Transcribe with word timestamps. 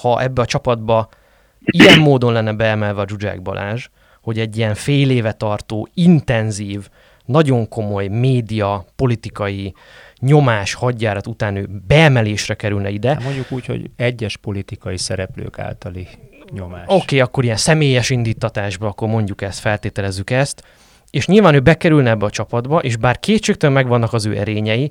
ha 0.00 0.22
ebbe 0.22 0.42
a 0.42 0.46
csapatba 0.46 1.08
ilyen 1.60 1.98
módon 2.00 2.32
lenne 2.32 2.52
beemelve 2.52 3.00
a 3.00 3.08
Zsuzsák 3.08 3.42
Balázs, 3.42 3.86
hogy 4.20 4.38
egy 4.38 4.56
ilyen 4.56 4.74
fél 4.74 5.10
éve 5.10 5.32
tartó, 5.32 5.88
intenzív, 5.94 6.88
nagyon 7.24 7.68
komoly 7.68 8.06
média, 8.06 8.84
politikai 8.96 9.74
nyomás 10.20 10.74
hadjárat 10.74 11.26
után 11.26 11.56
ő 11.56 11.68
beemelésre 11.86 12.54
kerülne 12.54 12.90
ide. 12.90 13.08
Hát 13.08 13.22
mondjuk 13.22 13.52
úgy, 13.52 13.66
hogy 13.66 13.90
egyes 13.96 14.36
politikai 14.36 14.98
szereplők 14.98 15.58
általi 15.58 16.08
nyomás. 16.50 16.82
Oké, 16.86 16.94
okay, 16.94 17.20
akkor 17.20 17.44
ilyen 17.44 17.56
személyes 17.56 18.10
indítatásba, 18.10 18.86
akkor 18.86 19.08
mondjuk 19.08 19.42
ezt, 19.42 19.58
feltételezzük 19.58 20.30
ezt, 20.30 20.62
és 21.10 21.26
nyilván 21.26 21.54
ő 21.54 21.60
bekerülne 21.60 22.10
ebbe 22.10 22.24
a 22.24 22.30
csapatba, 22.30 22.78
és 22.78 22.96
bár 22.96 23.18
kétségtől 23.18 23.70
megvannak 23.70 24.12
az 24.12 24.26
ő 24.26 24.36
erényei, 24.36 24.90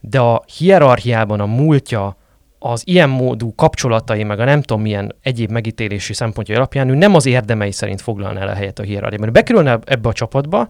de 0.00 0.20
a 0.20 0.44
hierarchiában 0.58 1.40
a 1.40 1.46
múltja, 1.46 2.16
az 2.66 2.82
ilyen 2.84 3.08
módú 3.08 3.54
kapcsolatai, 3.54 4.22
meg 4.22 4.40
a 4.40 4.44
nem 4.44 4.62
tudom 4.62 4.82
milyen 4.82 5.14
egyéb 5.22 5.50
megítélési 5.50 6.12
szempontja 6.12 6.56
alapján 6.56 6.88
ő 6.88 6.94
nem 6.94 7.14
az 7.14 7.26
érdemei 7.26 7.70
szerint 7.70 8.00
foglalná 8.00 8.40
el 8.40 8.48
a 8.48 8.54
helyet 8.54 8.78
a 8.78 8.82
hierarchiában. 8.82 9.32
Bekerülne 9.32 9.78
ebbe 9.84 10.08
a 10.08 10.12
csapatba, 10.12 10.68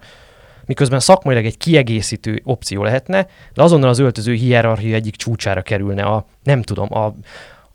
miközben 0.67 1.01
szakmailag 1.01 1.45
egy 1.45 1.57
kiegészítő 1.57 2.41
opció 2.45 2.83
lehetne, 2.83 3.27
de 3.55 3.63
azonnal 3.63 3.89
az 3.89 3.99
öltöző 3.99 4.33
hierarchia 4.33 4.95
egyik 4.95 5.17
csúcsára 5.17 5.63
kerülne 5.63 6.03
a, 6.03 6.27
nem 6.43 6.63
tudom, 6.63 6.89
a, 6.95 7.05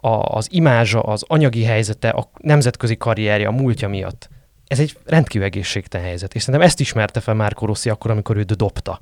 a, 0.07 0.35
az 0.35 0.47
imázsa, 0.51 1.01
az 1.01 1.23
anyagi 1.27 1.63
helyzete, 1.63 2.09
a 2.09 2.29
nemzetközi 2.37 2.97
karrierje, 2.97 3.47
a 3.47 3.51
múltja 3.51 3.87
miatt. 3.87 4.29
Ez 4.67 4.79
egy 4.79 4.97
rendkívül 5.05 5.47
egészségtelen 5.47 6.05
helyzet, 6.05 6.33
és 6.33 6.41
szerintem 6.41 6.67
ezt 6.67 6.79
ismerte 6.79 7.19
fel 7.19 7.33
Márko 7.33 7.65
Rossi 7.65 7.89
akkor, 7.89 8.11
amikor 8.11 8.37
őt 8.37 8.55
dobta. 8.55 9.01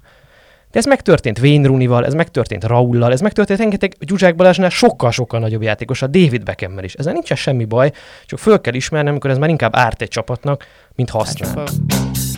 De 0.71 0.80
ez 0.80 0.85
megtörtént 0.85 1.39
Wayne 1.39 2.05
ez 2.05 2.13
megtörtént 2.13 2.63
Raullal, 2.63 3.12
ez 3.12 3.21
megtörtént 3.21 3.59
rengeteg 3.59 3.95
Gyuzsák 3.99 4.35
Balázsnál 4.35 4.70
sokkal-sokkal 4.70 5.39
nagyobb 5.39 5.62
játékos, 5.62 6.02
a 6.02 6.08
David 6.08 6.44
Beckham 6.44 6.80
is. 6.80 6.94
Ezzel 6.94 7.13
nincsen 7.13 7.38
semmi 7.38 7.66
baj, 7.66 7.91
csak 8.25 8.39
föl 8.39 8.62
kell 8.62 8.73
ismerni, 8.73 9.09
amikor 9.09 9.30
ez 9.30 9.38
már 9.38 9.49
inkább 9.49 9.75
árt 9.75 10.02
egy 10.02 10.08
csapatnak, 10.08 10.66
mint 10.95 11.09
használ. 11.09 11.55
Hát, 11.55 12.36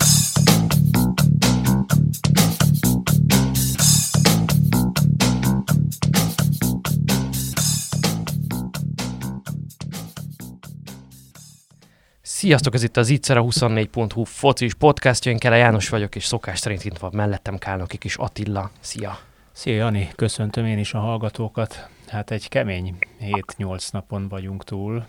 Sziasztok, 12.39 12.73
ez 12.73 12.83
itt 12.83 12.97
az 12.97 13.09
Ittszere 13.09 13.39
24.hu 13.43 14.23
focis 14.23 14.73
podcastja, 14.73 15.31
én 15.31 15.37
Kele 15.37 15.57
János 15.57 15.89
vagyok, 15.89 16.15
és 16.15 16.25
szokás 16.25 16.59
szerint 16.59 16.85
itt 16.85 16.97
van 16.97 17.11
mellettem 17.13 17.57
Kálnoki 17.57 17.97
kis 17.97 18.15
Attila. 18.15 18.71
Szia! 18.79 19.19
Szia 19.51 19.75
Jani, 19.75 20.09
köszöntöm 20.15 20.65
én 20.65 20.77
is 20.77 20.93
a 20.93 20.99
hallgatókat. 20.99 21.89
Hát 22.07 22.31
egy 22.31 22.49
kemény 22.49 22.97
7-8 23.21 23.91
napon 23.91 24.27
vagyunk 24.27 24.63
túl, 24.63 25.05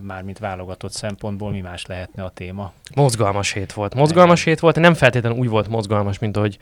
mármint 0.00 0.38
válogatott 0.38 0.92
szempontból 0.92 1.50
mi 1.50 1.60
más 1.60 1.86
lehetne 1.86 2.24
a 2.24 2.28
téma. 2.28 2.72
Mozgalmas 2.94 3.52
hét 3.52 3.72
volt. 3.72 3.94
Mozgalmas 3.94 4.44
hét 4.44 4.60
volt, 4.60 4.76
nem 4.76 4.94
feltétlenül 4.94 5.38
úgy 5.38 5.48
volt 5.48 5.68
mozgalmas, 5.68 6.18
mint 6.18 6.36
ahogy 6.36 6.58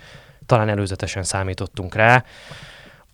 talán 0.47 0.69
előzetesen 0.69 1.23
számítottunk 1.23 1.95
rá 1.95 2.25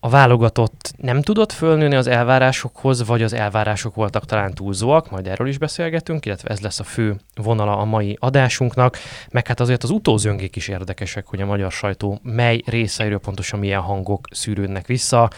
a 0.01 0.09
válogatott 0.09 0.93
nem 0.97 1.23
tudott 1.23 1.53
fölnőni 1.53 1.95
az 1.95 2.07
elvárásokhoz, 2.07 3.07
vagy 3.07 3.23
az 3.23 3.33
elvárások 3.33 3.95
voltak 3.95 4.25
talán 4.25 4.55
túlzóak, 4.55 5.11
majd 5.11 5.27
erről 5.27 5.49
is 5.49 5.59
beszélgetünk, 5.59 6.27
illetve 6.27 6.49
ez 6.49 6.61
lesz 6.61 6.81
a 6.81 6.85
fő 6.85 7.17
vonala 7.35 7.77
a 7.77 7.85
mai 7.85 8.17
adásunknak, 8.21 8.99
meg 9.31 9.47
hát 9.47 9.61
azért 9.61 9.83
az 9.83 9.91
utózöngék 9.91 10.57
is 10.57 10.69
érdekesek, 10.69 11.27
hogy 11.27 11.41
a 11.41 11.47
magyar 11.47 11.73
sajtó 11.73 12.21
mely 12.23 12.63
részeiről 12.67 13.19
pontosan 13.19 13.59
milyen 13.59 13.81
hangok 13.81 14.29
szűrődnek 14.31 14.87
vissza. 14.87 15.31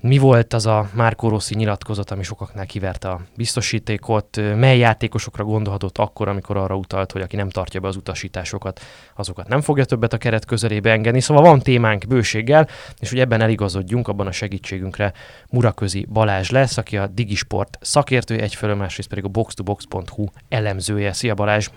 Mi 0.00 0.18
volt 0.18 0.52
az 0.52 0.66
a 0.66 0.88
Márko 0.94 1.28
Rossi 1.28 1.54
nyilatkozat, 1.54 2.10
ami 2.10 2.22
sokaknál 2.22 2.66
kiverte 2.66 3.08
a 3.08 3.20
biztosítékot? 3.36 4.36
Mely 4.56 4.78
játékosokra 4.78 5.44
gondolhatott 5.44 5.98
akkor, 5.98 6.28
amikor 6.28 6.56
arra 6.56 6.76
utalt, 6.76 7.12
hogy 7.12 7.22
aki 7.22 7.36
nem 7.36 7.48
tartja 7.48 7.80
be 7.80 7.88
az 7.88 7.96
utasításokat, 7.96 8.80
azokat 9.14 9.48
nem 9.48 9.60
fogja 9.60 9.84
többet 9.84 10.12
a 10.12 10.18
keret 10.18 10.44
közelébe 10.44 10.90
engedni. 10.90 11.20
Szóval 11.20 11.42
van 11.42 11.58
témánk 11.58 12.06
bőséggel, 12.08 12.68
és 13.00 13.10
hogy 13.10 13.18
ebben 13.18 13.40
eligazodjunk, 13.40 14.08
abban 14.08 14.26
a 14.26 14.32
segítségünkre 14.32 15.12
Muraközi 15.50 16.06
Balázs 16.12 16.50
lesz, 16.50 16.76
aki 16.76 16.96
a 16.96 17.06
Digisport 17.06 17.78
szakértője, 17.80 18.42
egyfelől 18.42 18.76
másrészt 18.76 19.08
pedig 19.08 19.24
a 19.24 19.28
box2box.hu 19.28 20.26
elemzője. 20.48 21.12
Szia 21.12 21.34
Balázs! 21.34 21.68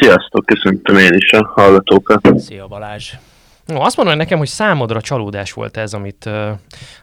Sziasztok, 0.00 0.46
köszöntöm 0.46 0.96
én 0.96 1.12
is 1.12 1.32
a 1.32 1.46
hallgatókat. 1.54 2.38
Szia 2.38 2.66
Balázs! 2.66 3.12
No, 3.66 3.80
azt 3.80 3.96
mondom 3.96 4.16
nekem, 4.16 4.38
hogy 4.38 4.46
számodra 4.46 5.00
csalódás 5.00 5.52
volt 5.52 5.76
ez, 5.76 5.94
amit 5.94 6.30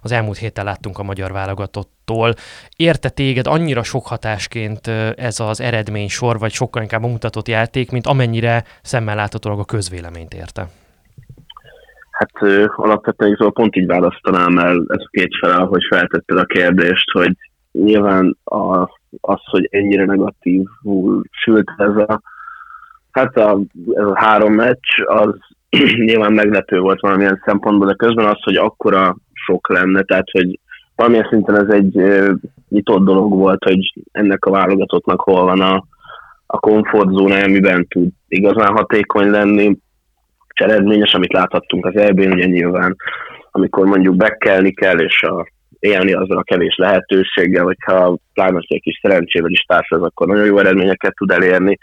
az 0.02 0.12
elmúlt 0.12 0.38
héten 0.38 0.66
láttunk 0.66 0.98
a 0.98 1.04
magyar 1.04 1.32
válogatottól. 1.32 2.34
Érte 2.76 3.10
téged 3.10 3.48
annyira 3.48 3.84
sok 3.84 4.08
hatásként 4.08 4.88
ez 5.16 5.40
az 5.40 5.62
eredmény 5.62 6.10
sor, 6.10 6.40
vagy 6.40 6.52
sokkal 6.52 6.82
inkább 6.82 7.02
mutatott 7.02 7.48
játék, 7.48 7.92
mint 7.92 8.08
amennyire 8.08 8.64
szemmel 8.82 9.16
láthatólag 9.16 9.60
a 9.60 9.66
közvéleményt 9.66 10.34
érte? 10.34 10.68
Hát 12.12 12.32
alapvetően 12.76 13.36
szóval 13.36 13.54
pont 13.54 13.76
így 13.76 13.86
választanám 13.86 14.58
el 14.58 14.86
ez 14.88 15.02
a 15.04 15.10
két 15.12 15.38
felel, 15.42 15.66
hogy 15.66 15.84
feltetted 15.90 16.38
a 16.38 16.46
kérdést, 16.46 17.12
hogy 17.12 17.38
nyilván 17.72 18.38
a, 18.44 18.82
az, 19.22 19.40
hogy 19.44 19.68
ennyire 19.72 20.06
negatívul 20.06 21.24
sült 21.32 21.72
ez 21.78 21.96
a 21.96 22.22
Hát 23.14 23.38
a, 23.38 23.60
ez 23.94 24.06
a 24.06 24.20
három 24.20 24.54
meccs, 24.54 25.02
az 25.06 25.36
nyilván 26.08 26.34
meglepő 26.34 26.80
volt 26.80 27.00
valamilyen 27.00 27.42
szempontból, 27.46 27.88
de 27.88 27.94
közben 27.94 28.26
az, 28.26 28.44
hogy 28.44 28.56
akkora 28.56 29.16
sok 29.34 29.70
lenne, 29.70 30.02
tehát 30.02 30.30
hogy 30.32 30.60
valamilyen 30.96 31.28
szinten 31.30 31.56
ez 31.56 31.74
egy 31.74 32.02
nyitott 32.70 33.04
dolog 33.04 33.34
volt, 33.34 33.64
hogy 33.64 33.94
ennek 34.12 34.46
a 34.46 34.52
válogatottnak 34.52 35.22
hol 35.22 35.44
van 35.44 35.62
a, 35.62 35.86
a 36.46 36.60
komfortzóna, 36.60 37.44
amiben 37.44 37.88
tud 37.88 38.10
igazán 38.28 38.76
hatékony 38.76 39.30
lenni, 39.30 39.78
és 40.54 40.66
eredményes, 40.66 41.14
amit 41.14 41.34
láthattunk 41.34 41.86
az 41.86 41.96
eb 41.96 42.20
ugye 42.20 42.46
nyilván, 42.46 42.96
amikor 43.52 43.86
mondjuk 43.86 44.16
bekelni 44.16 44.72
kell, 44.74 45.00
és 45.00 45.24
a, 45.24 45.48
élni 45.80 46.14
azzal 46.14 46.38
a 46.38 46.44
kevés 46.44 46.76
lehetőséggel, 46.76 47.64
hogyha 47.64 48.18
pláne 48.34 48.60
egy 48.68 48.82
kis 48.82 49.00
szerencsével 49.02 49.52
is 49.52 49.62
társul, 49.62 50.04
akkor 50.04 50.28
nagyon 50.28 50.46
jó 50.46 50.58
eredményeket 50.58 51.16
tud 51.16 51.32
elérni, 51.32 51.78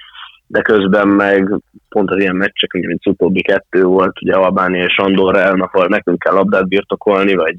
de 0.51 0.63
közben 0.63 1.09
meg 1.09 1.61
pont 1.89 2.11
az 2.11 2.19
ilyen 2.19 2.37
meccsek, 2.37 2.73
mint 2.73 3.01
az 3.05 3.13
utóbbi 3.13 3.43
kettő 3.43 3.85
volt, 3.85 4.21
ugye 4.23 4.35
Albánia 4.35 4.85
és 4.85 4.99
Andorra 4.99 5.39
ellen, 5.39 5.61
ahol 5.61 5.87
nekünk 5.87 6.19
kell 6.19 6.35
labdát 6.35 6.69
birtokolni, 6.69 7.35
vagy 7.35 7.57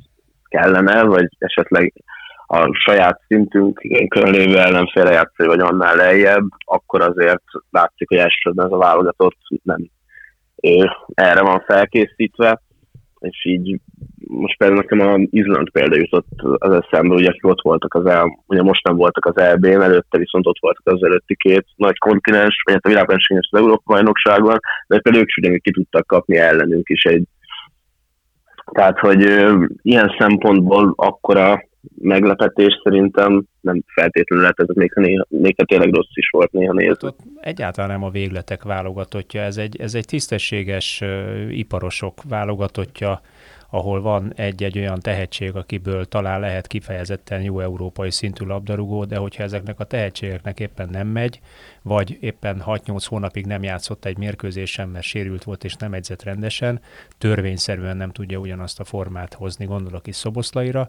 kellene, 0.47 1.03
vagy 1.03 1.28
esetleg 1.38 1.94
a 2.47 2.69
saját 2.85 3.22
szintünk 3.28 3.81
lévő 4.13 4.57
ellenféle 4.57 5.12
játszani, 5.12 5.50
vagy 5.50 5.59
annál 5.59 5.96
lejjebb, 5.96 6.46
akkor 6.66 7.02
azért 7.02 7.44
látszik, 7.69 8.07
hogy 8.07 8.18
elsősorban 8.18 8.66
ez 8.66 8.72
a 8.72 8.78
válogatott 8.78 9.38
nem 9.63 9.90
erre 11.13 11.41
van 11.41 11.63
felkészítve 11.68 12.62
és 13.21 13.45
így 13.45 13.79
most 14.27 14.57
például 14.57 14.79
nekem 14.79 14.99
a 14.99 15.27
Izland 15.29 15.71
példa 15.71 15.95
jutott 15.95 16.27
az 16.57 16.73
eszembe, 16.73 17.15
ugye 17.15 17.29
akik 17.29 17.47
ott 17.47 17.61
voltak 17.61 17.93
az 17.93 18.05
el, 18.05 18.43
ugye 18.47 18.61
most 18.61 18.83
nem 18.83 18.95
voltak 18.95 19.25
az 19.25 19.37
EB-n, 19.37 19.81
előtte 19.81 20.17
viszont 20.17 20.47
ott 20.47 20.59
voltak 20.59 20.93
az 20.93 21.03
előtti 21.03 21.35
két 21.35 21.65
nagy 21.75 21.97
kontinens, 21.97 22.61
vagy 22.65 22.73
hát 22.73 22.85
a 22.85 22.89
világversenyen 22.89 23.43
az 23.49 23.59
Európa 23.59 23.93
bajnokságon, 23.93 24.59
de 24.87 24.99
például 24.99 25.23
ők 25.23 25.29
is 25.29 25.37
ugyanúgy 25.37 25.61
ki 25.61 25.71
tudtak 25.71 26.07
kapni 26.07 26.37
ellenünk 26.37 26.89
is 26.89 27.03
egy 27.03 27.23
tehát, 28.71 28.99
hogy 28.99 29.25
ö, 29.25 29.65
ilyen 29.81 30.15
szempontból 30.19 30.93
akkora 30.95 31.63
meglepetés 32.01 32.79
szerintem 32.83 33.43
nem 33.61 33.83
feltétlenül 33.85 34.45
lett, 34.45 34.59
ez 34.59 34.75
még, 34.75 34.91
néha, 34.95 35.25
még 35.29 35.55
ha 35.57 35.63
tényleg 35.63 35.94
rossz 35.94 36.13
is 36.13 36.29
volt 36.29 36.51
néha 36.51 36.73
nézni. 36.73 37.05
Hát 37.05 37.16
egyáltalán 37.41 37.89
nem 37.89 38.03
a 38.03 38.09
végletek 38.09 38.63
válogatottja, 38.63 39.41
ez 39.41 39.57
egy, 39.57 39.81
ez 39.81 39.95
egy 39.95 40.05
tisztességes 40.05 41.01
uh, 41.01 41.57
iparosok 41.57 42.23
válogatottja, 42.23 43.22
ahol 43.73 44.01
van 44.01 44.33
egy-egy 44.35 44.77
olyan 44.77 44.99
tehetség, 44.99 45.55
akiből 45.55 46.05
talán 46.05 46.39
lehet 46.39 46.67
kifejezetten 46.67 47.41
jó 47.41 47.59
európai 47.59 48.11
szintű 48.11 48.45
labdarúgó, 48.45 49.05
de 49.05 49.17
hogyha 49.17 49.43
ezeknek 49.43 49.79
a 49.79 49.84
tehetségeknek 49.84 50.59
éppen 50.59 50.90
nem 50.90 51.08
megy, 51.08 51.40
vagy 51.81 52.17
éppen 52.22 52.63
6-8 52.66 53.05
hónapig 53.08 53.46
nem 53.46 53.63
játszott 53.63 54.05
egy 54.05 54.17
mérkőzésen, 54.17 54.90
mert 54.90 55.05
sérült 55.05 55.43
volt 55.43 55.63
és 55.63 55.75
nem 55.75 55.93
edzett 55.93 56.23
rendesen, 56.23 56.79
törvényszerűen 57.17 57.97
nem 57.97 58.11
tudja 58.11 58.37
ugyanazt 58.37 58.79
a 58.79 58.84
formát 58.84 59.34
hozni, 59.34 59.66
gondolok 59.66 60.08
is 60.08 60.16
Szoboszlaira, 60.16 60.87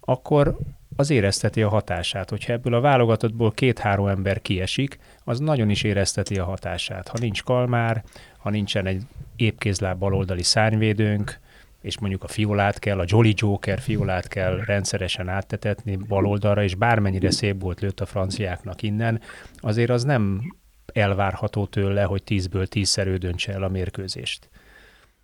akkor 0.00 0.56
az 0.96 1.10
érezteti 1.10 1.62
a 1.62 1.68
hatását. 1.68 2.30
Hogyha 2.30 2.52
ebből 2.52 2.74
a 2.74 2.80
válogatottból 2.80 3.52
két-három 3.52 4.06
ember 4.06 4.42
kiesik, 4.42 4.98
az 5.24 5.38
nagyon 5.38 5.70
is 5.70 5.82
érezteti 5.82 6.38
a 6.38 6.44
hatását. 6.44 7.08
Ha 7.08 7.18
nincs 7.20 7.42
kalmár, 7.42 8.02
ha 8.38 8.50
nincsen 8.50 8.86
egy 8.86 9.02
épkézláb 9.36 9.98
baloldali 9.98 10.42
szárnyvédőnk, 10.42 11.38
és 11.80 11.98
mondjuk 11.98 12.22
a 12.22 12.28
fiolát 12.28 12.78
kell, 12.78 12.98
a 12.98 13.04
Jolly 13.06 13.32
Joker 13.36 13.78
fiolát 13.78 14.28
kell 14.28 14.60
rendszeresen 14.64 15.28
áttetetni 15.28 15.96
baloldalra, 16.08 16.62
és 16.62 16.74
bármennyire 16.74 17.30
szép 17.30 17.60
volt 17.60 17.80
lőtt 17.80 18.00
a 18.00 18.06
franciáknak 18.06 18.82
innen, 18.82 19.20
azért 19.56 19.90
az 19.90 20.04
nem 20.04 20.40
elvárható 20.92 21.66
tőle, 21.66 22.02
hogy 22.02 22.22
tízből 22.22 22.66
tízszer 22.66 23.06
ő 23.06 23.16
döntse 23.16 23.52
el 23.52 23.62
a 23.62 23.68
mérkőzést. 23.68 24.48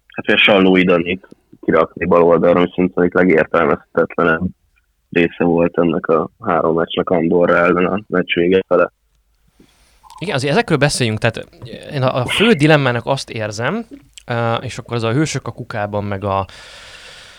Hát, 0.06 0.26
a 0.26 0.36
Salló 0.36 0.76
Idanit 0.76 1.28
kirakni 1.60 2.06
baloldalra, 2.06 2.60
ami 2.60 2.70
szinte 2.74 3.08
legértelmezhetetlenebb 3.12 4.42
része 5.12 5.44
volt 5.44 5.78
ennek 5.78 6.06
a 6.06 6.30
három 6.40 6.74
meccsnek 6.74 7.10
Andorra 7.10 7.56
ellen 7.56 7.86
a 7.86 8.02
meccs 8.06 8.34
vége 8.34 8.64
fele. 8.68 8.92
Igen, 10.18 10.34
azért 10.34 10.52
ezekről 10.52 10.78
beszéljünk, 10.78 11.18
tehát 11.18 11.48
én 11.92 12.02
a, 12.02 12.26
fő 12.26 12.52
dilemmának 12.52 13.06
azt 13.06 13.30
érzem, 13.30 13.86
és 14.60 14.78
akkor 14.78 14.96
az 14.96 15.02
a 15.02 15.12
hősök 15.12 15.46
a 15.46 15.50
kukában, 15.50 16.04
meg 16.04 16.24
a 16.24 16.46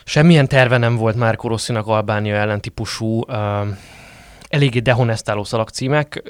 semmilyen 0.03 0.47
terve 0.47 0.77
nem 0.77 0.95
volt 0.95 1.15
már 1.15 1.37
Rosszinak 1.41 1.87
Albánia 1.87 2.35
ellen 2.35 2.61
típusú, 2.61 3.21
eléggé 4.47 4.79
dehonestáló 4.79 5.43
szalagcímek, 5.43 6.23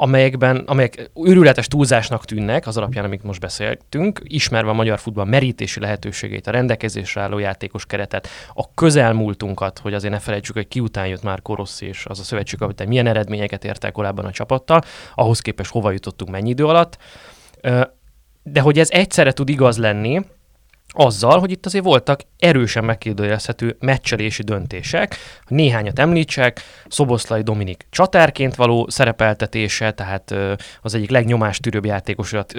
amelyekben, 0.00 0.56
amelyek 0.56 1.10
őrületes 1.14 1.66
túlzásnak 1.66 2.24
tűnnek, 2.24 2.66
az 2.66 2.76
alapján, 2.76 3.04
amit 3.04 3.22
most 3.22 3.40
beszéltünk, 3.40 4.20
ismerve 4.24 4.70
a 4.70 4.74
magyar 4.74 4.98
futball 4.98 5.24
merítési 5.24 5.80
lehetőségeit, 5.80 6.46
a 6.46 6.50
rendelkezésre 6.50 7.20
álló 7.20 7.38
játékos 7.38 7.86
keretet, 7.86 8.28
a 8.54 8.74
közelmúltunkat, 8.74 9.78
hogy 9.78 9.94
azért 9.94 10.12
ne 10.12 10.18
felejtsük, 10.18 10.54
hogy 10.54 10.68
ki 10.68 10.80
után 10.80 11.06
jött 11.06 11.22
már 11.22 11.42
Korossi 11.42 11.86
és 11.86 12.06
az 12.06 12.18
a 12.18 12.22
szövetségkapitány 12.22 12.88
milyen 12.88 13.06
eredményeket 13.06 13.64
ért 13.64 13.92
korábban 13.92 14.24
a 14.24 14.30
csapattal, 14.30 14.82
ahhoz 15.14 15.40
képest 15.40 15.70
hova 15.70 15.90
jutottunk 15.90 16.30
mennyi 16.30 16.48
idő 16.48 16.66
alatt. 16.66 16.98
De 18.42 18.60
hogy 18.60 18.78
ez 18.78 18.90
egyszerre 18.90 19.32
tud 19.32 19.48
igaz 19.48 19.78
lenni, 19.78 20.20
azzal, 20.92 21.38
hogy 21.38 21.50
itt 21.50 21.66
azért 21.66 21.84
voltak 21.84 22.20
erősen 22.38 22.84
megkérdőjelezhető 22.84 23.76
meccselési 23.80 24.42
döntések. 24.42 25.16
Néhányat 25.46 25.98
említsek, 25.98 26.60
Szoboszlai 26.88 27.42
Dominik 27.42 27.86
csatárként 27.90 28.54
való 28.54 28.86
szerepeltetése, 28.88 29.90
tehát 29.92 30.34
az 30.80 30.94
egyik 30.94 31.10
legnyomástűrőbb 31.10 31.84
játékosat 31.84 32.52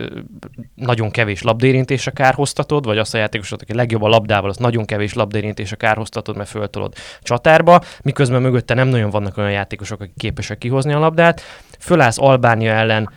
nagyon 0.75 1.11
kevés 1.11 1.41
labdérintésre 1.41 2.11
kárhoztatod, 2.11 2.85
vagy 2.85 2.97
azt 2.97 3.13
a 3.13 3.17
játékosat, 3.17 3.61
aki 3.61 3.73
legjobb 3.73 4.01
a 4.01 4.07
labdával, 4.07 4.49
az 4.49 4.57
nagyon 4.57 4.85
kevés 4.85 5.13
labdérintésre 5.13 5.75
kárhoztatod, 5.75 6.37
mert 6.37 6.49
föltolod 6.49 6.93
csatárba, 7.21 7.81
miközben 8.03 8.41
mögötte 8.41 8.73
nem 8.73 8.87
nagyon 8.87 9.09
vannak 9.09 9.37
olyan 9.37 9.51
játékosok, 9.51 10.01
akik 10.01 10.15
képesek 10.17 10.57
kihozni 10.57 10.93
a 10.93 10.99
labdát. 10.99 11.41
Fölállsz 11.79 12.19
Albánia 12.19 12.71
ellen 12.71 13.11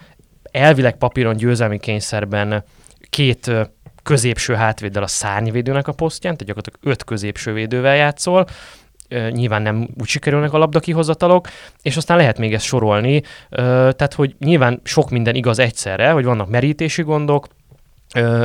elvileg 0.51 0.97
papíron 0.97 1.37
győzelmi 1.37 1.79
kényszerben 1.79 2.65
két 3.11 3.51
középső 4.05 4.55
hátvéddel 4.55 5.03
a 5.03 5.06
szárnyvédőnek 5.06 5.89
a 5.89 5.93
posztján, 5.93 6.37
tehát 6.37 6.55
gyakorlatilag 6.55 6.95
öt 6.95 7.05
középső 7.05 7.53
védővel 7.53 7.97
játszol, 7.97 8.47
nyilván 9.31 9.62
nem 9.62 9.89
úgy 10.01 10.09
sikerülnek 10.09 10.53
a 10.53 10.59
labda 10.59 10.81
kihozatalok, 10.81 11.49
és 11.83 11.97
aztán 11.97 12.17
lehet 12.17 12.39
még 12.39 12.55
ezt 12.55 12.65
sorolni, 12.65 13.23
tehát 13.51 14.15
hogy 14.15 14.35
nyilván 14.39 14.81
sok 14.85 15.11
minden 15.11 15.35
igaz 15.35 15.59
egyszerre, 15.59 16.11
hogy 16.11 16.25
vannak 16.25 16.49
merítési 16.49 17.03
gondok, 17.03 17.47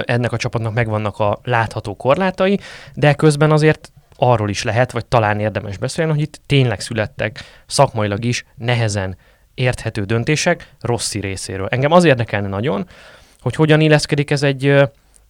ennek 0.05 0.31
a 0.31 0.37
csapatnak 0.37 0.73
megvannak 0.73 1.19
a 1.19 1.39
látható 1.43 1.95
korlátai, 1.95 2.59
de 2.93 3.13
közben 3.13 3.51
azért 3.51 3.91
arról 4.15 4.49
is 4.49 4.63
lehet, 4.63 4.91
vagy 4.91 5.05
talán 5.05 5.39
érdemes 5.39 5.77
beszélni, 5.77 6.11
hogy 6.11 6.21
itt 6.21 6.41
tényleg 6.45 6.79
születtek 6.79 7.43
szakmailag 7.65 8.25
is 8.25 8.45
nehezen 8.55 9.17
érthető 9.53 10.03
döntések 10.03 10.73
Rossi 10.81 11.19
részéről. 11.19 11.67
Engem 11.67 11.91
az 11.91 12.03
érdekelne 12.03 12.47
nagyon, 12.47 12.87
hogy 13.41 13.55
hogyan 13.55 13.81
illeszkedik 13.81 14.31
ez 14.31 14.43
egy 14.43 14.89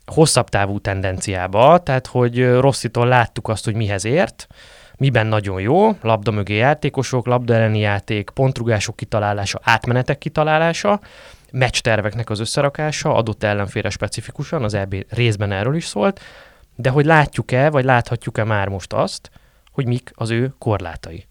hosszabb 0.09 0.49
távú 0.49 0.79
tendenciába, 0.79 1.77
tehát 1.77 2.07
hogy 2.07 2.49
Rosszitól 2.59 3.07
láttuk 3.07 3.47
azt, 3.47 3.65
hogy 3.65 3.75
mihez 3.75 4.05
ért, 4.05 4.47
miben 4.97 5.27
nagyon 5.27 5.61
jó, 5.61 5.89
labda 6.01 6.31
mögé 6.31 6.55
játékosok, 6.55 7.25
labda 7.25 7.53
elleni 7.53 7.79
játék, 7.79 8.29
pontrugások 8.29 8.95
kitalálása, 8.95 9.59
átmenetek 9.63 10.17
kitalálása, 10.17 10.99
meccsterveknek 11.51 12.29
az 12.29 12.39
összerakása, 12.39 13.13
adott 13.13 13.43
ellenfélre 13.43 13.89
specifikusan, 13.89 14.63
az 14.63 14.73
EB 14.73 14.95
részben 15.09 15.51
erről 15.51 15.75
is 15.75 15.85
szólt, 15.85 16.19
de 16.75 16.89
hogy 16.89 17.05
látjuk-e, 17.05 17.69
vagy 17.69 17.85
láthatjuk-e 17.85 18.43
már 18.43 18.67
most 18.67 18.93
azt, 18.93 19.31
hogy 19.71 19.87
mik 19.87 20.11
az 20.15 20.29
ő 20.29 20.53
korlátai? 20.57 21.27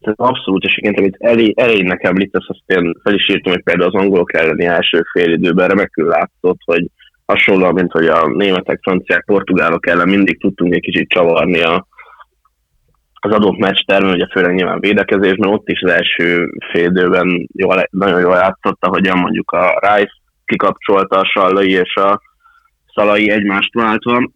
Ez 0.00 0.14
abszolút, 0.16 0.64
és 0.64 0.76
igen, 0.76 0.94
amit 0.94 1.16
elé, 1.18 1.52
elejének 1.56 2.02
említesz, 2.02 2.48
azt 2.48 2.62
én 2.66 2.94
fel 3.02 3.14
is 3.14 3.28
írtam, 3.28 3.52
hogy 3.52 3.62
például 3.62 3.88
az 3.94 4.00
angolok 4.02 4.34
elleni 4.34 4.64
első 4.64 5.02
fél 5.12 5.32
időben 5.32 5.68
remekül 5.68 6.08
látszott, 6.08 6.58
hogy 6.64 6.90
hasonlóan, 7.26 7.74
mint 7.74 7.92
hogy 7.92 8.06
a 8.06 8.26
németek, 8.26 8.78
franciák, 8.82 9.24
portugálok 9.24 9.86
ellen 9.86 10.08
mindig 10.08 10.40
tudtunk 10.40 10.74
egy 10.74 10.80
kicsit 10.80 11.08
csavarni 11.08 11.60
a, 11.60 11.86
az 13.14 13.32
adott 13.32 13.58
meccs 13.58 13.80
termen, 13.86 14.14
ugye 14.14 14.26
főleg 14.32 14.54
nyilván 14.54 14.80
védekezésben, 14.80 15.52
ott 15.52 15.68
is 15.68 15.80
az 15.80 15.90
első 15.90 16.50
fél 16.72 16.90
időben 16.90 17.48
jól, 17.52 17.86
nagyon 17.90 18.20
jól 18.20 18.34
játszotta, 18.34 18.88
hogy 18.88 19.10
mondjuk 19.14 19.50
a 19.50 19.78
Rice 19.80 20.12
kikapcsolta 20.44 21.18
a 21.18 21.24
Sallai 21.24 21.70
és 21.70 21.94
a 21.94 22.20
Szalai 22.94 23.30
egymást 23.30 23.74
váltva. 23.74 24.30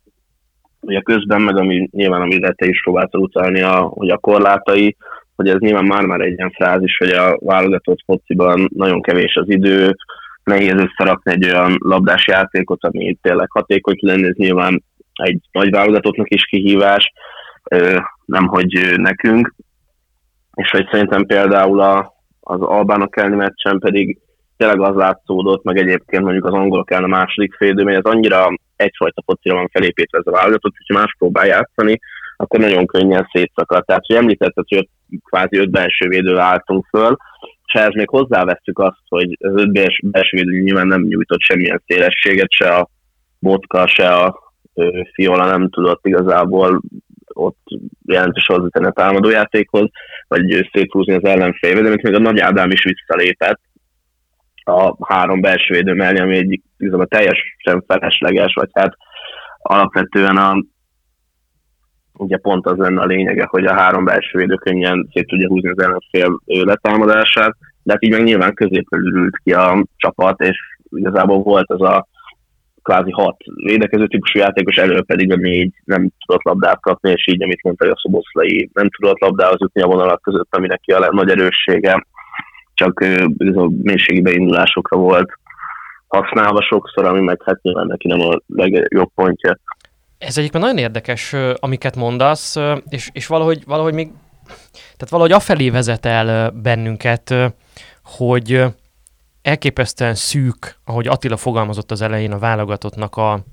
Ugye 0.80 1.00
közben 1.00 1.42
meg, 1.42 1.56
ami 1.56 1.88
nyilván 1.92 2.20
amire 2.20 2.52
te 2.52 2.66
is 2.66 2.82
próbáltál 2.82 3.20
utalni, 3.20 3.60
a, 3.60 3.80
hogy 3.80 4.08
a 4.10 4.18
korlátai, 4.18 4.96
hogy 5.36 5.48
ez 5.48 5.58
nyilván 5.58 5.84
már-már 5.84 6.20
egy 6.20 6.36
ilyen 6.36 6.50
frázis, 6.50 6.96
hogy 6.96 7.10
a 7.10 7.38
válogatott 7.40 8.02
fociban 8.04 8.68
nagyon 8.74 9.02
kevés 9.02 9.34
az 9.34 9.50
idő, 9.50 9.94
nehéz 10.48 10.74
összerakni 10.74 11.32
egy 11.32 11.44
olyan 11.44 11.76
labdás 11.78 12.26
játékot, 12.26 12.84
ami 12.84 13.18
tényleg 13.22 13.50
hatékony 13.50 13.96
lenne, 14.00 14.26
ez 14.26 14.36
nyilván 14.36 14.84
egy 15.12 15.40
nagy 15.52 15.70
válogatottnak 15.70 16.34
is 16.34 16.44
kihívás, 16.44 17.12
nem 18.24 18.46
hogy 18.46 18.94
nekünk. 18.96 19.54
És 20.54 20.70
hogy 20.70 20.88
szerintem 20.90 21.24
például 21.24 21.80
a, 21.80 22.12
az 22.40 22.60
albánok 22.60 23.16
elleni 23.16 23.36
meccsen 23.36 23.78
pedig 23.78 24.18
tényleg 24.56 24.80
az 24.80 24.94
látszódott, 24.94 25.62
meg 25.62 25.76
egyébként 25.76 26.22
mondjuk 26.22 26.44
az 26.44 26.52
angolok 26.52 26.90
ellen 26.90 27.04
a 27.04 27.16
második 27.16 27.54
félidő, 27.54 27.82
hogy 27.82 27.94
ez 27.94 28.02
annyira 28.02 28.48
egyfajta 28.76 29.22
focira 29.26 29.54
van 29.54 29.68
felépítve 29.72 30.18
ez 30.18 30.26
a 30.26 30.36
válogatott, 30.36 30.74
hogyha 30.76 31.00
más 31.00 31.14
próbál 31.18 31.46
játszani, 31.46 31.98
akkor 32.36 32.60
nagyon 32.60 32.86
könnyen 32.86 33.28
szétszakad. 33.32 33.84
Tehát, 33.84 34.06
hogy 34.06 34.16
említetted, 34.16 34.64
hogy 34.68 34.88
kvázi 35.24 35.56
öt 35.56 35.70
belső 35.70 36.08
védővel 36.08 36.44
álltunk 36.44 36.86
föl, 36.90 37.16
és 37.68 37.80
ehhez 37.80 37.94
még 37.94 38.08
hozzáveszünk 38.08 38.78
azt, 38.78 39.02
hogy 39.08 39.36
az 39.40 39.52
öt 39.54 39.72
belső 40.02 40.36
védő 40.36 40.60
nyilván 40.60 40.86
nem 40.86 41.02
nyújtott 41.02 41.40
semmilyen 41.40 41.82
szélességet, 41.86 42.50
se 42.50 42.68
a 42.68 42.88
Botka, 43.38 43.86
se 43.86 44.14
a 44.14 44.54
Fiola 45.12 45.46
nem 45.46 45.70
tudott 45.70 46.06
igazából 46.06 46.80
ott 47.26 47.66
jelentős 48.06 48.46
hozzátenni 48.46 48.86
a 48.86 48.90
támadójátékhoz, 48.90 49.88
vagy 50.28 50.68
széthúzni 50.72 51.14
az 51.14 51.24
ellenfélbe, 51.24 51.80
de 51.80 51.88
még 51.88 52.14
a 52.14 52.18
Nagy 52.18 52.40
Ádám 52.40 52.70
is 52.70 52.84
visszalépett 52.84 53.60
a 54.64 55.06
három 55.06 55.40
belső 55.40 55.74
védő 55.74 55.92
mellé, 55.92 56.18
ami 56.18 56.36
egy 56.36 56.60
igazából 56.78 57.06
teljesen 57.06 57.84
felesleges, 57.86 58.54
vagy 58.54 58.70
hát 58.72 58.96
alapvetően 59.58 60.36
a, 60.36 60.64
ugye 62.18 62.36
pont 62.36 62.66
az 62.66 62.76
lenne 62.76 63.00
a 63.00 63.06
lényege, 63.06 63.46
hogy 63.50 63.64
a 63.64 63.74
három 63.74 64.04
belső 64.04 64.38
védő 64.38 64.54
könnyen 64.54 65.08
szét 65.12 65.26
tudja 65.26 65.48
húzni 65.48 65.68
az 65.68 65.82
ellenfél 65.82 66.40
letámadását, 66.44 67.56
de 67.82 67.92
hát 67.92 68.04
így 68.04 68.10
meg 68.10 68.22
nyilván 68.22 68.54
középről 68.54 69.16
ült 69.16 69.36
ki 69.42 69.52
a 69.52 69.84
csapat, 69.96 70.40
és 70.40 70.56
igazából 70.90 71.42
volt 71.42 71.70
az 71.70 71.82
a 71.82 72.06
kvázi 72.82 73.10
hat 73.10 73.36
védekező 73.54 74.06
típusú 74.06 74.38
játékos, 74.38 74.76
elő 74.76 75.02
pedig 75.02 75.32
a 75.32 75.36
négy 75.36 75.72
nem 75.84 76.08
tudott 76.26 76.42
labdát 76.42 76.80
kapni, 76.80 77.10
és 77.10 77.26
így, 77.26 77.42
amit 77.42 77.62
mondta, 77.62 77.84
hogy 77.84 77.94
a 77.96 78.00
Szoboszlai 78.00 78.70
nem 78.72 78.88
tudott 78.88 79.20
labdához 79.20 79.60
jutni 79.60 79.82
a 79.82 79.86
vonalak 79.86 80.22
között, 80.22 80.56
ami 80.56 80.66
neki 80.66 80.92
a 80.92 81.08
nagy 81.10 81.30
erőssége, 81.30 82.06
csak 82.74 83.04
a 83.54 83.70
mélységi 83.82 84.20
beindulásokra 84.20 84.96
volt 84.96 85.30
használva 86.08 86.62
sokszor, 86.62 87.04
ami 87.04 87.20
meg 87.20 87.42
hát 87.44 87.62
nyilván 87.62 87.86
neki 87.86 88.08
nem 88.08 88.20
a 88.20 88.36
legjobb 88.46 89.10
pontja. 89.14 89.58
Ez 90.18 90.38
egyébként 90.38 90.62
nagyon 90.62 90.78
érdekes, 90.78 91.34
amiket 91.54 91.96
mondasz, 91.96 92.56
és, 92.88 93.10
és 93.12 93.26
valahogy, 93.26 93.64
valahogy 93.64 93.94
még, 93.94 94.10
tehát 94.72 95.08
valahogy 95.08 95.32
afelé 95.32 95.70
vezet 95.70 96.06
el 96.06 96.50
bennünket, 96.50 97.34
hogy 98.04 98.64
elképesztően 99.42 100.14
szűk, 100.14 100.78
ahogy 100.84 101.06
Attila 101.06 101.36
fogalmazott 101.36 101.90
az 101.90 102.00
elején 102.00 102.32
a 102.32 102.38
válogatottnak 102.38 103.16
a 103.16 103.44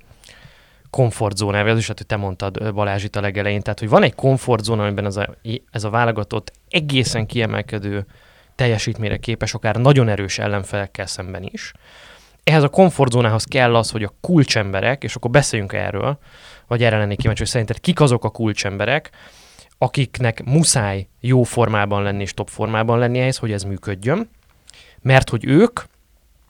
komfortzónája, 0.89 1.71
az 1.71 1.77
is, 1.77 1.87
hogy 1.87 2.05
te 2.07 2.15
mondtad 2.15 2.73
Balázs 2.73 3.03
itt 3.03 3.15
a 3.15 3.21
legelején, 3.21 3.61
tehát 3.61 3.79
hogy 3.79 3.89
van 3.89 4.03
egy 4.03 4.15
komfortzóna, 4.15 4.83
amiben 4.83 5.05
ez 5.05 5.15
a, 5.15 5.35
ez 5.71 5.83
a 5.83 5.89
válogatott 5.89 6.51
egészen 6.69 7.25
kiemelkedő 7.25 8.05
teljesítményre 8.55 9.17
képes, 9.17 9.53
akár 9.53 9.75
nagyon 9.75 10.09
erős 10.09 10.39
ellenfelekkel 10.39 11.05
szemben 11.05 11.43
is. 11.43 11.73
Ehhez 12.45 12.63
a 12.63 12.69
komfortzónához 12.69 13.43
kell 13.43 13.75
az, 13.75 13.91
hogy 13.91 14.03
a 14.03 14.13
kulcsemberek, 14.21 15.03
és 15.03 15.15
akkor 15.15 15.31
beszéljünk 15.31 15.73
erről, 15.73 16.17
vagy 16.67 16.83
erre 16.83 16.97
lennék 16.97 17.17
kíváncsi, 17.17 17.41
hogy 17.41 17.51
szerinted 17.51 17.79
kik 17.79 17.99
azok 17.99 18.23
a 18.23 18.29
kulcsemberek, 18.29 19.09
akiknek 19.77 20.43
muszáj 20.43 21.07
jó 21.19 21.43
formában 21.43 22.03
lenni 22.03 22.21
és 22.21 22.33
top 22.33 22.49
formában 22.49 22.99
lenni 22.99 23.19
ehhez, 23.19 23.37
hogy 23.37 23.51
ez 23.51 23.63
működjön, 23.63 24.29
mert 25.01 25.29
hogy 25.29 25.45
ők 25.45 25.79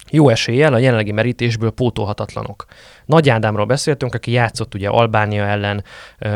jó 0.10 0.30
eséllyel 0.30 0.74
a 0.74 0.78
jelenlegi 0.78 1.12
merítésből 1.12 1.72
pótolhatatlanok. 1.72 2.66
Nagy 3.06 3.30
Ádámról 3.30 3.66
beszéltünk, 3.66 4.14
aki 4.14 4.32
játszott 4.32 4.74
ugye 4.74 4.88
Albánia 4.88 5.44
ellen, 5.44 5.84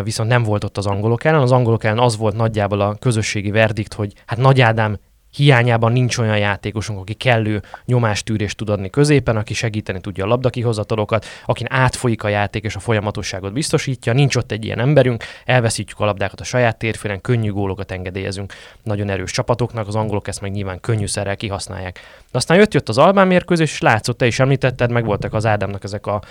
viszont 0.04 0.30
nem 0.30 0.44
volt 0.44 0.64
ott 0.64 0.78
az 0.78 0.86
angolok 0.86 1.24
ellen. 1.24 1.42
Az 1.42 1.52
angolok 1.52 1.84
ellen 1.84 2.00
az 2.00 2.18
volt 2.18 2.36
nagyjából 2.36 2.82
a 2.82 2.96
közösségi 2.96 3.52
verdikt, 3.52 3.94
hogy 3.94 4.14
hát 4.26 4.40
Nagy 4.40 4.62
Ádám 4.62 4.98
hiányában 5.34 5.92
nincs 5.92 6.18
olyan 6.18 6.38
játékosunk, 6.38 7.00
aki 7.00 7.14
kellő 7.14 7.62
nyomástűrést 7.86 8.58
tud 8.58 8.70
adni 8.70 8.90
középen, 8.90 9.38
aki 9.38 9.54
segíteni 9.54 10.02
tudja 10.02 10.24
a 10.24 10.28
labdakihozatalokat, 10.28 11.26
akin 11.46 11.68
átfolyik 11.70 12.24
a 12.24 12.28
játék 12.28 12.64
és 12.64 12.76
a 12.76 12.80
folyamatosságot 12.80 13.54
biztosítja, 13.54 14.14
nincs 14.14 14.36
ott 14.36 14.52
egy 14.52 14.66
ilyen 14.66 14.80
emberünk, 14.80 15.24
elveszítjük 15.46 16.00
a 16.00 16.06
labdákat 16.06 16.40
a 16.40 16.44
saját 16.44 16.78
térfélen, 16.78 17.22
könnyű 17.22 17.52
gólokat 17.52 17.92
engedélyezünk 17.92 18.54
nagyon 18.84 19.10
erős 19.10 19.32
csapatoknak, 19.32 19.88
az 19.88 19.96
angolok 19.96 20.28
ezt 20.28 20.42
meg 20.42 20.52
nyilván 20.52 20.80
könnyűszerrel 20.80 21.36
kihasználják. 21.36 22.00
Aztán 22.32 22.58
jött, 22.58 22.74
jött 22.74 22.90
az 22.90 22.98
Albán 22.98 23.28
mérkőzés, 23.28 23.72
és 23.72 23.80
látszott, 23.80 24.18
te 24.18 24.26
is 24.26 24.40
említetted, 24.40 24.92
meg 24.92 25.06
voltak 25.06 25.34
az 25.34 25.46
Ádámnak 25.46 25.84
ezek 25.84 26.08
a 26.08 26.22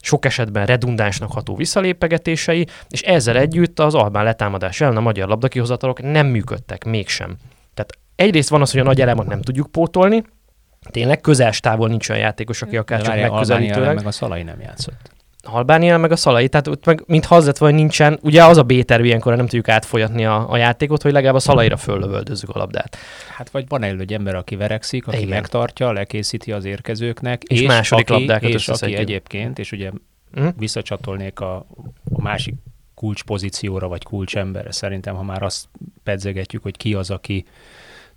sok 0.00 0.24
esetben 0.24 0.66
redundánsnak 0.66 1.32
ható 1.32 1.56
visszalépegetései, 1.56 2.66
és 2.88 3.02
ezzel 3.02 3.36
együtt 3.36 3.80
az 3.80 3.94
Albán 3.94 4.24
letámadás 4.24 4.80
ellen 4.80 4.96
a 4.96 5.00
magyar 5.00 5.28
labdakihozatalok 5.28 6.02
nem 6.02 6.26
működtek 6.26 6.84
mégsem. 6.84 7.36
Egyrészt 8.16 8.48
van 8.48 8.60
az, 8.60 8.70
hogy 8.70 8.80
a 8.80 8.84
nagy 8.84 9.00
elemet 9.00 9.26
nem 9.26 9.42
tudjuk 9.42 9.70
pótolni, 9.70 10.24
tényleg 10.90 11.20
közel 11.20 11.52
távol 11.52 11.88
nincs 11.88 12.08
olyan 12.08 12.22
játékos, 12.22 12.62
aki 12.62 12.76
akár 12.76 13.02
csak 13.02 13.20
megközelítőleg. 13.20 13.94
meg 13.94 14.06
a 14.06 14.10
Szalai 14.10 14.42
nem 14.42 14.60
játszott. 14.60 15.12
Albánia, 15.46 15.98
meg 15.98 16.12
a 16.12 16.16
Szalai, 16.16 16.48
tehát 16.48 16.68
ott 16.68 16.84
meg 16.84 17.02
mintha 17.06 17.36
az 17.36 17.46
lett 17.46 17.58
volna, 17.58 17.76
nincsen, 17.76 18.18
ugye 18.22 18.44
az 18.44 18.56
a 18.56 18.62
B-terv 18.62 19.04
ilyenkor 19.04 19.36
nem 19.36 19.46
tudjuk 19.46 19.68
átfolyatni 19.68 20.24
a, 20.24 20.50
a 20.50 20.56
játékot, 20.56 21.02
hogy 21.02 21.12
legalább 21.12 21.34
a 21.34 21.38
Szalaira 21.38 21.76
föllövöldözzük 21.76 22.48
a 22.48 22.58
labdát. 22.58 22.96
Hát 23.36 23.50
vagy 23.50 23.64
van 23.68 23.82
egy 23.82 24.12
ember, 24.12 24.34
aki 24.34 24.56
verekszik, 24.56 25.06
aki 25.06 25.16
Igen. 25.16 25.28
megtartja, 25.28 25.92
lekészíti 25.92 26.52
az 26.52 26.64
érkezőknek, 26.64 27.42
és, 27.42 27.60
és 27.60 27.66
második 27.66 28.10
aki, 28.10 28.18
labdákat 28.20 28.50
és 28.50 28.68
aki 28.68 28.94
egyébként, 28.94 29.58
és 29.58 29.72
ugye 29.72 29.90
uh-huh. 30.34 30.52
visszacsatolnék 30.58 31.40
a, 31.40 31.54
a 32.14 32.22
másik 32.22 32.54
kulcspozícióra, 32.94 33.88
vagy 33.88 34.02
kulcsemberre. 34.02 34.72
Szerintem, 34.72 35.14
ha 35.14 35.22
már 35.22 35.42
azt 35.42 35.68
pedzegetjük, 36.02 36.62
hogy 36.62 36.76
ki 36.76 36.94
az, 36.94 37.10
aki 37.10 37.44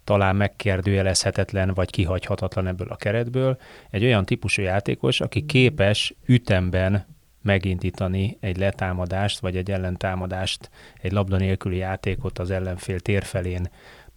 talán 0.08 0.36
megkérdőjelezhetetlen, 0.36 1.74
vagy 1.74 1.90
kihagyhatatlan 1.90 2.68
ebből 2.68 2.88
a 2.90 2.96
keretből, 2.96 3.58
egy 3.90 4.04
olyan 4.04 4.26
típusú 4.26 4.62
játékos, 4.62 5.22
aki 5.22 5.46
képes 5.46 6.16
ütemben 6.26 7.06
megindítani 7.42 8.38
egy 8.40 8.58
letámadást, 8.58 9.40
vagy 9.40 9.56
egy 9.56 9.72
ellentámadást, 9.72 10.70
egy 11.02 11.12
labda 11.12 11.38
nélküli 11.38 11.78
játékot 11.78 12.40
az 12.40 12.52
ellenfél 12.52 13.00
térfelén, 13.00 13.70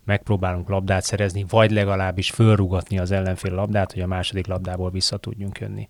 megpróbálunk 0.04 0.68
labdát 0.68 1.02
szerezni, 1.02 1.44
vagy 1.48 1.70
legalábbis 1.70 2.30
fölrugatni 2.30 2.98
az 2.98 3.10
ellenfél 3.10 3.54
labdát, 3.54 3.92
hogy 3.92 4.02
a 4.02 4.06
második 4.06 4.46
labdából 4.46 4.90
vissza 4.90 5.16
tudjunk 5.16 5.58
jönni. 5.58 5.88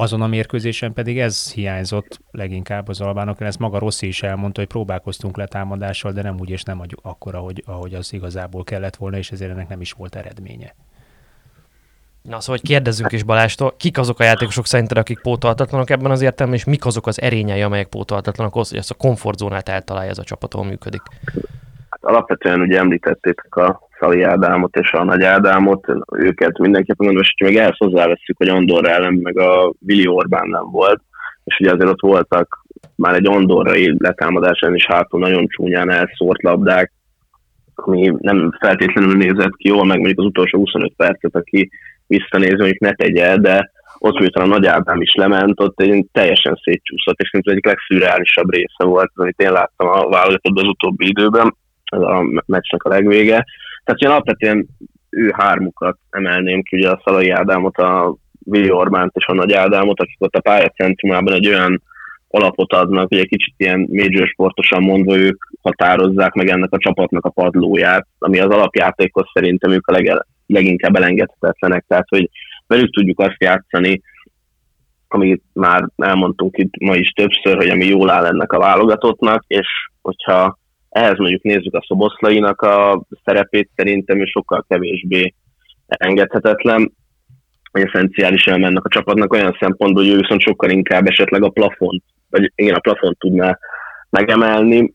Azon 0.00 0.22
a 0.22 0.26
mérkőzésen 0.26 0.92
pedig 0.92 1.18
ez 1.18 1.52
hiányzott 1.52 2.20
leginkább 2.30 2.88
az 2.88 3.00
albánokon, 3.00 3.46
ezt 3.46 3.58
maga 3.58 3.78
Rossi 3.78 4.06
is 4.06 4.22
elmondta, 4.22 4.60
hogy 4.60 4.68
próbálkoztunk 4.68 5.36
letámadással, 5.36 6.12
de 6.12 6.22
nem 6.22 6.36
úgy 6.40 6.50
és 6.50 6.62
nem 6.62 6.82
akkor, 7.02 7.34
ahogy, 7.34 7.62
ahogy 7.66 7.94
az 7.94 8.12
igazából 8.12 8.64
kellett 8.64 8.96
volna, 8.96 9.16
és 9.16 9.30
ezért 9.30 9.50
ennek 9.50 9.68
nem 9.68 9.80
is 9.80 9.92
volt 9.92 10.16
eredménye. 10.16 10.74
Na 12.22 12.40
szóval, 12.40 12.56
hogy 12.60 12.68
kérdezzünk 12.68 13.12
is 13.12 13.22
Balástól, 13.22 13.74
kik 13.76 13.98
azok 13.98 14.20
a 14.20 14.24
játékosok 14.24 14.66
szerinted, 14.66 14.98
akik 14.98 15.20
pótolhatatlanok 15.20 15.90
ebben 15.90 16.10
az 16.10 16.22
értelemben, 16.22 16.60
és 16.60 16.66
mik 16.66 16.86
azok 16.86 17.06
az 17.06 17.20
erényei, 17.20 17.62
amelyek 17.62 17.88
pótolhatatlanok 17.88 18.54
ahhoz, 18.54 18.68
hogy 18.68 18.78
ezt 18.78 18.90
a 18.90 18.94
komfortzónát 18.94 19.68
eltalálja 19.68 20.10
ez 20.10 20.18
a 20.18 20.24
csapat, 20.24 20.54
ahol 20.54 20.66
működik? 20.66 21.02
Hát 21.90 22.04
alapvetően 22.04 22.60
ugye 22.60 22.78
említették 22.78 23.54
a 23.54 23.87
Szali 23.98 24.22
Ádámot 24.22 24.76
és 24.76 24.92
a 24.92 25.04
Nagy 25.04 25.22
Ádámot, 25.22 25.86
őket 26.16 26.58
mindenképpen 26.58 27.06
gondolom, 27.06 27.22
és 27.22 27.44
még 27.44 27.56
ehhez 27.56 27.76
hozzáveszünk, 27.76 28.38
hogy 28.38 28.48
Andorra 28.48 28.88
ellen 28.88 29.14
meg 29.14 29.38
a 29.38 29.72
Vili 29.78 30.08
Orbán 30.08 30.48
nem 30.48 30.70
volt, 30.70 31.00
és 31.44 31.58
ugye 31.60 31.72
azért 31.72 31.90
ott 31.90 32.00
voltak 32.00 32.66
már 32.94 33.14
egy 33.14 33.26
Andorrai 33.26 33.94
letámadásán 33.98 34.74
is 34.74 34.86
hátul 34.86 35.20
nagyon 35.20 35.46
csúnyán 35.46 35.90
elszórt 35.90 36.42
labdák, 36.42 36.92
ami 37.74 38.14
nem 38.18 38.56
feltétlenül 38.60 39.16
nézett 39.16 39.56
ki 39.56 39.68
jól, 39.68 39.84
meg 39.84 39.96
mondjuk 39.96 40.18
az 40.18 40.24
utolsó 40.24 40.58
25 40.58 40.92
percet, 40.96 41.34
aki 41.34 41.70
visszanéz, 42.06 42.58
mondjuk 42.58 42.80
ne 42.80 42.92
tegye, 42.92 43.36
de 43.36 43.70
ott 43.98 44.18
miután 44.18 44.44
a 44.44 44.48
Nagy 44.48 44.66
Ádám 44.66 45.00
is 45.00 45.14
lement, 45.14 45.60
ott 45.60 45.80
egy 45.80 46.06
teljesen 46.12 46.60
szétcsúszott, 46.62 47.18
és 47.18 47.28
szerintem 47.28 47.52
egyik 47.52 47.66
legszürreálisabb 47.66 48.52
része 48.52 48.84
volt, 48.84 49.10
amit 49.14 49.40
én 49.40 49.52
láttam 49.52 49.88
a 49.88 50.08
válogatottban 50.08 50.64
az 50.64 50.70
utóbbi 50.70 51.06
időben, 51.06 51.56
ez 51.84 52.00
a 52.00 52.42
meccsnek 52.46 52.82
a 52.82 52.88
legvége. 52.88 53.44
Tehát 53.88 54.02
én 54.02 54.10
alapvetően 54.10 54.66
ő 55.10 55.32
hármukat 55.36 55.98
emelném 56.10 56.62
ki, 56.62 56.76
ugye 56.76 56.90
a 56.90 57.00
Szalai 57.04 57.30
Ádámot, 57.30 57.76
a 57.76 58.16
Vili 58.44 58.70
Orbánt 58.70 59.16
és 59.16 59.26
a 59.26 59.34
Nagy 59.34 59.52
Ádámot, 59.52 60.00
akik 60.00 60.16
ott 60.18 60.34
a 60.34 60.40
pályacentrumában 60.40 61.34
egy 61.34 61.48
olyan 61.48 61.82
alapot 62.28 62.72
adnak, 62.72 63.08
hogy 63.08 63.18
egy 63.18 63.28
kicsit 63.28 63.54
ilyen 63.56 63.88
major 63.90 64.26
sportosan 64.26 64.82
mondva 64.82 65.16
ők 65.16 65.44
határozzák 65.62 66.32
meg 66.32 66.48
ennek 66.48 66.72
a 66.72 66.78
csapatnak 66.78 67.24
a 67.24 67.30
padlóját, 67.30 68.06
ami 68.18 68.38
az 68.38 68.50
alapjátékhoz 68.50 69.26
szerintem 69.32 69.70
ők 69.70 69.86
a 69.86 69.92
leg, 69.92 70.24
leginkább 70.46 70.96
elengedhetetlenek, 70.96 71.84
tehát 71.88 72.08
hogy 72.08 72.30
velük 72.66 72.94
tudjuk 72.94 73.20
azt 73.20 73.42
játszani, 73.42 74.02
amit 75.08 75.42
már 75.52 75.88
elmondtunk 75.96 76.58
itt 76.58 76.76
ma 76.80 76.94
is 76.94 77.10
többször, 77.10 77.56
hogy 77.56 77.68
ami 77.68 77.84
jól 77.84 78.10
áll 78.10 78.24
ennek 78.24 78.52
a 78.52 78.58
válogatottnak, 78.58 79.44
és 79.46 79.66
hogyha 80.02 80.57
ehhez 80.88 81.18
mondjuk 81.18 81.42
nézzük 81.42 81.74
a 81.74 81.84
szoboszlainak 81.86 82.62
a 82.62 83.02
szerepét, 83.24 83.70
szerintem 83.76 84.20
ő 84.20 84.24
sokkal 84.24 84.64
kevésbé 84.68 85.34
engedhetetlen, 85.86 86.92
vagy 87.72 87.82
eszenciális 87.82 88.44
elmennek 88.44 88.84
a 88.84 88.88
csapatnak 88.88 89.32
olyan 89.32 89.56
szempontból, 89.60 90.02
hogy 90.02 90.12
ő 90.12 90.16
viszont 90.16 90.40
sokkal 90.40 90.70
inkább 90.70 91.06
esetleg 91.06 91.42
a 91.42 91.48
plafont, 91.48 92.02
vagy 92.30 92.52
igen, 92.54 92.74
a 92.74 92.78
plafont 92.78 93.18
tudná 93.18 93.58
megemelni, 94.10 94.94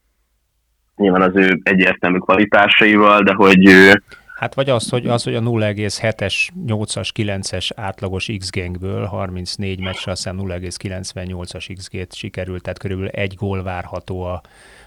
nyilván 0.95 1.21
az 1.21 1.35
ő 1.35 1.59
egyértelmű 1.63 2.17
kvalitásaival, 2.17 3.21
de 3.21 3.33
hogy 3.33 3.67
ő 3.67 4.03
Hát 4.43 4.53
vagy 4.53 4.69
az, 4.69 4.89
hogy, 4.89 5.07
az, 5.07 5.23
hogy 5.23 5.35
a 5.35 5.39
0,7-es, 5.39 6.49
8-as, 6.67 7.09
9-es 7.15 7.69
átlagos 7.75 8.29
X-gangből 8.37 9.05
34 9.05 9.79
meccsre 9.79 10.11
aztán 10.11 10.37
0,98-as 10.39 11.73
XG-t 11.75 12.13
sikerült, 12.13 12.61
tehát 12.61 12.79
körülbelül 12.79 13.11
egy 13.11 13.35
gól 13.35 13.63
várható 13.63 14.21
a, 14.21 14.41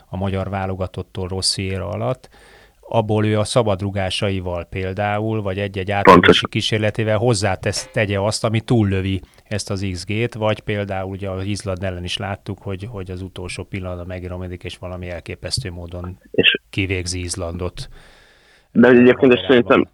a 0.08 0.16
magyar 0.16 0.48
válogatottól 0.48 1.28
rossz 1.28 1.56
éra 1.56 1.88
alatt, 1.88 2.28
abból 2.88 3.26
ő 3.26 3.38
a 3.38 3.44
szabadrugásaival 3.44 4.64
például, 4.64 5.42
vagy 5.42 5.58
egy-egy 5.58 5.90
átlagosi 5.90 6.48
kísérletével 6.48 7.16
hozzátesz, 7.16 7.88
tegye 7.92 8.20
azt, 8.20 8.44
ami 8.44 8.60
túllövi 8.60 9.20
ezt 9.44 9.70
az 9.70 9.86
XG-t, 9.92 10.34
vagy 10.34 10.60
például 10.60 11.10
ugye 11.10 11.30
az 11.30 11.44
Izland 11.44 11.82
ellen 11.82 12.04
is 12.04 12.16
láttuk, 12.16 12.58
hogy, 12.62 12.88
hogy 12.90 13.10
az 13.10 13.22
utolsó 13.22 13.64
pillanatban 13.64 14.06
megiromodik, 14.06 14.64
és 14.64 14.76
valami 14.78 15.08
elképesztő 15.08 15.70
módon 15.70 16.18
és 16.30 16.60
kivégzi 16.70 17.20
Izlandot. 17.20 17.88
De 18.72 18.88
egyébként 18.88 19.32
is 19.32 19.40
szerintem 19.48 19.88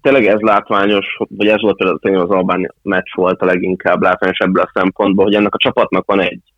tényleg 0.00 0.26
ez 0.26 0.40
látványos, 0.40 1.16
vagy 1.28 1.48
ez 1.48 1.60
volt 1.60 2.00
például 2.00 2.24
az 2.24 2.30
Albán 2.30 2.74
meccs 2.82 3.14
volt 3.14 3.40
a 3.40 3.44
leginkább 3.44 4.02
látványos 4.02 4.38
ebből 4.38 4.62
a 4.62 4.70
szempontból, 4.74 5.24
hogy 5.24 5.34
ennek 5.34 5.54
a 5.54 5.58
csapatnak 5.58 6.06
van 6.06 6.20
egy 6.20 6.51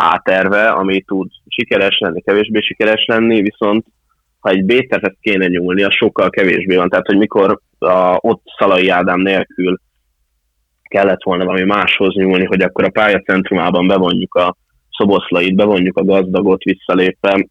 A-terve, 0.00 0.68
ami 0.68 1.00
tud 1.00 1.30
sikeres 1.48 1.98
lenni, 1.98 2.20
kevésbé 2.20 2.60
sikeres 2.60 3.04
lenni, 3.06 3.42
viszont 3.42 3.86
ha 4.40 4.50
egy 4.50 4.64
B-tervet 4.64 5.16
kéne 5.20 5.46
nyúlni, 5.46 5.82
az 5.82 5.94
sokkal 5.94 6.30
kevésbé 6.30 6.76
van. 6.76 6.88
Tehát, 6.88 7.06
hogy 7.06 7.18
mikor 7.18 7.60
a, 7.78 8.16
ott 8.20 8.42
Szalai 8.58 8.88
Ádám 8.88 9.20
nélkül 9.20 9.78
kellett 10.82 11.22
volna 11.22 11.44
valami 11.44 11.64
máshoz 11.64 12.14
nyúlni, 12.14 12.44
hogy 12.44 12.62
akkor 12.62 12.84
a 12.84 12.90
pályacentrumában 12.90 13.86
bevonjuk 13.86 14.34
a 14.34 14.56
szoboszlait, 14.96 15.54
bevonjuk 15.54 15.96
a 15.96 16.04
gazdagot 16.04 16.62
visszalépve, 16.62 17.46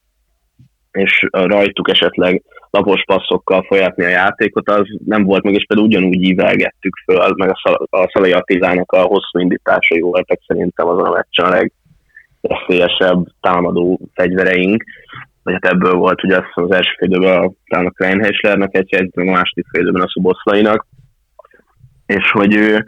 és 0.92 1.28
rajtuk 1.32 1.90
esetleg 1.90 2.44
lapos 2.70 3.04
passzokkal 3.06 3.64
folyatni 3.64 4.04
a 4.04 4.08
játékot, 4.08 4.70
az 4.70 4.86
nem 5.06 5.24
volt 5.24 5.44
meg, 5.44 5.54
és 5.54 5.66
például 5.66 5.88
ugyanúgy 5.88 6.22
ívelgettük 6.22 6.96
föl, 7.06 7.34
meg 7.36 7.50
a, 7.50 7.60
Szal- 7.64 7.94
a 7.94 8.10
Szalai 8.14 8.32
Attilának 8.32 8.92
a 8.92 9.02
hosszú 9.02 9.40
indításai 9.40 10.00
voltak 10.00 10.40
szerintem 10.48 10.88
azon 10.88 11.06
a 11.06 11.12
meccsen 11.12 11.46
a 11.46 11.50
legveszélyesebb 12.42 13.26
támadó 13.42 14.00
fegyvereink, 14.14 14.84
vagy 15.44 15.54
hát 15.54 15.74
ebből 15.74 15.94
volt 15.94 16.24
ugye 16.24 16.38
azt 16.38 16.52
az 16.54 16.72
első 16.72 16.92
félidőben 16.98 17.58
talán 17.68 17.86
a 17.86 17.90
Kleinheislernek 17.90 18.76
egy 18.76 18.94
egy, 18.94 19.12
a 19.14 19.24
második 19.24 19.66
félidőben 19.72 20.02
a 20.02 20.10
Szoboszlainak, 20.10 20.86
és 22.06 22.32
hogy 22.32 22.56
ő, 22.56 22.86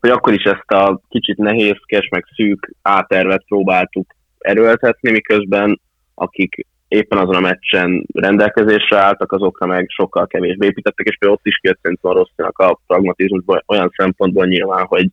hogy 0.00 0.10
akkor 0.10 0.32
is 0.32 0.42
ezt 0.42 0.70
a 0.70 1.00
kicsit 1.08 1.36
nehézkes, 1.36 2.08
meg 2.08 2.24
szűk 2.34 2.74
átervet 2.82 3.44
próbáltuk 3.46 4.14
erőltetni, 4.38 5.10
miközben 5.10 5.80
akik 6.14 6.66
éppen 6.88 7.18
azon 7.18 7.34
a 7.34 7.40
meccsen 7.40 8.06
rendelkezésre 8.12 8.98
álltak, 8.98 9.32
azokra 9.32 9.66
meg 9.66 9.86
sokkal 9.88 10.26
kevésbé 10.26 10.66
építettek, 10.66 11.06
és 11.06 11.16
például 11.18 11.40
ott 11.40 11.46
is 11.46 11.56
kijött 11.56 11.78
szerintem 11.82 12.10
a 12.10 12.14
Rosszinak 12.14 12.58
a 12.58 12.80
pragmatizmusból 12.86 13.64
olyan 13.66 13.92
szempontból 13.96 14.46
nyilván, 14.46 14.84
hogy 14.86 15.06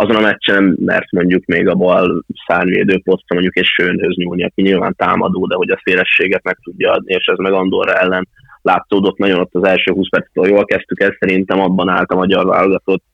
azon 0.00 0.16
a 0.16 0.20
meccsen 0.20 0.76
mert 0.80 1.10
mondjuk 1.10 1.44
még 1.44 1.68
a 1.68 1.74
bal 1.74 2.24
szárnyvédő 2.46 3.00
posztra 3.04 3.34
mondjuk 3.34 3.56
egy 3.56 3.64
sőnhöz 3.64 4.16
nyúlni, 4.16 4.44
aki 4.44 4.62
nyilván 4.62 4.94
támadó, 4.96 5.46
de 5.46 5.54
hogy 5.54 5.70
a 5.70 5.80
szélességet 5.84 6.42
meg 6.42 6.58
tudja 6.62 6.92
adni, 6.92 7.14
és 7.14 7.24
ez 7.24 7.38
meg 7.38 7.52
Andorra 7.52 7.92
ellen 7.92 8.28
látszódott 8.62 9.18
nagyon 9.18 9.40
ott 9.40 9.54
az 9.54 9.64
első 9.64 9.92
20 9.92 10.08
perctől. 10.08 10.46
Jól 10.46 10.64
kezdtük 10.64 11.00
ezt, 11.00 11.16
szerintem 11.18 11.60
abban 11.60 11.88
állt 11.88 12.10
a 12.10 12.16
magyar 12.16 12.46
válogatott 12.46 13.04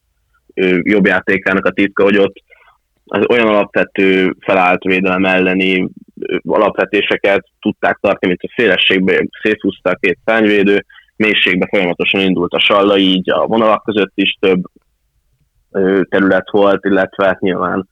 jobb 0.82 1.06
játékának 1.06 1.64
a 1.64 1.70
titka, 1.70 2.02
hogy 2.02 2.16
ott 2.16 2.34
az 3.04 3.24
olyan 3.28 3.48
alapvető 3.48 4.36
felállt 4.40 4.82
védelem 4.82 5.24
elleni 5.24 5.88
alapvetéseket 6.42 7.46
tudták 7.60 7.98
tartani, 8.00 8.32
mint 8.32 8.52
a 8.52 8.54
szélességbe 8.56 9.26
széthúzta 9.42 9.90
a 9.90 9.98
két 10.00 10.18
szányvédő, 10.24 10.84
mélységbe 11.16 11.66
folyamatosan 11.70 12.20
indult 12.20 12.52
a 12.52 12.60
salla, 12.60 12.98
így 12.98 13.30
a 13.30 13.46
vonalak 13.46 13.84
között 13.84 14.12
is 14.14 14.36
több 14.40 14.62
terület 16.08 16.50
volt, 16.50 16.84
illetve 16.84 17.26
hát 17.26 17.40
nyilván 17.40 17.88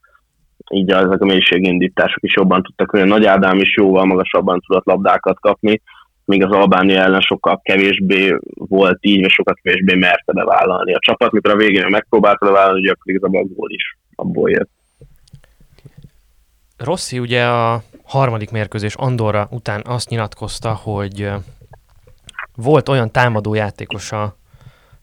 így 0.71 0.91
ezek 0.91 1.21
a 1.21 1.25
mélységindítások 1.25 2.23
is 2.23 2.35
jobban 2.35 2.63
tudtak, 2.63 2.91
hogy 2.91 3.01
a 3.01 3.05
Nagy 3.05 3.25
Ádám 3.25 3.59
is 3.59 3.77
jóval 3.77 4.05
magasabban 4.05 4.61
tudott 4.61 4.85
labdákat 4.85 5.41
kapni, 5.41 5.81
míg 6.25 6.45
az 6.45 6.53
Albánia 6.53 7.01
ellen 7.01 7.21
sokkal 7.21 7.61
kevésbé 7.63 8.39
volt 8.55 8.99
így, 9.01 9.21
vagy 9.21 9.31
sokkal 9.31 9.55
kevésbé 9.63 9.95
merte 9.95 10.33
bevállalni 10.33 10.95
a 10.95 10.99
csapat, 10.99 11.33
mikor 11.33 11.51
a 11.51 11.57
végén 11.57 11.87
megpróbálta 11.91 12.47
bevállalni, 12.47 12.81
ugye 12.81 12.93
akkor 12.93 13.39
a 13.39 13.45
gól 13.55 13.71
is 13.71 13.99
abból 14.15 14.51
jött. 14.51 14.71
Rossi 16.79 17.19
ugye 17.19 17.45
a 17.45 17.83
harmadik 18.05 18.51
mérkőzés 18.51 18.95
Andorra 18.95 19.49
után 19.51 19.83
azt 19.87 20.09
nyilatkozta, 20.09 20.75
hogy 20.75 21.31
volt 22.57 22.89
olyan 22.89 23.11
támadó 23.11 23.55
játékos 23.55 24.13
a 24.13 24.37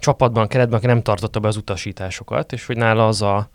csapatban, 0.01 0.47
keretben, 0.47 0.77
aki 0.77 0.87
nem 0.87 1.01
tartotta 1.01 1.39
be 1.39 1.47
az 1.47 1.57
utasításokat, 1.57 2.53
és 2.53 2.65
hogy 2.65 2.77
nála 2.77 3.07
az 3.07 3.21
a, 3.21 3.49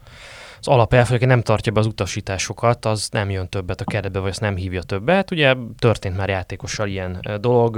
az 0.61 0.69
alapelv, 0.69 1.07
hogy 1.07 1.17
aki 1.17 1.25
nem 1.25 1.43
tartja 1.43 1.73
be 1.73 1.81
az 1.81 1.87
utasításokat, 1.87 2.85
az 2.85 3.09
nem 3.11 3.31
jön 3.31 3.49
többet 3.49 3.81
a 3.81 3.85
keretbe, 3.85 4.19
vagy 4.19 4.31
azt 4.31 4.41
nem 4.41 4.57
hívja 4.57 4.83
többet. 4.83 5.31
Ugye 5.31 5.55
történt 5.79 6.17
már 6.17 6.29
játékossal 6.29 6.89
ilyen 6.89 7.21
dolog, 7.41 7.77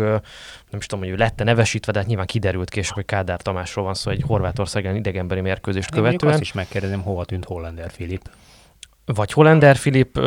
nem 0.70 0.78
is 0.78 0.86
tudom, 0.86 1.04
hogy 1.04 1.12
ő 1.12 1.16
lette 1.16 1.44
nevesítve, 1.44 1.92
de 1.92 1.98
hát 1.98 2.08
nyilván 2.08 2.26
kiderült 2.26 2.70
később, 2.70 2.94
hogy 2.94 3.04
Kádár 3.04 3.40
Tamásról 3.40 3.84
van 3.84 3.94
szó, 3.94 4.10
egy 4.10 4.22
Horvátország 4.26 4.96
idegenbeli 4.96 5.40
mérkőzést 5.40 5.94
Én 5.94 6.02
követően. 6.02 6.32
azt 6.32 6.42
is 6.42 6.52
megkérdezem, 6.52 7.02
hova 7.02 7.24
tűnt 7.24 7.44
Hollander 7.44 7.90
Filip. 7.90 8.30
Vagy 9.04 9.32
Hollander 9.32 9.76
Filip. 9.76 10.20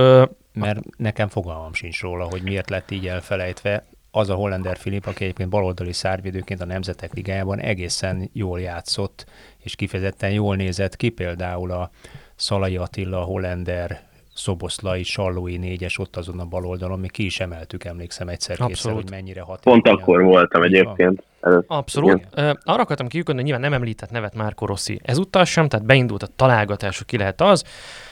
Mert 0.53 0.79
nekem 0.97 1.27
fogalmam 1.27 1.73
sincs 1.73 2.01
róla, 2.01 2.23
hogy 2.23 2.41
miért 2.41 2.69
lett 2.69 2.91
így 2.91 3.07
elfelejtve 3.07 3.85
az 4.11 4.29
a 4.29 4.33
Hollander 4.33 4.77
Filip, 4.77 5.05
aki 5.05 5.23
egyébként 5.23 5.49
baloldali 5.49 5.93
szárvédőként 5.93 6.61
a 6.61 6.65
Nemzetek 6.65 7.13
Ligájában 7.13 7.59
egészen 7.59 8.29
jól 8.33 8.59
játszott, 8.59 9.25
és 9.57 9.75
kifejezetten 9.75 10.31
jól 10.31 10.55
nézett 10.55 10.95
ki, 10.95 11.09
például 11.09 11.71
a 11.71 11.89
Szalai 12.35 12.77
Attila, 12.77 13.21
Hollander, 13.21 14.01
Szoboszlai, 14.35 15.03
Sallói 15.03 15.57
négyes 15.57 15.97
ott 15.97 16.15
azon 16.15 16.39
a 16.39 16.45
bal 16.45 16.65
oldalon, 16.65 16.99
mi 16.99 17.07
ki 17.07 17.25
is 17.25 17.39
emeltük, 17.39 17.83
emlékszem 17.83 18.27
egyszer 18.27 18.57
kétszer, 18.57 18.93
hogy 18.93 19.09
mennyire 19.09 19.41
hatékony. 19.41 19.81
Pont 19.81 19.99
akkor 19.99 20.21
voltam 20.21 20.63
egyébként. 20.63 21.23
Abszolút. 21.67 22.27
Igen. 22.31 22.59
Arra 22.63 22.81
akartam 22.81 23.07
kiukadni, 23.07 23.41
hogy 23.41 23.49
nyilván 23.49 23.69
nem 23.69 23.79
említett 23.79 24.11
nevet 24.11 24.35
Márko 24.35 24.65
Rossi 24.65 24.99
ezúttal 25.03 25.45
sem, 25.45 25.67
tehát 25.67 25.85
beindult 25.85 26.23
a 26.23 26.27
találgatás, 26.35 26.97
hogy 26.97 27.07
ki 27.07 27.17
lehet 27.17 27.41
az. 27.41 27.63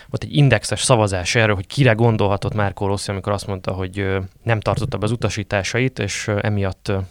Volt 0.09 0.23
egy 0.23 0.35
indexes 0.35 0.81
szavazás 0.81 1.35
erről, 1.35 1.55
hogy 1.55 1.67
kire 1.67 1.91
gondolhatott 1.91 2.53
Márko 2.53 2.85
Rossi, 2.85 3.11
amikor 3.11 3.33
azt 3.33 3.47
mondta, 3.47 3.71
hogy 3.71 4.05
nem 4.43 4.59
tartotta 4.59 4.97
be 4.97 5.05
az 5.05 5.11
utasításait, 5.11 5.99
és 5.99 6.27
emiatt 6.41 6.87
nem 6.87 7.05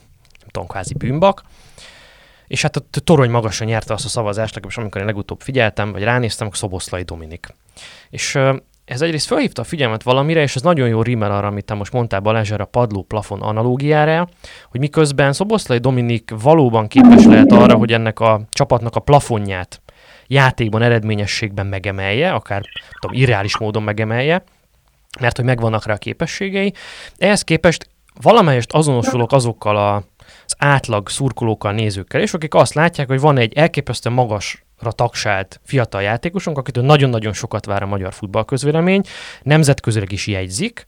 tudom, 0.50 0.68
kvázi 0.68 0.94
bűnbak. 0.94 1.42
És 2.46 2.62
hát 2.62 2.76
a 2.76 2.82
torony 3.04 3.30
magasan 3.30 3.66
nyerte 3.66 3.94
azt 3.94 4.04
a 4.04 4.08
szavazást, 4.08 4.54
legalábbis 4.54 4.78
amikor 4.78 5.00
én 5.00 5.06
legutóbb 5.06 5.40
figyeltem, 5.40 5.92
vagy 5.92 6.02
ránéztem, 6.02 6.46
akkor 6.46 6.58
Szoboszlai 6.58 7.02
Dominik. 7.02 7.46
És 8.10 8.38
ez 8.84 9.02
egyrészt 9.02 9.26
felhívta 9.26 9.62
a 9.62 9.64
figyelmet 9.64 10.02
valamire, 10.02 10.42
és 10.42 10.56
ez 10.56 10.62
nagyon 10.62 10.88
jó 10.88 11.02
rímel 11.02 11.32
arra, 11.32 11.46
amit 11.46 11.64
te 11.64 11.74
most 11.74 11.92
mondtál 11.92 12.20
Balázs, 12.20 12.50
a 12.50 12.64
padló-plafon 12.64 13.42
analógiára, 13.42 14.28
hogy 14.70 14.80
miközben 14.80 15.32
Szoboszlai 15.32 15.78
Dominik 15.78 16.30
valóban 16.42 16.88
képes 16.88 17.24
lehet 17.24 17.52
arra, 17.52 17.74
hogy 17.74 17.92
ennek 17.92 18.20
a 18.20 18.40
csapatnak 18.50 18.96
a 18.96 19.00
plafonját 19.00 19.80
játékban, 20.28 20.82
eredményességben 20.82 21.66
megemelje, 21.66 22.32
akár 22.32 22.62
tudom, 23.00 23.16
irreális 23.16 23.58
módon 23.58 23.82
megemelje, 23.82 24.44
mert 25.20 25.36
hogy 25.36 25.44
megvannak 25.44 25.86
rá 25.86 25.94
a 25.94 25.98
képességei. 25.98 26.72
Ehhez 27.16 27.42
képest 27.42 27.88
valamelyest 28.20 28.72
azonosulok 28.72 29.32
azokkal 29.32 29.76
a, 29.76 29.94
az 30.46 30.54
átlag 30.58 31.08
szurkolókkal, 31.08 31.72
nézőkkel, 31.72 32.20
és 32.20 32.34
akik 32.34 32.54
azt 32.54 32.74
látják, 32.74 33.08
hogy 33.08 33.20
van 33.20 33.38
egy 33.38 33.52
elképesztően 33.52 34.14
magas 34.14 34.64
tagsált 34.80 35.60
fiatal 35.64 36.02
játékosunk, 36.02 36.58
akitől 36.58 36.84
nagyon-nagyon 36.84 37.32
sokat 37.32 37.64
vár 37.64 37.82
a 37.82 37.86
magyar 37.86 38.12
futballközvélemény, 38.12 39.02
nemzetközileg 39.42 40.12
is 40.12 40.26
jegyzik, 40.26 40.86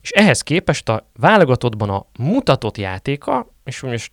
és 0.00 0.10
ehhez 0.10 0.42
képest 0.42 0.88
a 0.88 1.10
válogatottban 1.16 1.90
a 1.90 2.06
mutatott 2.18 2.76
játéka, 2.76 3.46
és 3.64 3.80
most 3.80 4.12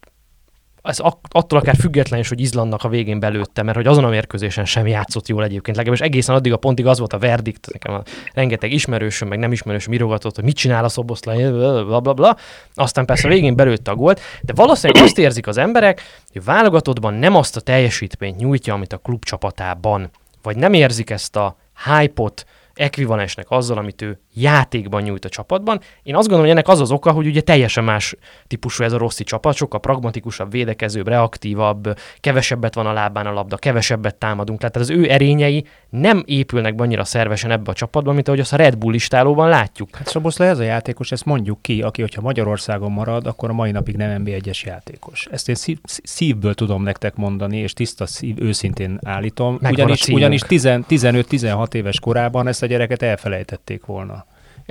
ez 0.84 1.00
attól 1.30 1.60
akár 1.60 1.76
független 1.76 2.20
is, 2.20 2.30
hogy 2.30 2.40
Izlandnak 2.40 2.84
a 2.84 2.90
végén 2.90 3.20
belőtte, 3.20 3.64
mert 3.64 3.78
hogy 3.78 3.88
azon 3.88 4.04
a 4.04 4.10
mérkőzésen 4.10 4.66
sem 4.66 4.88
játszott 4.88 5.28
jól 5.28 5.44
egyébként. 5.44 5.78
Legalábbis 5.78 6.06
egészen 6.06 6.36
addig 6.36 6.54
a 6.54 6.58
pontig 6.58 6.86
az 6.86 7.00
volt 7.00 7.14
a 7.14 7.18
verdikt, 7.18 7.68
nekem 7.72 7.94
a 7.94 8.02
rengeteg 8.34 8.72
ismerősöm, 8.72 9.28
meg 9.28 9.40
nem 9.40 9.52
ismerősöm 9.52 9.94
írogatott, 9.94 10.36
hogy 10.36 10.44
mit 10.44 10.56
csinál 10.56 10.84
a 10.84 10.90
szoboszlai, 10.90 11.50
bla, 11.50 12.00
bla, 12.00 12.14
bla. 12.14 12.38
Aztán 12.74 13.06
persze 13.06 13.28
a 13.28 13.32
végén 13.32 13.56
belőtte 13.56 13.92
a 13.92 13.96
gólt, 13.96 14.20
de 14.42 14.54
valószínűleg 14.56 15.04
azt 15.04 15.18
érzik 15.18 15.48
az 15.48 15.58
emberek, 15.58 16.02
hogy 16.32 16.44
válogatottban 16.44 17.14
nem 17.14 17.36
azt 17.36 17.56
a 17.56 17.62
teljesítményt 17.62 18.38
nyújtja, 18.38 18.74
amit 18.74 18.94
a 18.94 18.98
klub 18.98 19.24
csapatában, 19.24 20.10
vagy 20.42 20.56
nem 20.56 20.74
érzik 20.74 21.10
ezt 21.10 21.36
a 21.36 21.58
hype-ot, 21.86 22.46
ekvivalensnek 22.74 23.46
azzal, 23.50 23.78
amit 23.78 24.02
ő 24.02 24.20
játékban 24.34 25.02
nyújt 25.02 25.26
a 25.26 25.30
csapatban. 25.30 25.80
Én 26.04 26.16
azt 26.16 26.28
gondolom, 26.28 26.42
hogy 26.42 26.52
ennek 26.52 26.68
az 26.68 26.80
az 26.80 26.92
oka, 26.92 27.12
hogy 27.12 27.28
ugye 27.28 27.42
teljesen 27.42 27.84
más 27.84 28.16
típusú 28.48 28.84
ez 28.84 28.94
a 28.94 28.98
Rossi 28.98 29.24
csapat, 29.24 29.56
sokkal 29.56 29.80
pragmatikusabb, 29.80 30.52
védekezőbb, 30.52 31.08
reaktívabb, 31.08 31.98
kevesebbet 32.20 32.74
van 32.74 32.86
a 32.86 32.94
lábán 32.94 33.28
a 33.28 33.32
labda, 33.34 33.58
kevesebbet 33.58 34.16
támadunk. 34.16 34.60
Tehát 34.60 34.76
az 34.76 34.90
ő 34.90 35.10
erényei 35.10 35.66
nem 35.90 36.24
épülnek 36.26 36.82
annyira 36.82 37.04
szervesen 37.04 37.52
ebbe 37.52 37.72
a 37.72 37.74
csapatba, 37.74 38.12
mint 38.12 38.28
ahogy 38.28 38.40
azt 38.40 38.54
a 38.54 38.56
Red 38.56 38.78
Bull 38.78 38.92
listálóban 38.92 39.50
látjuk. 39.50 39.96
Hát 39.96 40.08
Szoboszlai 40.08 40.48
ez 40.48 40.60
a 40.60 40.64
játékos, 40.64 41.12
ezt 41.12 41.26
mondjuk 41.26 41.62
ki, 41.62 41.82
aki, 41.82 42.02
hogyha 42.02 42.22
Magyarországon 42.22 42.92
marad, 42.92 43.28
akkor 43.28 43.50
a 43.50 43.54
mai 43.54 43.72
napig 43.72 43.96
nem 43.96 44.24
NB1-es 44.26 44.64
játékos. 44.64 45.28
Ezt 45.32 45.50
én 45.50 45.56
szív, 45.56 45.78
szívből 45.84 46.54
tudom 46.54 46.84
nektek 46.84 47.16
mondani, 47.16 47.58
és 47.58 47.74
tiszta 47.74 48.06
szív, 48.06 48.42
őszintén 48.42 49.00
állítom. 49.04 49.58
Megvan 49.62 49.86
ugyanis, 49.86 50.08
ugyanis 50.08 50.42
15-16 50.48 51.74
éves 51.74 52.00
korában 52.00 52.48
ezt 52.48 52.64
a 52.64 52.66
gyereket 52.66 53.02
elfelejtették 53.02 53.86
volna. 53.86 54.23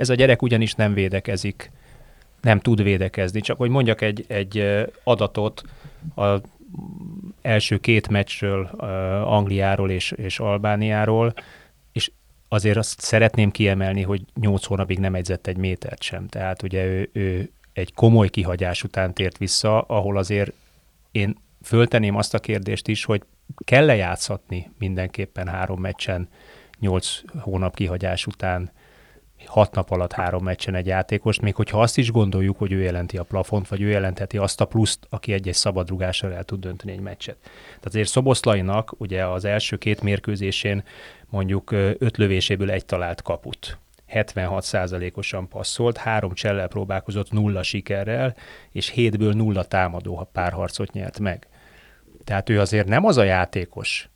Ez 0.03 0.09
a 0.09 0.15
gyerek 0.15 0.41
ugyanis 0.41 0.73
nem 0.73 0.93
védekezik, 0.93 1.71
nem 2.41 2.59
tud 2.59 2.83
védekezni. 2.83 3.41
Csak 3.41 3.57
hogy 3.57 3.69
mondjak 3.69 4.01
egy, 4.01 4.25
egy 4.27 4.83
adatot, 5.03 5.63
a 6.15 6.41
első 7.41 7.77
két 7.77 8.07
meccsről, 8.07 8.65
Angliáról 9.25 9.89
és, 9.89 10.11
és 10.11 10.39
Albániáról, 10.39 11.33
és 11.91 12.11
azért 12.47 12.77
azt 12.77 12.99
szeretném 12.99 13.51
kiemelni, 13.51 14.01
hogy 14.01 14.21
nyolc 14.39 14.65
hónapig 14.65 14.99
nem 14.99 15.15
edzett 15.15 15.47
egy 15.47 15.57
métert 15.57 16.01
sem. 16.01 16.27
Tehát 16.27 16.63
ugye 16.63 16.85
ő, 16.85 17.09
ő 17.13 17.51
egy 17.73 17.93
komoly 17.93 18.29
kihagyás 18.29 18.83
után 18.83 19.13
tért 19.13 19.37
vissza, 19.37 19.81
ahol 19.81 20.17
azért 20.17 20.53
én 21.11 21.35
fölteném 21.61 22.15
azt 22.15 22.33
a 22.33 22.39
kérdést 22.39 22.87
is, 22.87 23.05
hogy 23.05 23.21
kell-e 23.65 23.95
játszhatni 23.95 24.71
mindenképpen 24.77 25.47
három 25.47 25.79
meccsen, 25.79 26.29
nyolc 26.79 27.21
hónap 27.39 27.75
kihagyás 27.75 28.25
után 28.25 28.71
hat 29.45 29.75
nap 29.75 29.91
alatt 29.91 30.11
három 30.11 30.43
meccsen 30.43 30.75
egy 30.75 30.85
játékost, 30.85 31.41
még 31.41 31.55
hogyha 31.55 31.81
azt 31.81 31.97
is 31.97 32.11
gondoljuk, 32.11 32.57
hogy 32.57 32.71
ő 32.71 32.81
jelenti 32.81 33.17
a 33.17 33.23
plafont, 33.23 33.67
vagy 33.67 33.81
ő 33.81 33.89
jelentheti 33.89 34.37
azt 34.37 34.61
a 34.61 34.65
pluszt, 34.65 35.07
aki 35.09 35.33
egy-egy 35.33 35.53
szabadrugással 35.53 36.33
el 36.33 36.43
tud 36.43 36.59
dönteni 36.59 36.91
egy 36.91 36.99
meccset. 36.99 37.37
Tehát 37.41 37.85
azért 37.85 38.07
Szoboszlainak 38.07 38.95
ugye 38.97 39.25
az 39.25 39.45
első 39.45 39.77
két 39.77 40.01
mérkőzésén 40.01 40.83
mondjuk 41.29 41.71
öt 41.71 42.17
lövéséből 42.17 42.71
egy 42.71 42.85
talált 42.85 43.21
kaput. 43.21 43.77
76%-osan 44.13 45.47
passzolt, 45.47 45.97
három 45.97 46.33
csellel 46.33 46.67
próbálkozott 46.67 47.31
nulla 47.31 47.63
sikerrel, 47.63 48.35
és 48.71 48.89
hétből 48.89 49.33
nulla 49.33 49.63
támadó 49.63 50.29
párharcot 50.31 50.91
nyert 50.91 51.19
meg. 51.19 51.47
Tehát 52.23 52.49
ő 52.49 52.59
azért 52.59 52.87
nem 52.87 53.05
az 53.05 53.17
a 53.17 53.23
játékos, 53.23 54.09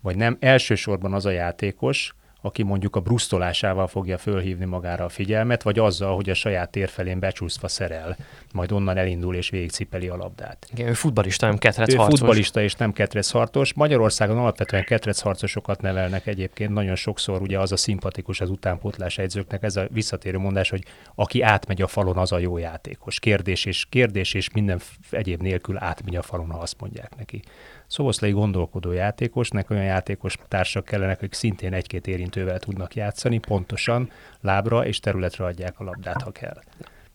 vagy 0.00 0.16
nem 0.16 0.36
elsősorban 0.40 1.12
az 1.12 1.26
a 1.26 1.30
játékos, 1.30 2.14
aki 2.44 2.62
mondjuk 2.62 2.96
a 2.96 3.00
brusztolásával 3.00 3.86
fogja 3.86 4.18
fölhívni 4.18 4.64
magára 4.64 5.04
a 5.04 5.08
figyelmet, 5.08 5.62
vagy 5.62 5.78
azzal, 5.78 6.14
hogy 6.14 6.30
a 6.30 6.34
saját 6.34 6.70
térfelén 6.70 7.18
becsúszva 7.18 7.68
szerel, 7.68 8.16
majd 8.52 8.72
onnan 8.72 8.96
elindul 8.96 9.34
és 9.34 9.50
végigcipeli 9.50 10.08
a 10.08 10.16
labdát. 10.16 10.66
Igen, 10.72 10.88
ő 10.88 10.92
futbalista, 10.92 11.46
nem 11.46 11.58
ketrec 11.58 11.92
Ő 11.92 11.96
futbalista 11.96 12.62
és 12.62 12.74
nem 12.74 12.92
ketrec 12.92 13.30
harcos. 13.30 13.74
Magyarországon 13.74 14.38
alapvetően 14.38 14.84
ketrec 14.84 15.20
harcosokat 15.20 15.80
nevelnek 15.80 16.26
egyébként. 16.26 16.70
Nagyon 16.70 16.94
sokszor 16.94 17.42
ugye 17.42 17.58
az 17.58 17.72
a 17.72 17.76
szimpatikus 17.76 18.40
az 18.40 18.50
utánpótlás 18.50 19.18
egyzőknek, 19.18 19.62
ez 19.62 19.76
a 19.76 19.86
visszatérő 19.90 20.38
mondás, 20.38 20.70
hogy 20.70 20.84
aki 21.14 21.42
átmegy 21.42 21.82
a 21.82 21.86
falon, 21.86 22.16
az 22.16 22.32
a 22.32 22.38
jó 22.38 22.58
játékos. 22.58 23.20
Kérdés 23.20 23.64
és, 23.64 23.86
kérdés 23.88 24.34
és 24.34 24.50
minden 24.50 24.80
egyéb 25.10 25.42
nélkül 25.42 25.76
átmegy 25.78 26.16
a 26.16 26.22
falon, 26.22 26.50
ha 26.50 26.58
azt 26.58 26.80
mondják 26.80 27.16
neki. 27.16 27.42
Szoboszlai 27.86 28.30
gondolkodó 28.30 28.92
játékosnak 28.92 29.70
olyan 29.70 29.84
játékos 29.84 30.36
társak 30.48 30.84
kellenek, 30.84 31.16
akik 31.16 31.32
szintén 31.32 31.72
egy-két 31.72 32.06
érintővel 32.06 32.58
tudnak 32.58 32.94
játszani, 32.94 33.38
pontosan 33.38 34.10
lábra 34.40 34.86
és 34.86 35.00
területre 35.00 35.44
adják 35.44 35.80
a 35.80 35.84
labdát, 35.84 36.22
ha 36.22 36.30
kell. 36.30 36.56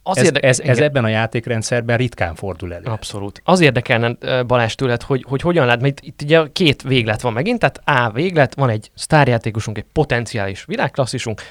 Az 0.03 0.17
ez, 0.17 0.25
érde- 0.25 0.43
ez, 0.43 0.59
ez 0.59 0.79
ebben 0.79 1.03
a 1.03 1.07
játékrendszerben 1.07 1.97
ritkán 1.97 2.35
fordul 2.35 2.73
elő. 2.73 2.85
Abszolút. 2.85 3.41
Az 3.43 3.59
érdekelne 3.59 4.43
Balázs 4.43 4.75
tőled, 4.75 5.01
hogy, 5.01 5.25
hogy 5.27 5.41
hogyan 5.41 5.65
lát, 5.65 5.81
mert 5.81 5.99
itt, 5.99 6.05
itt 6.07 6.21
ugye 6.21 6.43
két 6.53 6.81
véglet 6.81 7.21
van 7.21 7.33
megint, 7.33 7.59
tehát 7.59 8.07
A 8.07 8.11
véglet, 8.11 8.55
van 8.55 8.69
egy 8.69 8.91
sztárjátékosunk, 8.93 9.77
egy 9.77 9.85
potenciális 9.93 10.65
világklasszisunk, 10.65 11.41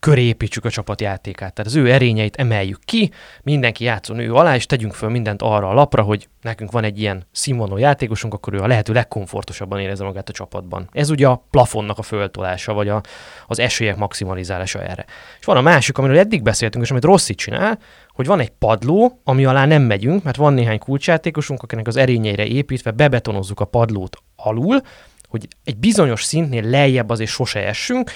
köré 0.00 0.22
építsük 0.22 0.64
a 0.64 0.70
csapat 0.70 1.00
játékát. 1.00 1.54
Tehát 1.54 1.70
az 1.70 1.76
ő 1.76 1.92
erényeit 1.92 2.36
emeljük 2.36 2.80
ki, 2.84 3.10
mindenki 3.42 3.84
játszon 3.84 4.18
ő 4.18 4.34
alá, 4.34 4.54
és 4.54 4.66
tegyünk 4.66 4.94
föl 4.94 5.08
mindent 5.08 5.42
arra 5.42 5.68
a 5.68 5.74
lapra, 5.74 6.02
hogy 6.02 6.28
nekünk 6.42 6.70
van 6.70 6.84
egy 6.84 7.00
ilyen 7.00 7.26
színvonalú 7.32 7.78
játékosunk, 7.78 8.34
akkor 8.34 8.54
ő 8.54 8.58
a 8.58 8.66
lehető 8.66 8.92
legkomfortosabban 8.92 9.80
érezze 9.80 10.04
magát 10.04 10.28
a 10.28 10.32
csapatban. 10.32 10.88
Ez 10.92 11.10
ugye 11.10 11.26
a 11.26 11.44
plafonnak 11.50 11.98
a 11.98 12.02
föltolása, 12.02 12.72
vagy 12.72 12.88
a, 12.88 13.00
az 13.46 13.58
esélyek 13.58 13.96
maximalizálása 13.96 14.82
erre. 14.82 15.04
És 15.38 15.44
van 15.44 15.56
a 15.56 15.60
másik, 15.60 15.98
amiről 15.98 16.18
eddig 16.18 16.42
beszéltünk, 16.42 16.84
és 16.84 16.90
amit 16.90 17.04
Rossi 17.04 17.34
csinál, 17.34 17.78
hogy 18.08 18.26
van 18.26 18.40
egy 18.40 18.50
padló, 18.50 19.20
ami 19.24 19.44
alá 19.44 19.66
nem 19.66 19.82
megyünk, 19.82 20.22
mert 20.22 20.36
van 20.36 20.52
néhány 20.52 20.78
kulcsjátékosunk, 20.78 21.62
akinek 21.62 21.86
az 21.86 21.96
erényeire 21.96 22.46
építve 22.46 22.90
bebetonozzuk 22.90 23.60
a 23.60 23.64
padlót 23.64 24.16
alul, 24.36 24.80
hogy 25.28 25.48
egy 25.64 25.76
bizonyos 25.76 26.22
szintnél 26.22 26.62
lejjebb 26.62 27.10
azért 27.10 27.30
sose 27.30 27.66
essünk, 27.66 28.10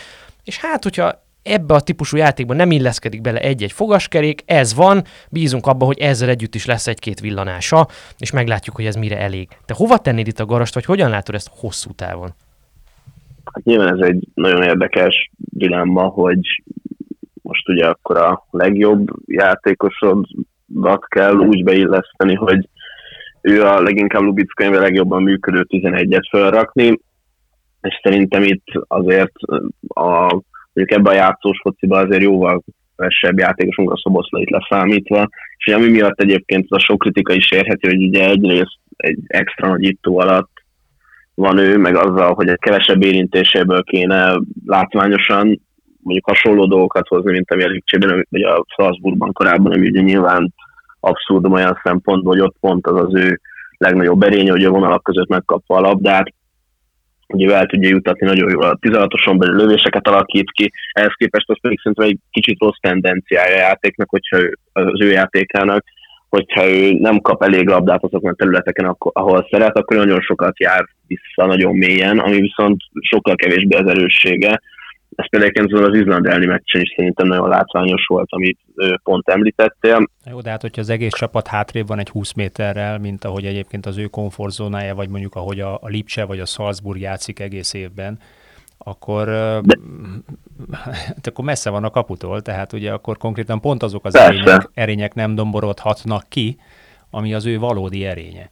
és 0.44 0.58
hát, 0.58 0.82
hogyha 0.82 1.24
ebbe 1.42 1.74
a 1.74 1.80
típusú 1.80 2.16
játékban 2.16 2.56
nem 2.56 2.70
illeszkedik 2.70 3.20
bele 3.20 3.38
egy-egy 3.38 3.72
fogaskerék, 3.72 4.42
ez 4.44 4.74
van, 4.74 5.02
bízunk 5.30 5.66
abba, 5.66 5.84
hogy 5.84 5.98
ezzel 5.98 6.28
együtt 6.28 6.54
is 6.54 6.66
lesz 6.66 6.86
egy-két 6.86 7.20
villanása, 7.20 7.86
és 8.18 8.30
meglátjuk, 8.30 8.76
hogy 8.76 8.84
ez 8.84 8.96
mire 8.96 9.18
elég. 9.18 9.48
Te 9.64 9.74
hova 9.74 9.98
tennéd 9.98 10.26
itt 10.26 10.38
a 10.38 10.46
garast, 10.46 10.74
vagy 10.74 10.84
hogyan 10.84 11.10
látod 11.10 11.34
ezt 11.34 11.50
hosszú 11.52 11.90
távon? 11.90 12.30
Hát 13.52 13.64
nyilván 13.64 14.00
ez 14.00 14.08
egy 14.08 14.28
nagyon 14.34 14.62
érdekes 14.62 15.30
dilemma, 15.36 16.02
hogy 16.02 16.62
most 17.42 17.68
ugye 17.68 17.86
akkor 17.86 18.16
a 18.16 18.46
legjobb 18.50 19.08
játékosodat 19.26 21.06
kell 21.08 21.34
úgy 21.34 21.64
beilleszteni, 21.64 22.34
hogy 22.34 22.68
ő 23.40 23.64
a 23.64 23.80
leginkább 23.80 24.22
Lubicka 24.22 24.70
legjobban 24.70 25.22
működő 25.22 25.66
11-et 25.68 26.28
felrakni, 26.30 27.00
és 27.80 28.00
szerintem 28.02 28.42
itt 28.42 28.66
azért 28.88 29.32
a 29.88 30.40
mondjuk 30.72 30.98
ebben 30.98 31.12
a 31.12 31.16
játszós 31.16 31.60
fociban 31.62 32.04
azért 32.04 32.22
jóval 32.22 32.62
kevesebb 32.96 33.38
játékosunk 33.38 33.90
a 33.90 34.00
szoboszlait 34.02 34.50
leszámítva, 34.50 35.28
és 35.56 35.72
ami 35.72 35.88
miatt 35.88 36.20
egyébként 36.20 36.66
a 36.68 36.78
sok 36.78 36.98
kritika 36.98 37.32
is 37.32 37.50
érheti, 37.50 37.86
hogy 37.86 38.02
ugye 38.02 38.28
egyrészt 38.28 38.78
egy 38.96 39.18
extra 39.26 39.68
nagy 39.68 39.84
ittó 39.84 40.18
alatt 40.18 40.50
van 41.34 41.58
ő, 41.58 41.78
meg 41.78 41.96
azzal, 41.96 42.34
hogy 42.34 42.48
egy 42.48 42.58
kevesebb 42.58 43.02
érintéséből 43.02 43.82
kéne 43.82 44.40
látványosan 44.66 45.60
mondjuk 46.02 46.26
hasonló 46.26 46.66
dolgokat 46.66 47.08
hozni, 47.08 47.30
mint 47.30 47.50
ami 47.50 47.62
a 47.62 47.68
Lipcsében, 47.68 48.26
vagy 48.30 48.42
a 48.42 48.64
Salzburgban 48.76 49.32
korábban, 49.32 49.72
ami 49.72 49.88
ugye 49.88 50.00
nyilván 50.00 50.54
abszurd 51.00 51.46
olyan 51.46 51.80
szempontból, 51.82 52.32
hogy 52.32 52.42
ott 52.42 52.56
pont 52.60 52.86
az 52.86 52.96
az 52.96 53.14
ő 53.14 53.40
legnagyobb 53.78 54.22
erénye, 54.22 54.50
hogy 54.50 54.64
a 54.64 54.70
vonalak 54.70 55.02
között 55.02 55.28
megkapva 55.28 55.76
a 55.76 55.80
labdát, 55.80 56.34
ugye 57.32 57.54
el 57.54 57.66
tudja 57.66 57.88
jutatni 57.88 58.26
nagyon 58.26 58.50
jól 58.50 58.64
a 58.64 58.78
16-oson 58.80 59.36
belül 59.38 59.56
lövéseket 59.56 60.08
alakít 60.08 60.50
ki, 60.50 60.72
ehhez 60.92 61.14
képest 61.16 61.50
az 61.50 61.60
pedig 61.60 61.80
szerintem 61.80 62.06
egy 62.06 62.18
kicsit 62.30 62.60
rossz 62.60 62.78
tendenciája 62.80 63.54
a 63.54 63.58
játéknak, 63.58 64.08
hogyha 64.10 64.38
ő, 64.38 64.58
az 64.72 65.00
ő 65.00 65.10
játékának, 65.10 65.84
hogyha 66.28 66.68
ő 66.68 66.92
nem 66.92 67.20
kap 67.20 67.42
elég 67.42 67.68
labdát 67.68 68.04
azokon 68.04 68.30
a 68.30 68.34
területeken, 68.34 68.96
ahol 68.98 69.48
szeret, 69.50 69.76
akkor 69.76 69.96
nagyon 69.96 70.20
sokat 70.20 70.60
jár 70.60 70.84
vissza 71.06 71.46
nagyon 71.46 71.76
mélyen, 71.76 72.18
ami 72.18 72.40
viszont 72.40 72.80
sokkal 73.00 73.34
kevésbé 73.34 73.76
az 73.76 73.88
erőssége, 73.88 74.60
ez 75.16 75.28
például 75.28 75.84
az 75.84 75.94
Izland 75.94 76.26
elleni 76.26 76.46
meccsen 76.46 76.80
is 76.80 76.94
szerintem 76.96 77.26
nagyon 77.26 77.48
látványos 77.48 78.06
volt, 78.06 78.28
amit 78.30 78.58
pont 79.02 79.28
említettél. 79.28 80.08
Jó, 80.30 80.40
de 80.40 80.50
hát 80.50 80.60
hogyha 80.60 80.80
az 80.80 80.88
egész 80.88 81.12
csapat 81.12 81.46
hátrébb 81.46 81.86
van 81.86 81.98
egy 81.98 82.08
20 82.08 82.32
méterrel, 82.32 82.98
mint 82.98 83.24
ahogy 83.24 83.44
egyébként 83.44 83.86
az 83.86 83.96
ő 83.96 84.06
komfortzónája, 84.06 84.94
vagy 84.94 85.08
mondjuk 85.08 85.34
ahogy 85.34 85.60
a, 85.60 85.74
a 85.74 85.88
Lipcse 85.88 86.24
vagy 86.24 86.40
a 86.40 86.46
Salzburg 86.46 87.00
játszik 87.00 87.40
egész 87.40 87.74
évben, 87.74 88.18
akkor, 88.78 89.26
de... 89.62 89.78
akkor 91.28 91.44
messze 91.44 91.70
van 91.70 91.84
a 91.84 91.90
kaputól, 91.90 92.42
tehát 92.42 92.72
ugye 92.72 92.92
akkor 92.92 93.16
konkrétan 93.16 93.60
pont 93.60 93.82
azok 93.82 94.04
az 94.04 94.14
erények, 94.14 94.70
erények 94.74 95.14
nem 95.14 95.34
domborodhatnak 95.34 96.24
ki, 96.28 96.56
ami 97.10 97.34
az 97.34 97.46
ő 97.46 97.58
valódi 97.58 98.04
erénye 98.04 98.50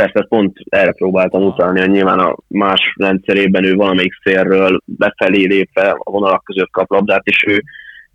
persze 0.00 0.26
pont 0.28 0.56
erre 0.68 0.92
próbáltam 0.92 1.42
utalni, 1.42 1.80
hogy 1.80 1.90
nyilván 1.90 2.18
a 2.18 2.36
más 2.48 2.94
rendszerében 2.96 3.64
ő 3.64 3.74
valamelyik 3.74 4.12
szélről 4.22 4.80
befelé 4.84 5.46
lépve 5.46 5.90
a 5.90 6.10
vonalak 6.10 6.44
között 6.44 6.70
kap 6.70 6.90
labdát, 6.90 7.26
és 7.26 7.44
ő 7.46 7.62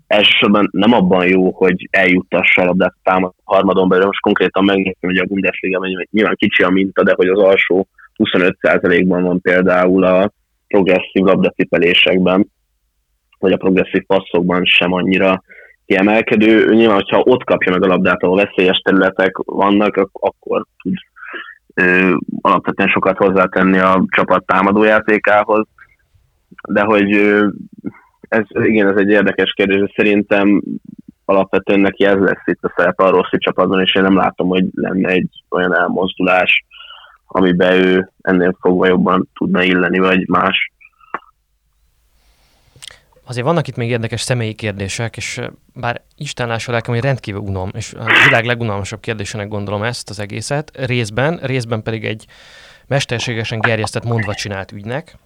elsősorban 0.07 0.69
nem 0.71 0.93
abban 0.93 1.27
jó, 1.27 1.51
hogy 1.51 1.87
eljuttassa 1.91 2.61
a 2.61 2.65
labdát 2.65 2.93
a 3.03 3.33
harmadon 3.43 3.89
belül. 3.89 4.05
Most 4.05 4.19
konkrétan 4.19 4.63
megnéztem, 4.63 5.09
hogy 5.09 5.17
a 5.17 5.25
Bundesliga 5.25 5.81
nyilván 6.11 6.35
kicsi 6.35 6.63
a 6.63 6.69
minta, 6.69 7.03
de 7.03 7.13
hogy 7.15 7.27
az 7.27 7.39
alsó 7.39 7.87
25%-ban 8.17 9.23
van 9.23 9.41
például 9.41 10.03
a 10.03 10.31
progresszív 10.67 11.23
labdacipelésekben, 11.23 12.47
vagy 13.39 13.51
a 13.51 13.57
progresszív 13.57 14.05
passzokban 14.05 14.65
sem 14.65 14.93
annyira 14.93 15.41
kiemelkedő. 15.85 16.73
Nyilván, 16.73 16.95
hogyha 16.95 17.23
ott 17.25 17.43
kapja 17.43 17.71
meg 17.71 17.83
a 17.83 17.87
labdát, 17.87 18.23
ahol 18.23 18.45
veszélyes 18.45 18.77
területek 18.77 19.37
vannak, 19.37 20.09
akkor 20.11 20.65
tud 20.81 20.95
alapvetően 22.41 22.89
sokat 22.89 23.17
hozzátenni 23.17 23.79
a 23.79 24.03
csapat 24.07 24.45
támadójátékához, 24.45 25.67
de 26.69 26.81
hogy 26.81 27.11
ez, 28.21 28.43
igen, 28.49 28.87
ez 28.87 28.97
egy 28.97 29.09
érdekes 29.09 29.53
kérdés, 29.53 29.91
szerintem 29.95 30.61
alapvetően 31.25 31.79
neki 31.79 32.05
ez 32.05 32.17
lesz 32.17 32.41
itt 32.45 32.63
a 32.63 32.73
szerepe 32.75 33.03
a 33.03 33.09
rossz 33.09 33.29
csapatban, 33.31 33.81
és 33.81 33.95
én 33.95 34.03
nem 34.03 34.15
látom, 34.15 34.47
hogy 34.47 34.65
lenne 34.73 35.09
egy 35.09 35.29
olyan 35.49 35.75
elmozdulás, 35.75 36.65
amiben 37.27 37.71
ő 37.71 38.11
ennél 38.21 38.55
fogva 38.59 38.87
jobban 38.87 39.29
tudna 39.33 39.63
illeni, 39.63 39.99
vagy 39.99 40.27
más. 40.27 40.71
Azért 43.27 43.45
vannak 43.45 43.67
itt 43.67 43.75
még 43.75 43.89
érdekes 43.89 44.21
személyi 44.21 44.53
kérdések, 44.53 45.17
és 45.17 45.41
bár 45.73 46.01
Isten 46.15 46.47
lássa 46.47 46.71
lelkem, 46.71 46.93
hogy 46.93 47.03
rendkívül 47.03 47.41
unom, 47.41 47.71
és 47.73 47.93
a 47.93 48.05
világ 48.23 48.45
legunalmasabb 48.45 48.99
kérdésének 48.99 49.47
gondolom 49.47 49.83
ezt 49.83 50.09
az 50.09 50.19
egészet, 50.19 50.71
részben, 50.73 51.39
részben 51.41 51.83
pedig 51.83 52.05
egy 52.05 52.25
mesterségesen 52.87 53.59
gerjesztett 53.59 54.03
mondva 54.03 54.33
csinált 54.33 54.71
ügynek, 54.71 55.17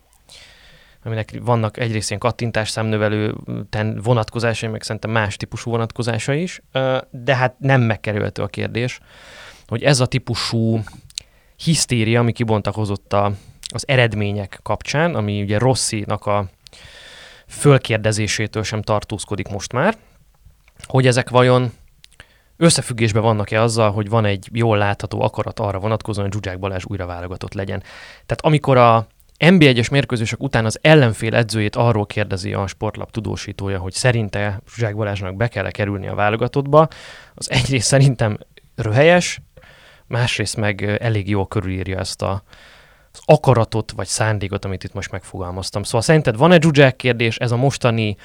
aminek 1.03 1.39
vannak 1.41 1.77
egyrészt 1.77 2.09
ilyen 2.09 2.21
kattintás 2.21 2.69
számnövelő 2.69 3.35
vonatkozásai, 4.03 4.69
meg 4.69 4.81
szerintem 4.81 5.11
más 5.11 5.37
típusú 5.37 5.71
vonatkozása 5.71 6.33
is, 6.33 6.61
de 7.09 7.35
hát 7.35 7.55
nem 7.59 7.81
megkerülhető 7.81 8.41
a 8.41 8.47
kérdés, 8.47 8.99
hogy 9.67 9.83
ez 9.83 9.99
a 9.99 10.05
típusú 10.05 10.79
hisztéria, 11.55 12.19
ami 12.19 12.31
kibontakozott 12.31 13.13
a, 13.13 13.31
az 13.73 13.87
eredmények 13.87 14.59
kapcsán, 14.63 15.15
ami 15.15 15.41
ugye 15.41 15.57
Rosszinak 15.57 16.25
a 16.25 16.49
fölkérdezésétől 17.49 18.63
sem 18.63 18.81
tartózkodik 18.81 19.47
most 19.47 19.73
már, 19.73 19.97
hogy 20.87 21.07
ezek 21.07 21.29
vajon 21.29 21.71
összefüggésben 22.57 23.21
vannak-e 23.21 23.61
azzal, 23.61 23.91
hogy 23.91 24.09
van 24.09 24.25
egy 24.25 24.47
jól 24.51 24.77
látható 24.77 25.21
akarat 25.21 25.59
arra 25.59 25.79
vonatkozóan, 25.79 26.25
hogy 26.25 26.35
Zsuzsák 26.35 26.59
Balázs 26.59 26.83
újra 26.87 27.05
válogatott 27.05 27.53
legyen. 27.53 27.79
Tehát 28.25 28.41
amikor 28.41 28.77
a 28.77 29.07
NB1-es 29.39 29.91
mérkőzések 29.91 30.43
után 30.43 30.65
az 30.65 30.79
ellenfél 30.81 31.35
edzőjét 31.35 31.75
arról 31.75 32.05
kérdezi 32.05 32.53
a 32.53 32.67
sportlap 32.67 33.11
tudósítója, 33.11 33.79
hogy 33.79 33.93
szerinte 33.93 34.61
Zsuzsák 34.67 34.95
Balázsnak 34.95 35.35
be 35.35 35.47
kell 35.47 35.65
-e 35.65 35.71
kerülni 35.71 36.07
a 36.07 36.15
válogatottba, 36.15 36.87
az 37.35 37.51
egyrészt 37.51 37.87
szerintem 37.87 38.37
röhelyes, 38.75 39.41
másrészt 40.07 40.55
meg 40.55 40.97
elég 41.01 41.29
jól 41.29 41.47
körülírja 41.47 41.99
ezt 41.99 42.21
a, 42.21 42.43
az 43.11 43.19
akaratot 43.25 43.91
vagy 43.91 44.07
szándékot, 44.07 44.65
amit 44.65 44.83
itt 44.83 44.93
most 44.93 45.11
megfogalmaztam. 45.11 45.83
Szóval 45.83 46.01
szerinted 46.01 46.37
van 46.37 46.51
egy 46.51 46.61
Zsuzsák 46.61 46.95
kérdés, 46.95 47.37
ez 47.37 47.51
a 47.51 47.57
mostani 47.57 48.17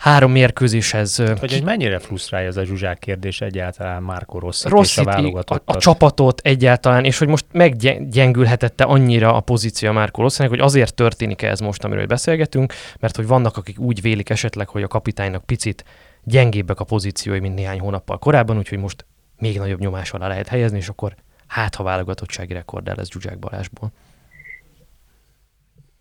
három 0.00 0.32
mérkőzéshez... 0.32 1.16
Hogy 1.16 1.52
egy 1.52 1.62
mennyire 1.62 1.98
frusztrálja 1.98 2.48
ez 2.48 2.56
a 2.56 2.64
Zsuzsák 2.64 2.98
kérdés 2.98 3.40
egyáltalán 3.40 4.02
Márko 4.02 4.38
Rossi 4.38 4.68
és 4.80 4.98
a. 4.98 5.42
A, 5.46 5.60
a 5.64 5.76
csapatot 5.76 6.40
egyáltalán, 6.44 7.04
és 7.04 7.18
hogy 7.18 7.28
most 7.28 7.44
meggyengülhetette 7.52 8.84
annyira 8.84 9.34
a 9.34 9.40
pozíció 9.40 9.92
Márko 9.92 10.22
Rosszinak, 10.22 10.50
hogy 10.50 10.60
azért 10.60 10.94
történik 10.94 11.42
ez 11.42 11.60
most, 11.60 11.84
amiről 11.84 12.06
beszélgetünk, 12.06 12.74
mert 12.98 13.16
hogy 13.16 13.26
vannak, 13.26 13.56
akik 13.56 13.78
úgy 13.78 14.00
vélik 14.00 14.30
esetleg, 14.30 14.68
hogy 14.68 14.82
a 14.82 14.88
kapitánynak 14.88 15.44
picit 15.44 15.84
gyengébbek 16.24 16.80
a 16.80 16.84
pozíciói, 16.84 17.38
mint 17.38 17.54
néhány 17.54 17.80
hónappal 17.80 18.18
korábban, 18.18 18.58
úgyhogy 18.58 18.78
most 18.78 19.04
még 19.38 19.58
nagyobb 19.58 19.80
nyomás 19.80 20.12
alá 20.12 20.28
lehet 20.28 20.48
helyezni, 20.48 20.78
és 20.78 20.88
akkor 20.88 21.14
hát 21.50 21.74
ha 21.74 21.82
válogatottsági 21.82 22.52
rekord 22.52 22.96
lesz 22.96 23.10
Zsuzsák 23.10 23.38
Balázsból. 23.38 23.88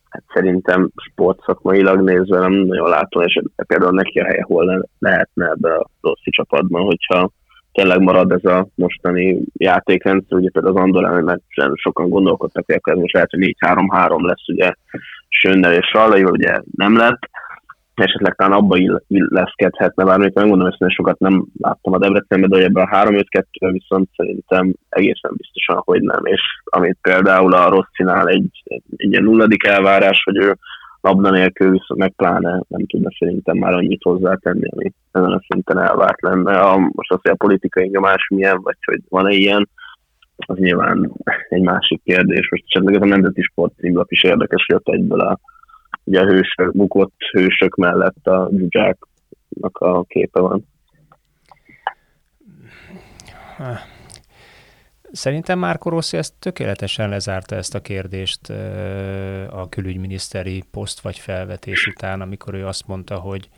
Hát 0.09 0.23
szerintem 0.33 0.89
sportszakmailag 1.11 2.01
nézve 2.01 2.39
nem 2.39 2.51
nagyon 2.51 2.89
látom, 2.89 3.23
és 3.23 3.41
például 3.67 3.91
neki 3.91 4.19
a 4.19 4.25
helye 4.25 4.43
hol 4.47 4.89
lehetne 4.99 5.45
ebbe 5.49 5.75
a 5.75 5.89
rossz 6.01 6.19
csapatban, 6.23 6.83
hogyha 6.83 7.31
tényleg 7.71 7.99
marad 8.01 8.31
ez 8.31 8.43
a 8.43 8.67
mostani 8.75 9.41
játékrendszer, 9.53 10.37
ugye 10.37 10.49
például 10.49 10.77
az 10.77 10.83
Andorán, 10.83 11.23
mert 11.23 11.41
sokan 11.73 12.09
gondolkodtak, 12.09 12.65
hogy 12.65 12.75
akkor 12.75 12.93
ez 12.93 12.99
most 12.99 13.13
lehet, 13.13 13.29
hogy 13.29 13.55
4-3-3 13.59 14.21
lesz, 14.21 14.47
ugye 14.47 14.73
Sönnel 15.29 15.73
és 15.73 15.87
Sallai, 15.87 16.23
ugye 16.23 16.61
nem 16.75 16.97
lett, 16.97 17.19
esetleg 18.01 18.35
talán 18.35 18.57
abba 18.57 18.77
illeszkedhetne, 19.07 20.03
bár 20.03 20.19
még 20.19 20.31
megmondom, 20.33 20.69
hogy 20.77 20.91
sokat 20.91 21.19
nem 21.19 21.45
láttam 21.59 21.93
a 21.93 21.97
Debrecenben, 21.97 22.49
de 22.49 22.63
ebben 22.63 22.83
a 22.83 22.95
3 22.95 23.15
5 23.15 23.29
2 23.29 23.71
viszont 23.71 24.09
szerintem 24.15 24.73
egészen 24.89 25.31
biztosan, 25.37 25.81
hogy 25.85 26.01
nem, 26.01 26.25
és 26.25 26.41
amit 26.63 26.97
például 27.01 27.53
a 27.53 27.69
Rosszinál 27.69 28.27
egy, 28.27 28.61
egy, 28.63 28.83
egy 28.95 29.11
ilyen 29.11 29.23
nulladik 29.23 29.63
elvárás, 29.63 30.21
hogy 30.23 30.37
ő 30.37 30.57
labda 31.01 31.29
nélkül 31.29 31.71
viszont 31.71 31.99
meg 31.99 32.13
pláne 32.15 32.61
nem 32.67 32.85
tudna 32.85 33.09
szerintem 33.19 33.57
már 33.57 33.73
annyit 33.73 34.03
hozzátenni, 34.03 34.69
ami 34.69 34.91
ezen 35.11 35.31
a 35.31 35.41
szinten 35.47 35.79
elvárt 35.79 36.21
lenne. 36.21 36.59
A, 36.59 36.77
most 36.77 37.11
az, 37.11 37.19
hogy 37.21 37.31
a 37.31 37.43
politikai 37.45 37.87
nyomás 37.87 38.27
milyen, 38.27 38.61
vagy 38.61 38.77
hogy 38.85 39.01
van-e 39.09 39.31
ilyen, 39.31 39.69
az 40.35 40.57
nyilván 40.57 41.11
egy 41.49 41.61
másik 41.61 42.01
kérdés. 42.03 42.49
Most 42.49 42.63
esetleg 42.67 42.95
ez 42.95 43.01
a 43.01 43.05
Nemzeti 43.05 43.41
Sport 43.41 43.73
címlap 43.77 44.11
is 44.11 44.23
érdekes, 44.23 44.65
hogy 44.65 44.75
ott 44.75 44.95
egyből 44.95 45.19
a, 45.19 45.39
ugye 46.09 46.21
a 46.21 46.25
hősök, 46.25 46.71
bukott 46.71 47.19
hősök 47.31 47.75
mellett 47.75 48.27
a 48.27 48.49
dzsuzsáknak 48.51 49.77
a 49.77 50.03
képe 50.03 50.39
van. 50.39 50.67
Szerintem 55.11 55.59
már 55.59 55.79
Rossi 55.83 56.17
ezt 56.17 56.33
tökéletesen 56.39 57.09
lezárta 57.09 57.55
ezt 57.55 57.75
a 57.75 57.81
kérdést 57.81 58.49
a 59.49 59.67
külügyminiszteri 59.69 60.63
poszt 60.71 60.99
vagy 60.99 61.19
felvetés 61.19 61.87
után, 61.87 62.21
amikor 62.21 62.53
ő 62.53 62.65
azt 62.65 62.87
mondta, 62.87 63.15
hogy 63.15 63.49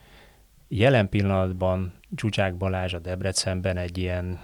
jelen 0.68 1.10
pillanatban 1.10 1.94
Zsuzsák 2.16 2.56
Balázs 2.56 2.94
a 2.94 3.00
Debrecenben 3.00 3.78
egy 3.78 3.98
ilyen, 3.98 4.40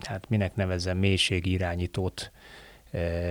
hát 0.00 0.28
minek 0.28 0.54
nevezzem, 0.54 0.98
mélységirányítót 0.98 2.32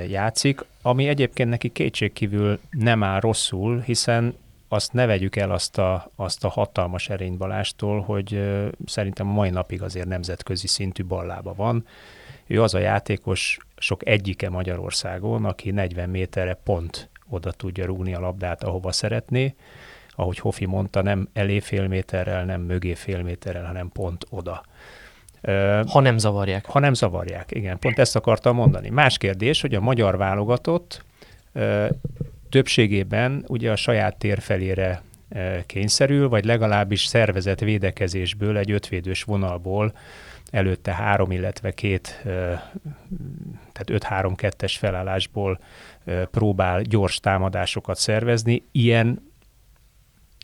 játszik, 0.07 0.65
ami 0.81 1.07
egyébként 1.07 1.49
neki 1.49 1.69
kétségkívül 1.69 2.59
nem 2.69 3.03
áll 3.03 3.19
rosszul, 3.19 3.79
hiszen 3.79 4.35
azt 4.67 4.93
ne 4.93 5.05
vegyük 5.05 5.35
el 5.35 5.51
azt 5.51 5.77
a, 5.77 6.11
azt 6.15 6.43
a 6.43 6.49
hatalmas 6.49 7.09
erény 7.09 7.37
Balástól, 7.37 8.01
hogy 8.01 8.41
szerintem 8.85 9.29
a 9.29 9.33
mai 9.33 9.49
napig 9.49 9.81
azért 9.81 10.07
nemzetközi 10.07 10.67
szintű 10.67 11.05
ballába 11.05 11.53
van. 11.53 11.85
Ő 12.47 12.61
az 12.61 12.73
a 12.73 12.79
játékos, 12.79 13.57
sok 13.77 14.07
egyike 14.07 14.49
Magyarországon, 14.49 15.45
aki 15.45 15.71
40 15.71 16.09
méterre 16.09 16.53
pont 16.63 17.09
oda 17.29 17.51
tudja 17.51 17.85
rúgni 17.85 18.13
a 18.13 18.19
labdát, 18.19 18.63
ahova 18.63 18.91
szeretné. 18.91 19.55
Ahogy 20.09 20.37
Hofi 20.37 20.65
mondta, 20.65 21.01
nem 21.01 21.29
elé 21.33 21.59
fél 21.59 21.87
méterrel, 21.87 22.45
nem 22.45 22.61
mögé 22.61 22.93
fél 22.93 23.21
méterrel, 23.21 23.65
hanem 23.65 23.89
pont 23.89 24.25
oda. 24.29 24.63
Ha 25.87 25.99
nem 25.99 26.17
zavarják. 26.17 26.65
Ha 26.65 26.79
nem 26.79 26.93
zavarják, 26.93 27.51
igen. 27.51 27.79
Pont 27.79 27.99
ezt 27.99 28.15
akartam 28.15 28.55
mondani. 28.55 28.89
Más 28.89 29.17
kérdés, 29.17 29.61
hogy 29.61 29.75
a 29.75 29.79
magyar 29.79 30.17
válogatott 30.17 31.05
többségében 32.49 33.43
ugye 33.47 33.71
a 33.71 33.75
saját 33.75 34.17
tér 34.17 34.39
felére 34.39 35.01
kényszerül, 35.65 36.29
vagy 36.29 36.45
legalábbis 36.45 37.05
szervezett 37.05 37.59
védekezésből, 37.59 38.57
egy 38.57 38.71
ötvédős 38.71 39.23
vonalból 39.23 39.93
előtte 40.51 40.93
három, 40.93 41.31
illetve 41.31 41.71
két, 41.71 42.21
tehát 43.73 43.87
5-3-2-es 43.87 44.75
felállásból 44.77 45.59
próbál 46.31 46.81
gyors 46.81 47.19
támadásokat 47.19 47.97
szervezni. 47.97 48.63
Ilyen 48.71 49.30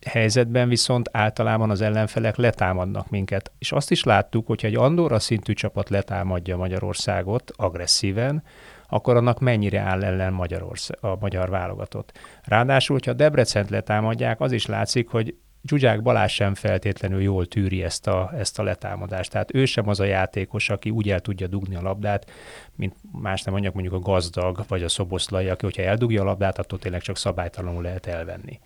helyzetben 0.07 0.69
viszont 0.69 1.09
általában 1.11 1.69
az 1.69 1.81
ellenfelek 1.81 2.35
letámadnak 2.35 3.09
minket. 3.09 3.51
És 3.59 3.71
azt 3.71 3.91
is 3.91 4.03
láttuk, 4.03 4.47
hogyha 4.47 4.67
egy 4.67 4.75
Andorra 4.75 5.19
szintű 5.19 5.53
csapat 5.53 5.89
letámadja 5.89 6.57
Magyarországot 6.57 7.51
agresszíven, 7.55 8.43
akkor 8.89 9.15
annak 9.15 9.39
mennyire 9.39 9.79
áll 9.79 10.03
ellen 10.03 10.33
Magyarország, 10.33 10.97
a 11.01 11.17
magyar 11.19 11.49
válogatott. 11.49 12.17
Ráadásul, 12.43 12.95
hogyha 12.95 13.13
Debrecent 13.13 13.69
letámadják, 13.69 14.41
az 14.41 14.51
is 14.51 14.65
látszik, 14.65 15.09
hogy 15.09 15.35
Zsuzsák 15.67 16.01
Balázs 16.01 16.33
sem 16.33 16.55
feltétlenül 16.55 17.21
jól 17.21 17.45
tűri 17.45 17.83
ezt 17.83 18.07
a, 18.07 18.31
ezt 18.37 18.59
a 18.59 18.63
letámadást. 18.63 19.31
Tehát 19.31 19.53
ő 19.53 19.65
sem 19.65 19.87
az 19.87 19.99
a 19.99 20.03
játékos, 20.03 20.69
aki 20.69 20.89
úgy 20.89 21.09
el 21.09 21.19
tudja 21.19 21.47
dugni 21.47 21.75
a 21.75 21.81
labdát, 21.81 22.31
mint 22.75 22.95
más 23.11 23.41
nem 23.43 23.53
mondjak, 23.53 23.73
mondjuk 23.73 23.95
a 23.95 23.99
gazdag 23.99 24.63
vagy 24.67 24.83
a 24.83 24.89
szoboszlai, 24.89 25.47
aki 25.47 25.65
hogyha 25.65 25.81
eldugja 25.81 26.21
a 26.21 26.25
labdát, 26.25 26.59
attól 26.59 26.79
tényleg 26.79 27.01
csak 27.01 27.17
szabálytalanul 27.17 27.81
lehet 27.81 28.05
elvenni. 28.05 28.59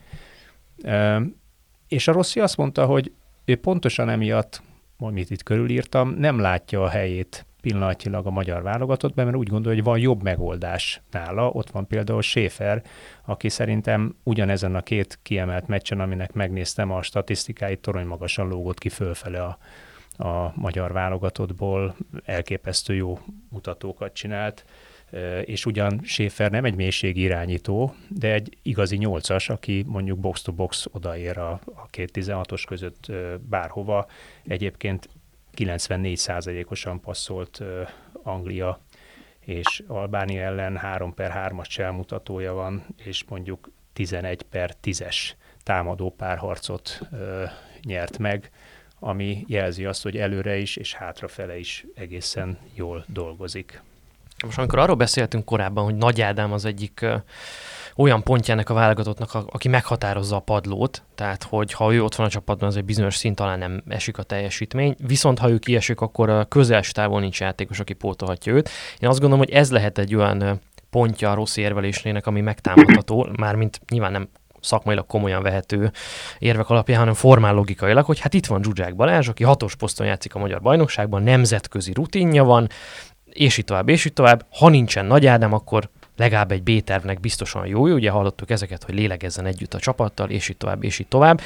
És 1.88 2.08
a 2.08 2.12
Rossi 2.12 2.40
azt 2.40 2.58
mondta, 2.58 2.86
hogy 2.86 3.12
ő 3.46 3.56
pontosan 3.56 4.10
emiatt, 4.10 4.62
amit 4.98 5.30
itt 5.30 5.44
körülírtam, 5.44 6.10
nem 6.10 6.40
látja 6.40 6.84
a 6.84 6.90
helyét 6.90 7.46
pillanatnyilag 7.62 8.26
a 8.26 8.30
magyar 8.30 8.62
válogatottban, 8.62 9.26
mert 9.26 9.38
úgy 9.38 9.48
gondolja, 9.48 9.78
hogy 9.78 9.92
van 9.92 10.00
jobb 10.00 10.24
megoldás 10.24 11.02
nála. 11.12 11.50
Ott 11.50 11.70
van 11.70 11.88
például 11.88 12.22
Schäfer, 12.22 12.84
aki 13.26 13.50
szerintem 13.50 14.16
ugyanezen 14.24 14.76
a 14.76 14.82
két 14.82 15.20
kiemelt 15.22 15.68
meccsen, 15.68 16.00
aminek 16.00 16.34
megnéztem 16.34 16.92
a 16.92 17.02
statisztikáit, 17.02 17.80
torony 17.80 18.06
magasan 18.06 18.48
lógott 18.48 18.78
ki 18.78 18.90
fölfele 18.90 19.44
a, 19.44 19.58
a 20.24 20.54
magyar 20.56 20.92
válogatottból, 20.92 21.96
elképesztő 22.26 22.94
jó 22.94 23.20
mutatókat 23.50 24.14
csinált, 24.14 24.66
és 25.46 25.66
ugyan 25.66 26.02
Schäfer 26.04 26.52
nem 26.52 26.66
egy 26.66 26.76
mélységirányító, 26.76 27.96
de 28.08 28.34
egy 28.34 28.58
igazi 28.62 28.98
nyolcas, 28.98 29.50
aki 29.50 29.84
mondjuk 29.88 30.20
box-to-box 30.20 30.86
odaér 30.92 31.38
a, 31.38 31.52
a 31.76 31.88
két 31.90 32.12
16-os 32.14 32.64
között 32.68 33.12
bárhova. 33.50 34.08
Egyébként 34.48 35.10
94%-osan 35.58 37.00
passzolt 37.00 37.64
Anglia 38.24 38.80
és 39.40 39.84
Albánia 39.88 40.42
ellen 40.42 40.78
3 40.78 41.14
per 41.14 41.32
3-as 41.36 41.68
cselmutatója 41.68 42.54
van, 42.54 42.86
és 43.04 43.24
mondjuk 43.24 43.72
11 43.94 44.42
per 44.42 44.76
10-es 44.84 45.18
támadó 45.64 46.10
párharcot 46.10 47.00
uh, 47.12 47.20
nyert 47.84 48.18
meg, 48.18 48.52
ami 49.00 49.44
jelzi 49.48 49.86
azt, 49.86 50.04
hogy 50.04 50.18
előre 50.18 50.58
is 50.58 50.76
és 50.76 50.94
hátrafele 50.94 51.58
is 51.58 51.86
egészen 51.96 52.58
jól 52.74 53.06
dolgozik. 53.08 53.82
Most 54.44 54.58
amikor 54.58 54.80
arról 54.80 54.96
beszéltünk 54.96 55.46
korábban, 55.46 55.84
hogy 55.84 55.96
Nagy 55.96 56.22
Ádám 56.22 56.52
az 56.52 56.66
egyik 56.66 57.06
olyan 57.96 58.24
pontjának 58.24 58.70
a 58.70 58.74
válogatottnak, 58.74 59.34
aki 59.34 59.68
meghatározza 59.68 60.36
a 60.36 60.40
padlót, 60.40 61.04
tehát 61.16 61.44
hogy 61.44 61.74
ha 61.74 61.94
ő 61.94 62.04
ott 62.04 62.16
van 62.16 62.26
a 62.26 62.30
csapatban, 62.30 62.68
az 62.68 62.78
egy 62.78 62.86
bizonyos 62.86 63.16
szint 63.16 63.40
alá 63.40 63.56
nem 63.56 63.84
esik 63.88 64.18
a 64.18 64.24
teljesítmény, 64.24 64.96
viszont 65.08 65.40
ha 65.40 65.50
ő 65.50 65.58
kiesik, 65.58 66.02
akkor 66.02 66.30
a 66.30 66.46
közels 66.46 66.92
távol 66.92 67.20
nincs 67.20 67.40
játékos, 67.40 67.80
aki 67.80 67.94
pótolhatja 67.94 68.54
őt. 68.54 68.70
Én 69.00 69.10
azt 69.10 69.20
gondolom, 69.20 69.46
hogy 69.46 69.56
ez 69.56 69.72
lehet 69.72 69.98
egy 69.98 70.16
olyan 70.16 70.62
pontja 70.90 71.32
a 71.32 71.34
rossz 71.34 71.58
érvelésnének, 71.58 72.28
ami 72.28 72.42
megtámadható, 72.42 73.28
mármint 73.38 73.80
nyilván 73.90 74.12
nem 74.12 74.30
szakmailag 74.62 75.06
komolyan 75.06 75.44
vehető 75.44 75.92
érvek 76.40 76.70
alapján, 76.70 77.00
hanem 77.00 77.14
formál 77.14 77.54
logikailag, 77.54 78.06
hogy 78.06 78.20
hát 78.20 78.34
itt 78.34 78.46
van 78.46 78.64
Zsuzsák 78.64 78.96
Balázs, 78.96 79.28
aki 79.28 79.44
hatos 79.44 79.76
poszton 79.76 80.08
játszik 80.08 80.36
a 80.36 80.40
magyar 80.40 80.62
bajnokságban, 80.62 81.24
nemzetközi 81.24 81.94
rutinja 81.94 82.44
van, 82.44 82.68
és 83.34 83.58
így 83.58 83.66
tovább, 83.66 83.90
és 83.90 84.06
így 84.06 84.14
tovább. 84.14 84.46
Ha 84.50 84.70
nincsen 84.70 85.06
Nagy 85.06 85.26
Ádám, 85.26 85.54
akkor 85.54 85.90
legalább 86.18 86.52
egy 86.52 86.64
B-tervnek 86.64 87.20
biztosan 87.20 87.68
jó, 87.68 87.88
ugye 87.88 88.10
hallottuk 88.10 88.50
ezeket, 88.50 88.84
hogy 88.84 88.96
lélegezzen 88.96 89.46
együtt 89.46 89.74
a 89.74 89.80
csapattal, 89.80 90.30
és 90.30 90.50
így 90.50 90.58
tovább, 90.58 90.84
és 90.84 91.00
így 91.00 91.08
tovább. 91.08 91.42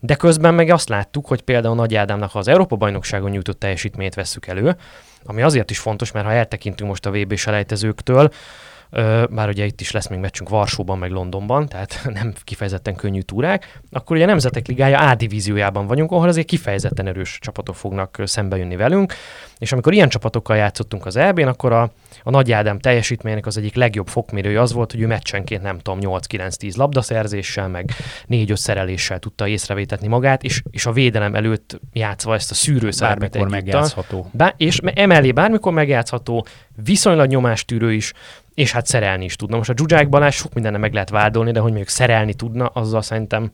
De 0.00 0.14
közben 0.14 0.54
meg 0.54 0.70
azt 0.70 0.88
láttuk, 0.88 1.26
hogy 1.26 1.42
például 1.42 1.74
Nagy 1.74 1.94
Ádámnak, 1.94 2.34
az 2.34 2.48
Európa-bajnokságon 2.48 3.30
nyújtott 3.30 3.58
teljesítményt 3.58 4.14
vesszük 4.14 4.46
elő, 4.46 4.76
ami 5.24 5.42
azért 5.42 5.70
is 5.70 5.78
fontos, 5.78 6.12
mert 6.12 6.26
ha 6.26 6.32
eltekintünk 6.32 6.90
most 6.90 7.06
a 7.06 7.10
VB 7.10 7.36
selejtezőktől, 7.36 8.30
bár 9.30 9.48
ugye 9.48 9.64
itt 9.64 9.80
is 9.80 9.90
lesz 9.90 10.08
még 10.08 10.18
meccsünk 10.18 10.48
Varsóban, 10.48 10.98
meg 10.98 11.10
Londonban, 11.10 11.68
tehát 11.68 12.00
nem 12.20 12.32
kifejezetten 12.44 12.94
könnyű 12.94 13.20
túrák, 13.20 13.80
akkor 13.90 14.16
ugye 14.16 14.24
a 14.24 14.28
Nemzetek 14.28 14.66
Ligája 14.66 14.98
A 14.98 15.14
divíziójában 15.14 15.86
vagyunk, 15.86 16.10
ahol 16.10 16.28
azért 16.28 16.46
kifejezetten 16.46 17.06
erős 17.06 17.38
csapatok 17.40 17.74
fognak 17.74 18.22
szembe 18.24 18.56
jönni 18.56 18.76
velünk, 18.76 19.14
és 19.58 19.72
amikor 19.72 19.92
ilyen 19.92 20.08
csapatokkal 20.08 20.56
játszottunk 20.56 21.06
az 21.06 21.16
EB-n, 21.16 21.46
akkor 21.46 21.72
a, 21.72 21.90
a 22.22 22.30
Nagy 22.30 22.52
Ádám 22.52 22.78
teljesítménynek 22.78 23.46
az 23.46 23.56
egyik 23.56 23.74
legjobb 23.74 24.08
fokmérője 24.08 24.60
az 24.60 24.72
volt, 24.72 24.90
hogy 24.90 25.00
ő 25.00 25.06
meccsenként 25.06 25.62
nem 25.62 25.78
tudom, 25.78 25.98
8-9-10 26.02 26.76
labdaszerzéssel, 26.76 27.68
meg 27.68 27.90
4-5 28.28 28.56
szereléssel 28.56 29.18
tudta 29.18 29.46
észrevétetni 29.46 30.06
magát, 30.06 30.42
és, 30.42 30.62
és 30.70 30.86
a 30.86 30.92
védelem 30.92 31.34
előtt 31.34 31.80
játszva 31.92 32.34
ezt 32.34 32.50
a 32.50 32.54
szűrőszerepet 32.54 33.48
megjátszható. 33.48 34.30
Bá, 34.32 34.54
és 34.56 34.78
emellé 34.94 35.32
bármikor 35.32 35.72
megjátszható, 35.72 36.46
viszonylag 36.84 37.28
nyomástűrő 37.28 37.92
is, 37.92 38.12
és 38.54 38.72
hát 38.72 38.86
szerelni 38.86 39.24
is 39.24 39.36
tudna. 39.36 39.56
Most 39.56 39.70
a 39.70 39.74
Zsuzsák 39.76 40.08
Balázs 40.08 40.34
sok 40.34 40.54
mindenne 40.54 40.78
meg 40.78 40.92
lehet 40.92 41.10
vádolni, 41.10 41.52
de 41.52 41.60
hogy 41.60 41.68
mondjuk 41.70 41.90
szerelni 41.90 42.34
tudna, 42.34 42.66
azzal 42.66 43.02
szerintem 43.02 43.50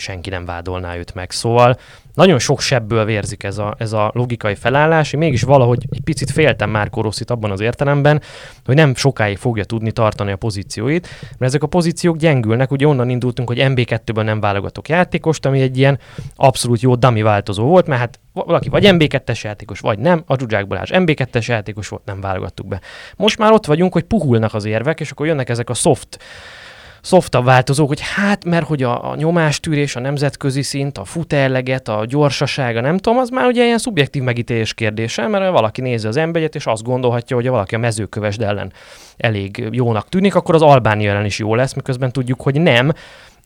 senki 0.00 0.30
nem 0.30 0.44
vádolná 0.44 0.96
őt 0.96 1.14
meg. 1.14 1.30
Szóval 1.30 1.78
nagyon 2.14 2.38
sok 2.38 2.60
sebből 2.60 3.04
vérzik 3.04 3.42
ez 3.42 3.58
a, 3.58 3.74
ez 3.78 3.92
a 3.92 4.10
logikai 4.14 4.54
felállás, 4.54 5.12
én 5.12 5.18
mégis 5.18 5.42
valahogy 5.42 5.86
egy 5.90 6.00
picit 6.00 6.30
féltem 6.30 6.70
már 6.70 6.90
Koroszit 6.90 7.30
abban 7.30 7.50
az 7.50 7.60
értelemben, 7.60 8.22
hogy 8.64 8.74
nem 8.74 8.94
sokáig 8.94 9.36
fogja 9.36 9.64
tudni 9.64 9.92
tartani 9.92 10.32
a 10.32 10.36
pozícióit, 10.36 11.08
mert 11.20 11.42
ezek 11.42 11.62
a 11.62 11.66
pozíciók 11.66 12.16
gyengülnek, 12.16 12.70
ugye 12.70 12.86
onnan 12.86 13.08
indultunk, 13.08 13.48
hogy 13.48 13.58
MB2-ben 13.60 14.24
nem 14.24 14.40
válogatok 14.40 14.88
játékost, 14.88 15.46
ami 15.46 15.60
egy 15.60 15.78
ilyen 15.78 15.98
abszolút 16.36 16.80
jó 16.80 16.94
dami 16.94 17.22
változó 17.22 17.64
volt, 17.64 17.86
mert 17.86 18.00
hát 18.00 18.20
valaki 18.32 18.68
vagy 18.68 18.84
MB2-es 18.86 19.40
játékos, 19.40 19.80
vagy 19.80 19.98
nem, 19.98 20.22
a 20.26 20.38
Zsuzsák 20.38 20.66
Balázs 20.66 20.90
MB2-es 20.92 21.46
játékos 21.46 21.88
volt, 21.88 22.04
nem 22.04 22.20
válogattuk 22.20 22.66
be. 22.66 22.80
Most 23.16 23.38
már 23.38 23.52
ott 23.52 23.66
vagyunk, 23.66 23.92
hogy 23.92 24.02
puhulnak 24.02 24.54
az 24.54 24.64
érvek, 24.64 25.00
és 25.00 25.10
akkor 25.10 25.26
jönnek 25.26 25.48
ezek 25.48 25.70
a 25.70 25.74
soft 25.74 26.18
szoftabb 27.02 27.44
változók, 27.44 27.88
hogy 27.88 28.00
hát, 28.00 28.44
mert 28.44 28.66
hogy 28.66 28.82
a, 28.82 29.10
a 29.10 29.16
nyomástűrés, 29.16 29.96
a 29.96 30.00
nemzetközi 30.00 30.62
szint, 30.62 30.98
a 30.98 31.04
futerleget, 31.04 31.88
a 31.88 32.04
gyorsasága, 32.08 32.80
nem 32.80 32.98
tudom, 32.98 33.18
az 33.18 33.28
már 33.28 33.46
ugye 33.46 33.64
ilyen 33.64 33.78
szubjektív 33.78 34.22
megítélés 34.22 34.74
kérdése, 34.74 35.26
mert 35.26 35.52
valaki 35.52 35.80
nézi 35.80 36.06
az 36.06 36.16
emberet, 36.16 36.54
és 36.54 36.66
azt 36.66 36.82
gondolhatja, 36.82 37.36
hogy 37.36 37.46
ha 37.46 37.52
valaki 37.52 37.74
a 37.74 37.78
mezőkövesd 37.78 38.42
ellen 38.42 38.72
elég 39.16 39.68
jónak 39.70 40.08
tűnik, 40.08 40.34
akkor 40.34 40.54
az 40.54 40.62
Albánia 40.62 41.10
ellen 41.10 41.24
is 41.24 41.38
jó 41.38 41.54
lesz, 41.54 41.74
miközben 41.74 42.12
tudjuk, 42.12 42.42
hogy 42.42 42.60
nem, 42.60 42.92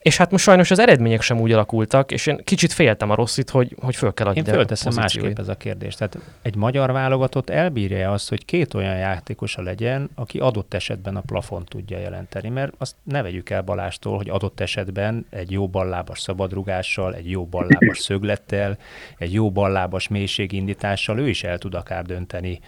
és 0.05 0.17
hát 0.17 0.31
most 0.31 0.45
sajnos 0.45 0.71
az 0.71 0.79
eredmények 0.79 1.21
sem 1.21 1.41
úgy 1.41 1.53
alakultak, 1.53 2.13
és 2.13 2.27
én 2.27 2.41
kicsit 2.45 2.73
féltem 2.73 3.11
a 3.11 3.15
rosszit, 3.15 3.51
hogy, 3.51 3.77
hogy 3.81 3.97
föl 3.97 4.15
kell 4.15 4.27
adni. 4.27 4.39
Én 4.39 4.55
fölteszem 4.55 4.93
másképp 4.95 5.39
ez 5.39 5.49
a 5.49 5.55
kérdés. 5.55 5.95
Tehát 5.95 6.19
egy 6.43 6.57
magyar 6.57 6.93
válogatott 6.93 7.51
elbírja 7.51 8.13
azt, 8.13 8.29
hogy 8.29 8.45
két 8.45 8.75
olyan 8.75 8.97
játékosa 8.97 9.63
legyen, 9.63 10.11
aki 10.15 10.39
adott 10.39 10.75
esetben 10.75 11.17
a 11.17 11.21
plafon 11.21 11.65
tudja 11.65 11.99
jelenteni, 11.99 12.49
mert 12.49 12.73
azt 12.79 12.95
ne 13.03 13.23
vegyük 13.23 13.51
el 13.51 13.63
Balástól, 13.63 14.17
hogy 14.17 14.29
adott 14.29 14.61
esetben 14.61 15.27
egy 15.31 15.51
jó 15.51 15.69
ballábas 15.69 16.21
szabadrugással, 16.21 17.15
egy 17.15 17.31
jó 17.31 17.47
ballábas 17.47 17.99
szöglettel, 18.09 18.79
egy 19.19 19.33
jó 19.33 19.51
ballábas 19.51 20.09
mélységindítással 20.09 21.19
ő 21.19 21.29
is 21.29 21.45
el 21.45 21.59
tud 21.59 21.75
akár 21.75 22.05
dönteni 22.05 22.61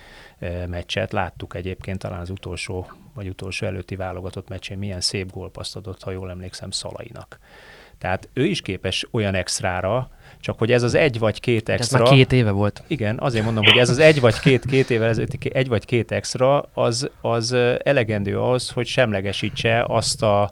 meccset. 0.69 1.13
Láttuk 1.13 1.55
egyébként 1.55 1.99
talán 1.99 2.21
az 2.21 2.31
utolsó 2.31 2.91
vagy 3.15 3.29
utolsó 3.29 3.67
előtti 3.67 3.97
válogatott 3.97 4.49
meccsén 4.49 4.79
milyen 4.79 5.01
szép 5.01 5.33
gólpaszt 5.33 5.77
adott, 5.77 6.03
ha 6.03 6.11
jól 6.11 6.31
emlékszem, 6.31 6.71
Szalainak. 6.71 7.39
Tehát 7.99 8.29
ő 8.33 8.45
is 8.45 8.63
képes 8.63 9.07
olyan 9.11 9.35
extrára, 9.35 10.11
csak 10.41 10.59
hogy 10.59 10.73
ez 10.73 10.83
az 10.83 10.95
egy 10.95 11.19
vagy 11.19 11.41
két 11.41 11.69
extra... 11.69 11.99
Ez 11.99 12.05
már 12.05 12.15
két 12.15 12.33
éve 12.33 12.51
volt. 12.51 12.83
Igen, 12.87 13.19
azért 13.19 13.45
mondom, 13.45 13.65
hogy 13.65 13.77
ez 13.77 13.91
az 13.91 13.99
egy 13.99 14.21
vagy 14.21 14.41
két, 14.41 14.65
két 14.65 14.91
éve 14.91 15.07
ezelőtti 15.07 15.55
egy 15.55 15.69
vagy 15.69 15.85
két 15.85 16.13
extra, 16.13 16.61
az, 16.75 17.11
az 17.21 17.53
elegendő 17.83 18.41
ahhoz, 18.41 18.71
hogy 18.71 18.87
semlegesítse 18.87 19.85
azt 19.89 20.23
a, 20.23 20.51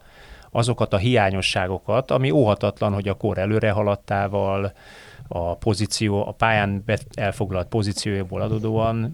azokat 0.51 0.93
a 0.93 0.97
hiányosságokat, 0.97 2.11
ami 2.11 2.31
óhatatlan, 2.31 2.93
hogy 2.93 3.09
a 3.09 3.15
kor 3.15 3.39
előre 3.39 3.71
haladtával, 3.71 4.73
a 5.29 5.57
pozíció, 5.57 6.27
a 6.27 6.33
pályán 6.33 6.85
elfoglalt 7.15 7.69
pozíciójából 7.69 8.41
adódóan 8.41 9.13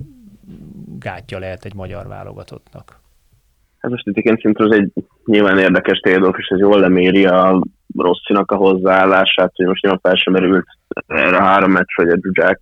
gátja 0.98 1.38
lehet 1.38 1.64
egy 1.64 1.74
magyar 1.74 2.06
válogatottnak. 2.06 3.00
Hát 3.78 3.90
most 3.90 4.06
itt 4.06 4.24
szerintem 4.24 4.70
ez 4.70 4.78
egy 4.78 4.92
nyilván 5.24 5.58
érdekes 5.58 5.98
térdolf, 5.98 6.38
és 6.38 6.46
ez 6.46 6.58
jól 6.58 6.80
leméri 6.80 7.26
a 7.26 7.62
Rosszinak 7.96 8.50
a 8.50 8.56
hozzáállását, 8.56 9.52
hogy 9.54 9.66
most 9.66 9.82
nyilván 9.82 10.00
fel 10.02 10.14
sem 10.14 10.32
merült 10.32 10.66
erre 11.06 11.36
a 11.36 11.42
három 11.42 11.70
meccs, 11.70 11.94
hogy 11.94 12.08
a 12.08 12.18
Zsuzsák 12.20 12.60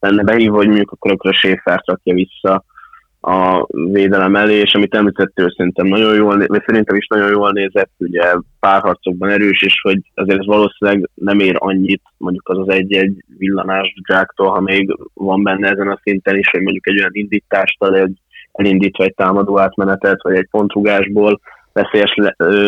lenne 0.00 0.22
behívva, 0.22 0.56
hogy 0.56 0.66
mondjuk 0.66 0.90
akkor, 0.90 1.10
akkor 1.10 1.30
a 1.30 1.34
Séfert 1.34 1.86
rakja 1.86 2.14
vissza 2.14 2.64
a 3.20 3.66
védelem 3.70 4.36
elé, 4.36 4.54
és 4.54 4.74
amit 4.74 4.94
említettél, 4.94 5.50
szerintem 5.56 5.86
nagyon 5.86 6.14
jól, 6.14 6.46
vagy 6.46 6.62
szerintem 6.66 6.96
is 6.96 7.06
nagyon 7.06 7.30
jól 7.30 7.50
nézett, 7.50 7.90
ugye 7.98 8.22
párharcokban 8.60 9.30
erős, 9.30 9.62
és 9.62 9.80
hogy 9.82 10.00
azért 10.14 10.38
ez 10.38 10.46
valószínűleg 10.46 11.10
nem 11.14 11.38
ér 11.38 11.56
annyit, 11.58 12.02
mondjuk 12.16 12.48
az 12.48 12.58
az 12.58 12.68
egy-egy 12.68 13.24
villanás 13.38 13.94
Zsáktól, 14.08 14.50
ha 14.50 14.60
még 14.60 14.96
van 15.14 15.42
benne 15.42 15.68
ezen 15.68 15.88
a 15.88 16.00
szinten 16.02 16.36
is, 16.36 16.50
hogy 16.50 16.62
mondjuk 16.62 16.86
egy 16.86 16.98
olyan 16.98 17.10
indítást 17.12 17.84
egy 17.84 18.20
elindítva 18.52 19.04
egy 19.04 19.14
támadó 19.14 19.58
átmenetet, 19.58 20.22
vagy 20.22 20.36
egy 20.36 20.48
pontrugásból 20.50 21.40
veszélyes 21.72 22.14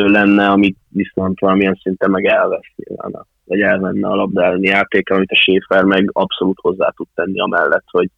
lenne, 0.07 0.49
amit 0.49 0.77
viszont 0.89 1.41
valamilyen 1.41 1.79
szinten 1.83 2.11
meg 2.11 2.25
elvesz 2.25 2.73
nyilván, 2.77 3.27
vagy 3.45 3.61
elvenne 3.61 4.09
a 4.09 4.15
labdálni 4.15 4.69
játéka, 4.69 5.15
amit 5.15 5.31
a 5.31 5.37
Schaefer 5.37 5.85
meg 5.85 6.11
abszolút 6.13 6.59
hozzá 6.61 6.93
tud 6.97 7.07
tenni 7.15 7.41
amellett, 7.41 7.85
hogy 7.87 8.11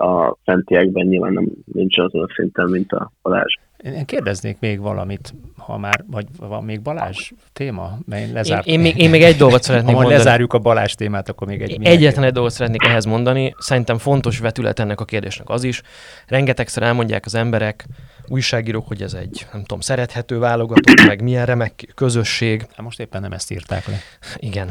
a 0.00 0.36
fentiekben 0.44 1.06
nyilván 1.06 1.32
nem 1.32 1.46
nincs 1.64 1.98
azon 1.98 2.22
a 2.22 2.32
szinten, 2.34 2.68
mint 2.68 2.92
a 2.92 3.12
Balázs. 3.22 3.54
Én 3.84 4.04
kérdeznék 4.04 4.56
még 4.60 4.80
valamit, 4.80 5.34
ha 5.56 5.78
már, 5.78 6.04
vagy 6.10 6.26
van 6.38 6.64
még 6.64 6.80
Balázs 6.80 7.30
téma, 7.52 7.98
mely 8.06 8.32
lezárt. 8.32 8.66
Én, 8.66 8.74
én, 8.74 8.80
még, 8.80 8.98
én 8.98 9.10
még 9.10 9.22
egy 9.22 9.36
dolgot 9.36 9.62
szeretnék 9.62 9.90
ha 9.94 10.00
mondani. 10.00 10.16
lezárjuk 10.16 10.52
a 10.52 10.58
Balázs 10.58 10.92
témát, 10.92 11.28
akkor 11.28 11.46
még 11.46 11.62
egy 11.62 11.78
Egyetlen 11.82 12.24
egy 12.24 12.32
dolgot 12.32 12.52
szeretnék 12.52 12.82
ehhez 12.84 13.04
mondani. 13.04 13.54
Szerintem 13.58 13.98
fontos 13.98 14.38
vetület 14.38 14.78
ennek 14.78 15.00
a 15.00 15.04
kérdésnek 15.04 15.48
az 15.48 15.64
is. 15.64 15.82
Rengetegszer 16.26 16.82
elmondják 16.82 17.26
az 17.26 17.34
emberek, 17.34 17.86
újságírók, 18.28 18.86
hogy 18.86 19.02
ez 19.02 19.14
egy, 19.14 19.46
nem 19.52 19.60
tudom, 19.60 19.80
szerethető 19.80 20.38
válogatott, 20.38 21.06
meg 21.06 21.22
milyen 21.22 21.46
remek 21.46 21.92
közösség. 21.94 22.60
Hát 22.60 22.84
most 22.84 23.00
éppen 23.00 23.20
nem 23.20 23.32
ezt 23.32 23.50
írták 23.50 23.86
le. 23.86 23.96
Igen. 24.36 24.70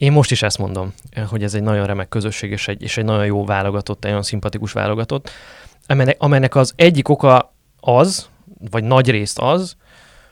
Én 0.00 0.12
most 0.12 0.30
is 0.30 0.42
ezt 0.42 0.58
mondom, 0.58 0.92
hogy 1.28 1.42
ez 1.42 1.54
egy 1.54 1.62
nagyon 1.62 1.86
remek 1.86 2.08
közösség, 2.08 2.50
és 2.50 2.68
egy, 2.68 2.82
és 2.82 2.96
egy 2.96 3.04
nagyon 3.04 3.26
jó 3.26 3.44
válogatott, 3.44 4.04
egy 4.04 4.10
nagyon 4.10 4.22
szimpatikus 4.22 4.72
válogatott, 4.72 5.30
amelynek, 5.86 6.16
amelynek 6.18 6.54
az 6.54 6.72
egyik 6.76 7.08
oka 7.08 7.54
az, 7.80 8.28
vagy 8.70 8.84
nagy 8.84 9.10
részt 9.10 9.38
az, 9.38 9.76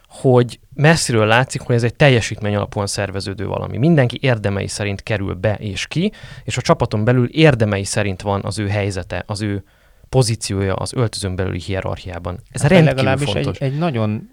hogy 0.07 0.59
messziről 0.73 1.25
látszik, 1.25 1.61
hogy 1.61 1.75
ez 1.75 1.83
egy 1.83 1.95
teljesítmény 1.95 2.55
alapúan 2.55 2.87
szerveződő 2.87 3.45
valami. 3.45 3.77
Mindenki 3.77 4.17
érdemei 4.21 4.67
szerint 4.67 5.03
kerül 5.03 5.33
be 5.33 5.55
és 5.55 5.87
ki, 5.87 6.11
és 6.43 6.57
a 6.57 6.61
csapaton 6.61 7.03
belül 7.03 7.27
érdemei 7.27 7.83
szerint 7.83 8.21
van 8.21 8.43
az 8.43 8.59
ő 8.59 8.67
helyzete, 8.67 9.23
az 9.27 9.41
ő 9.41 9.63
pozíciója 10.09 10.73
az 10.75 10.93
öltözön 10.93 11.35
belüli 11.35 11.59
hierarchiában. 11.59 12.39
Ez 12.51 12.61
hát 12.61 12.71
rendkívül 12.71 12.95
legalábbis 12.95 13.31
fontos. 13.31 13.57
Egy, 13.57 13.71
egy 13.71 13.77
nagyon 13.77 14.29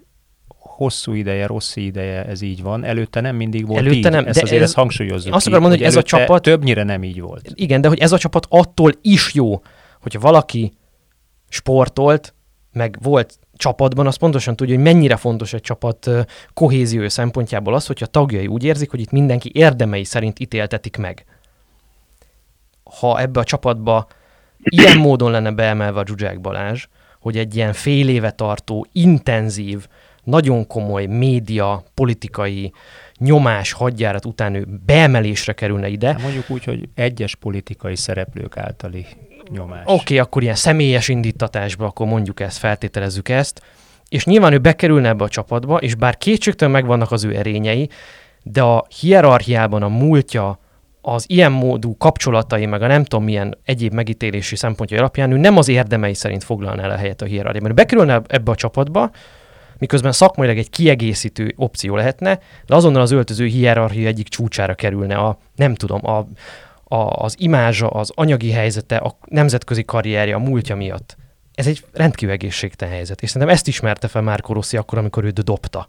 hosszú 0.77 1.13
ideje, 1.13 1.45
rossz 1.45 1.75
ideje 1.75 2.25
ez 2.25 2.41
így 2.41 2.61
van. 2.61 2.83
Előtte 2.83 3.21
nem 3.21 3.35
mindig 3.35 3.67
volt 3.67 3.79
Előtte 3.79 3.95
így. 3.95 4.03
Nem, 4.03 4.25
ezt 4.25 4.37
de 4.37 4.43
azért 4.43 4.61
ez, 4.61 4.67
ezt 4.67 4.75
hangsúlyozzuk 4.75 5.33
Azt 5.33 5.47
akarom 5.47 5.61
mondani, 5.61 5.83
hogy 5.83 5.91
ez 5.91 5.99
a 5.99 6.03
csapat... 6.03 6.41
Többnyire 6.41 6.83
nem 6.83 7.03
így 7.03 7.21
volt. 7.21 7.51
Igen, 7.53 7.81
de 7.81 7.87
hogy 7.87 7.99
ez 7.99 8.11
a 8.11 8.17
csapat 8.17 8.45
attól 8.49 8.91
is 9.01 9.33
jó, 9.33 9.61
hogyha 10.01 10.19
valaki 10.19 10.73
sportolt, 11.49 12.33
meg 12.71 12.97
volt 13.01 13.39
csapatban, 13.55 14.07
az 14.07 14.15
pontosan 14.15 14.55
tudja, 14.55 14.75
hogy 14.75 14.83
mennyire 14.83 15.15
fontos 15.15 15.53
egy 15.53 15.61
csapat 15.61 16.09
kohézió 16.53 17.09
szempontjából 17.09 17.73
az, 17.73 17.85
hogyha 17.85 18.05
tagjai 18.05 18.47
úgy 18.47 18.63
érzik, 18.63 18.89
hogy 18.89 18.99
itt 18.99 19.11
mindenki 19.11 19.51
érdemei 19.53 20.03
szerint 20.03 20.39
ítéltetik 20.39 20.97
meg. 20.97 21.25
Ha 22.99 23.19
ebbe 23.19 23.39
a 23.39 23.43
csapatba 23.43 24.07
ilyen 24.57 24.97
módon 24.97 25.31
lenne 25.31 25.51
beemelve 25.51 25.99
a 25.99 26.05
Zsuzsák 26.07 26.41
Balázs, 26.41 26.85
hogy 27.19 27.37
egy 27.37 27.55
ilyen 27.55 27.73
fél 27.73 28.09
éve 28.09 28.31
tartó, 28.31 28.87
intenzív, 28.91 29.87
nagyon 30.27 30.67
komoly 30.67 31.05
média, 31.05 31.83
politikai 31.93 32.71
nyomás 33.17 33.71
hadjárat 33.71 34.25
után 34.25 34.53
ő 34.53 34.67
beemelésre 34.85 35.53
kerülne 35.53 35.87
ide. 35.87 36.07
Hát 36.07 36.21
mondjuk 36.21 36.49
úgy, 36.49 36.63
hogy 36.63 36.89
egyes 36.95 37.35
politikai 37.35 37.95
szereplők 37.95 38.57
általi 38.57 39.05
nyomás. 39.49 39.81
Oké, 39.85 39.93
okay, 39.93 40.17
akkor 40.17 40.41
ilyen 40.41 40.55
személyes 40.55 41.07
indítatásba, 41.07 41.85
akkor 41.85 42.07
mondjuk 42.07 42.39
ezt, 42.39 42.57
feltételezzük 42.57 43.29
ezt, 43.29 43.61
és 44.09 44.25
nyilván 44.25 44.53
ő 44.53 44.57
bekerülne 44.57 45.07
ebbe 45.07 45.23
a 45.23 45.29
csapatba, 45.29 45.77
és 45.77 45.95
bár 45.95 46.17
kétségtelen 46.17 46.73
megvannak 46.73 47.11
az 47.11 47.23
ő 47.23 47.35
erényei, 47.35 47.89
de 48.43 48.61
a 48.61 48.85
hierarchiában 48.99 49.83
a 49.83 49.87
múltja, 49.87 50.59
az 51.01 51.25
ilyen 51.27 51.51
módú 51.51 51.97
kapcsolatai, 51.97 52.65
meg 52.65 52.81
a 52.81 52.87
nem 52.87 53.03
tudom 53.03 53.25
milyen 53.25 53.57
egyéb 53.63 53.93
megítélési 53.93 54.55
szempontja 54.55 54.97
alapján 54.97 55.31
ő 55.31 55.37
nem 55.37 55.57
az 55.57 55.67
érdemei 55.67 56.13
szerint 56.13 56.43
foglalná 56.43 56.83
el 56.83 56.89
a 56.89 56.95
helyet 56.95 57.21
a 57.21 57.25
hierarchiában. 57.25 57.75
Bekerülne 57.75 58.21
ebbe 58.27 58.51
a 58.51 58.55
csapatba, 58.55 59.11
miközben 59.79 60.11
szakmailag 60.11 60.57
egy 60.57 60.69
kiegészítő 60.69 61.53
opció 61.55 61.95
lehetne, 61.95 62.39
de 62.65 62.75
azonnal 62.75 63.01
az 63.01 63.11
öltöző 63.11 63.45
hierarchia 63.45 64.07
egyik 64.07 64.27
csúcsára 64.27 64.75
kerülne 64.75 65.15
a, 65.15 65.37
nem 65.55 65.75
tudom, 65.75 65.99
a, 66.05 66.17
a, 66.83 67.23
az 67.23 67.35
imázsa, 67.37 67.87
az 67.87 68.11
anyagi 68.15 68.51
helyzete, 68.51 68.95
a 68.95 69.17
nemzetközi 69.25 69.83
karrierje, 69.83 70.35
a 70.35 70.39
múltja 70.39 70.75
miatt. 70.75 71.17
Ez 71.53 71.67
egy 71.67 71.83
rendkívül 71.93 72.33
egészségtelen 72.33 72.93
helyzet, 72.93 73.21
és 73.21 73.29
szerintem 73.29 73.55
ezt 73.55 73.67
ismerte 73.67 74.07
fel 74.07 74.21
Márko 74.21 74.53
Rossi 74.53 74.77
akkor, 74.77 74.97
amikor 74.97 75.23
őt 75.23 75.43
dobta. 75.43 75.87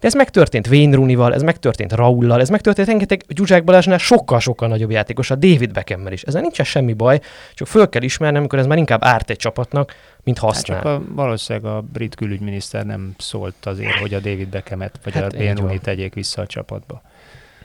De 0.00 0.06
ez 0.06 0.14
megtörtént 0.14 0.66
Wayne 0.66 1.32
ez 1.34 1.42
megtörtént 1.42 1.92
Raullal, 1.92 2.40
ez 2.40 2.48
megtörtént 2.48 2.88
rengeteg 2.88 3.24
Zsuzsák 3.28 3.64
Balázsnál 3.64 3.98
sokkal-sokkal 3.98 4.68
nagyobb 4.68 4.90
játékos, 4.90 5.30
a 5.30 5.34
David 5.34 5.72
Beckham 5.72 6.06
is. 6.06 6.22
Ezzel 6.22 6.40
nincsen 6.40 6.64
semmi 6.64 6.92
baj, 6.92 7.20
csak 7.54 7.66
föl 7.66 7.88
kell 7.88 8.02
ismerni, 8.02 8.38
amikor 8.38 8.58
ez 8.58 8.66
már 8.66 8.78
inkább 8.78 9.04
árt 9.04 9.30
egy 9.30 9.36
csapatnak, 9.36 9.94
mint 10.26 10.38
használ. 10.38 10.76
Hát 10.76 10.86
csak 10.86 11.00
a, 11.00 11.14
valószínűleg 11.14 11.72
a 11.72 11.80
brit 11.80 12.14
külügyminiszter 12.14 12.86
nem 12.86 13.14
szólt 13.18 13.66
azért, 13.66 13.94
hogy 13.94 14.14
a 14.14 14.20
David 14.20 14.48
Beckhamet 14.48 14.98
vagy 15.04 15.14
hát 15.14 15.32
a 15.32 15.54
Rooney 15.54 15.78
tegyék 15.78 16.14
vissza 16.14 16.42
a 16.42 16.46
csapatba. 16.46 17.02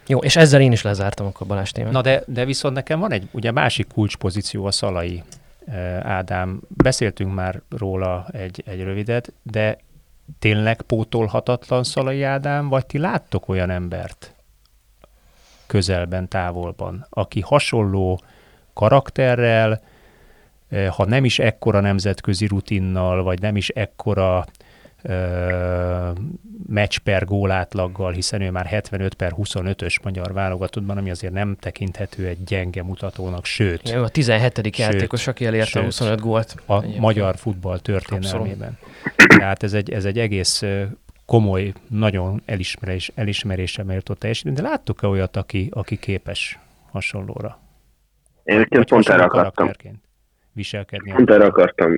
Jó, 0.07 0.19
és 0.19 0.35
ezzel 0.35 0.61
én 0.61 0.71
is 0.71 0.81
lezártam 0.81 1.25
akkor 1.25 1.47
Balázs 1.47 1.69
témát. 1.69 1.91
Na 1.91 2.01
de, 2.01 2.23
de 2.27 2.45
viszont 2.45 2.75
nekem 2.75 2.99
van 2.99 3.11
egy 3.11 3.27
ugye 3.31 3.51
másik 3.51 3.87
kulcspozíció 3.87 4.65
a 4.65 4.71
Szalai 4.71 5.23
Ádám. 6.01 6.61
Beszéltünk 6.67 7.33
már 7.33 7.61
róla 7.77 8.27
egy, 8.31 8.63
egy 8.65 8.83
rövidet, 8.83 9.33
de 9.43 9.77
tényleg 10.39 10.81
pótolhatatlan 10.81 11.83
Szalai 11.83 12.23
Ádám, 12.23 12.67
vagy 12.67 12.85
ti 12.85 12.97
láttok 12.97 13.49
olyan 13.49 13.69
embert 13.69 14.35
közelben, 15.67 16.27
távolban, 16.27 17.07
aki 17.09 17.39
hasonló 17.39 18.21
karakterrel, 18.73 19.81
ha 20.89 21.05
nem 21.05 21.25
is 21.25 21.39
ekkora 21.39 21.79
nemzetközi 21.79 22.45
rutinnal, 22.47 23.23
vagy 23.23 23.41
nem 23.41 23.55
is 23.55 23.69
ekkora 23.69 24.45
meccs 26.67 26.97
per 26.97 27.25
gólátlaggal, 27.25 28.11
hiszen 28.11 28.41
ő 28.41 28.51
már 28.51 28.65
75 28.65 29.13
per 29.13 29.33
25-ös 29.37 30.03
magyar 30.03 30.33
válogatottban, 30.33 30.97
ami 30.97 31.09
azért 31.09 31.33
nem 31.33 31.55
tekinthető 31.59 32.27
egy 32.27 32.43
gyenge 32.43 32.83
mutatónak, 32.83 33.45
sőt. 33.45 33.89
Ja, 33.89 34.03
a 34.03 34.09
17. 34.09 34.53
Sőt, 34.53 34.77
játékos, 34.77 35.27
aki 35.27 35.45
elérte 35.45 35.79
a 35.79 35.83
25 35.83 36.19
gólt. 36.19 36.55
A 36.65 36.77
egyébként. 36.77 37.01
magyar 37.01 37.35
futball 37.35 37.79
történelmében. 37.79 38.77
Abszolút. 39.03 39.37
Tehát 39.37 39.63
ez 39.63 39.73
egy, 39.73 39.91
ez 39.91 40.05
egy 40.05 40.19
egész 40.19 40.63
komoly, 41.25 41.73
nagyon 41.87 42.41
elismerés, 42.45 43.11
elismerésre 43.15 43.83
méltó 43.83 44.13
teljesítmény, 44.13 44.55
de 44.55 44.61
láttuk-e 44.61 45.07
olyat, 45.07 45.37
aki, 45.37 45.69
aki 45.73 45.97
képes 45.97 46.59
hasonlóra? 46.91 47.59
Én 48.43 48.67
pont 48.87 49.09
erre 49.09 49.23
akartam. 49.23 49.71
Viselkedni. 50.53 51.11
Pont 51.11 51.29
erre 51.29 51.45
akartam 51.45 51.95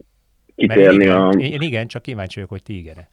kitérni 0.56 1.04
igen, 1.04 1.22
a... 1.22 1.30
Én 1.30 1.62
igen, 1.62 1.88
csak 1.88 2.02
kíváncsi 2.02 2.34
vagyok, 2.36 2.50
hogy 2.50 2.64
ti 2.64 2.78
igen 2.78 3.08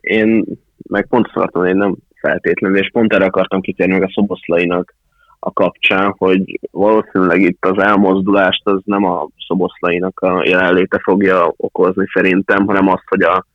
Én 0.00 0.44
meg 0.88 1.06
pont 1.06 1.26
akartam, 1.26 1.64
én 1.64 1.76
nem 1.76 1.96
feltétlenül, 2.14 2.78
és 2.78 2.90
pont 2.92 3.12
erre 3.12 3.24
akartam 3.24 3.60
kitérni 3.60 3.92
meg 3.92 4.02
a 4.02 4.12
szoboszlainak 4.14 4.94
a 5.38 5.52
kapcsán, 5.52 6.14
hogy 6.18 6.60
valószínűleg 6.70 7.40
itt 7.40 7.64
az 7.64 7.82
elmozdulást 7.82 8.66
az 8.66 8.80
nem 8.84 9.04
a 9.04 9.28
szoboszlainak 9.46 10.20
a 10.20 10.42
jelenléte 10.44 10.98
fogja 11.02 11.52
okozni 11.56 12.06
szerintem, 12.12 12.66
hanem 12.66 12.88
azt, 12.88 13.04
hogy 13.06 13.22
a, 13.22 13.46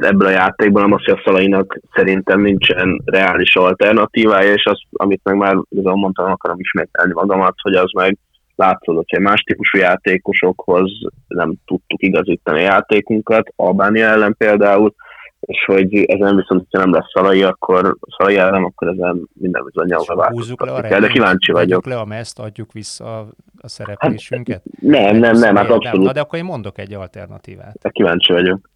ebből 0.00 0.26
a 0.26 0.30
játékból, 0.30 0.82
nem 0.82 0.92
az, 0.92 1.04
hogy 1.04 1.14
a 1.18 1.22
szalainak 1.24 1.78
szerintem 1.94 2.40
nincsen 2.40 3.02
reális 3.04 3.56
alternatívája, 3.56 4.52
és 4.52 4.64
az, 4.64 4.80
amit 4.92 5.20
meg 5.24 5.36
már 5.36 5.56
igazából 5.68 6.00
mondtam, 6.00 6.30
akarom 6.30 6.60
ismételni 6.60 7.12
magamat, 7.12 7.54
hogy 7.62 7.74
az 7.74 7.90
meg 7.92 8.18
látszódott, 8.56 9.10
hogy 9.10 9.20
más 9.20 9.42
típusú 9.42 9.78
játékosokhoz 9.78 10.90
nem 11.28 11.54
tudtuk 11.64 12.02
igazítani 12.02 12.58
a 12.58 12.62
játékunkat, 12.62 13.52
Albánia 13.56 14.06
ellen 14.06 14.34
például, 14.38 14.94
és 15.40 15.64
hogy 15.64 16.04
ezen 16.04 16.36
viszont, 16.36 16.66
ha 16.70 16.78
nem 16.78 16.92
lesz 16.92 17.10
Szalai, 17.12 17.42
akkor 17.42 17.96
Szalai 18.18 18.36
ellen, 18.36 18.64
akkor 18.64 18.88
ezen 18.88 19.28
minden 19.32 19.64
bizonyal 19.64 20.04
változtatni 20.16 20.88
kell, 20.88 21.00
de 21.00 21.08
kíváncsi 21.08 21.52
vagyok. 21.52 21.86
le 21.86 21.98
a 21.98 22.04
meszt, 22.04 22.38
adjuk 22.38 22.72
vissza 22.72 23.18
a 23.60 23.68
szereplésünket? 23.68 24.62
Hát, 24.80 24.90
nem, 24.90 25.16
nem, 25.16 25.36
nem, 25.36 25.56
hát 25.56 25.70
abszolút. 25.70 26.06
Na, 26.06 26.12
de 26.12 26.20
akkor 26.20 26.38
én 26.38 26.44
mondok 26.44 26.78
egy 26.78 26.94
alternatívát. 26.94 27.78
De 27.82 27.88
kíváncsi 27.88 28.32
vagyok 28.32 28.74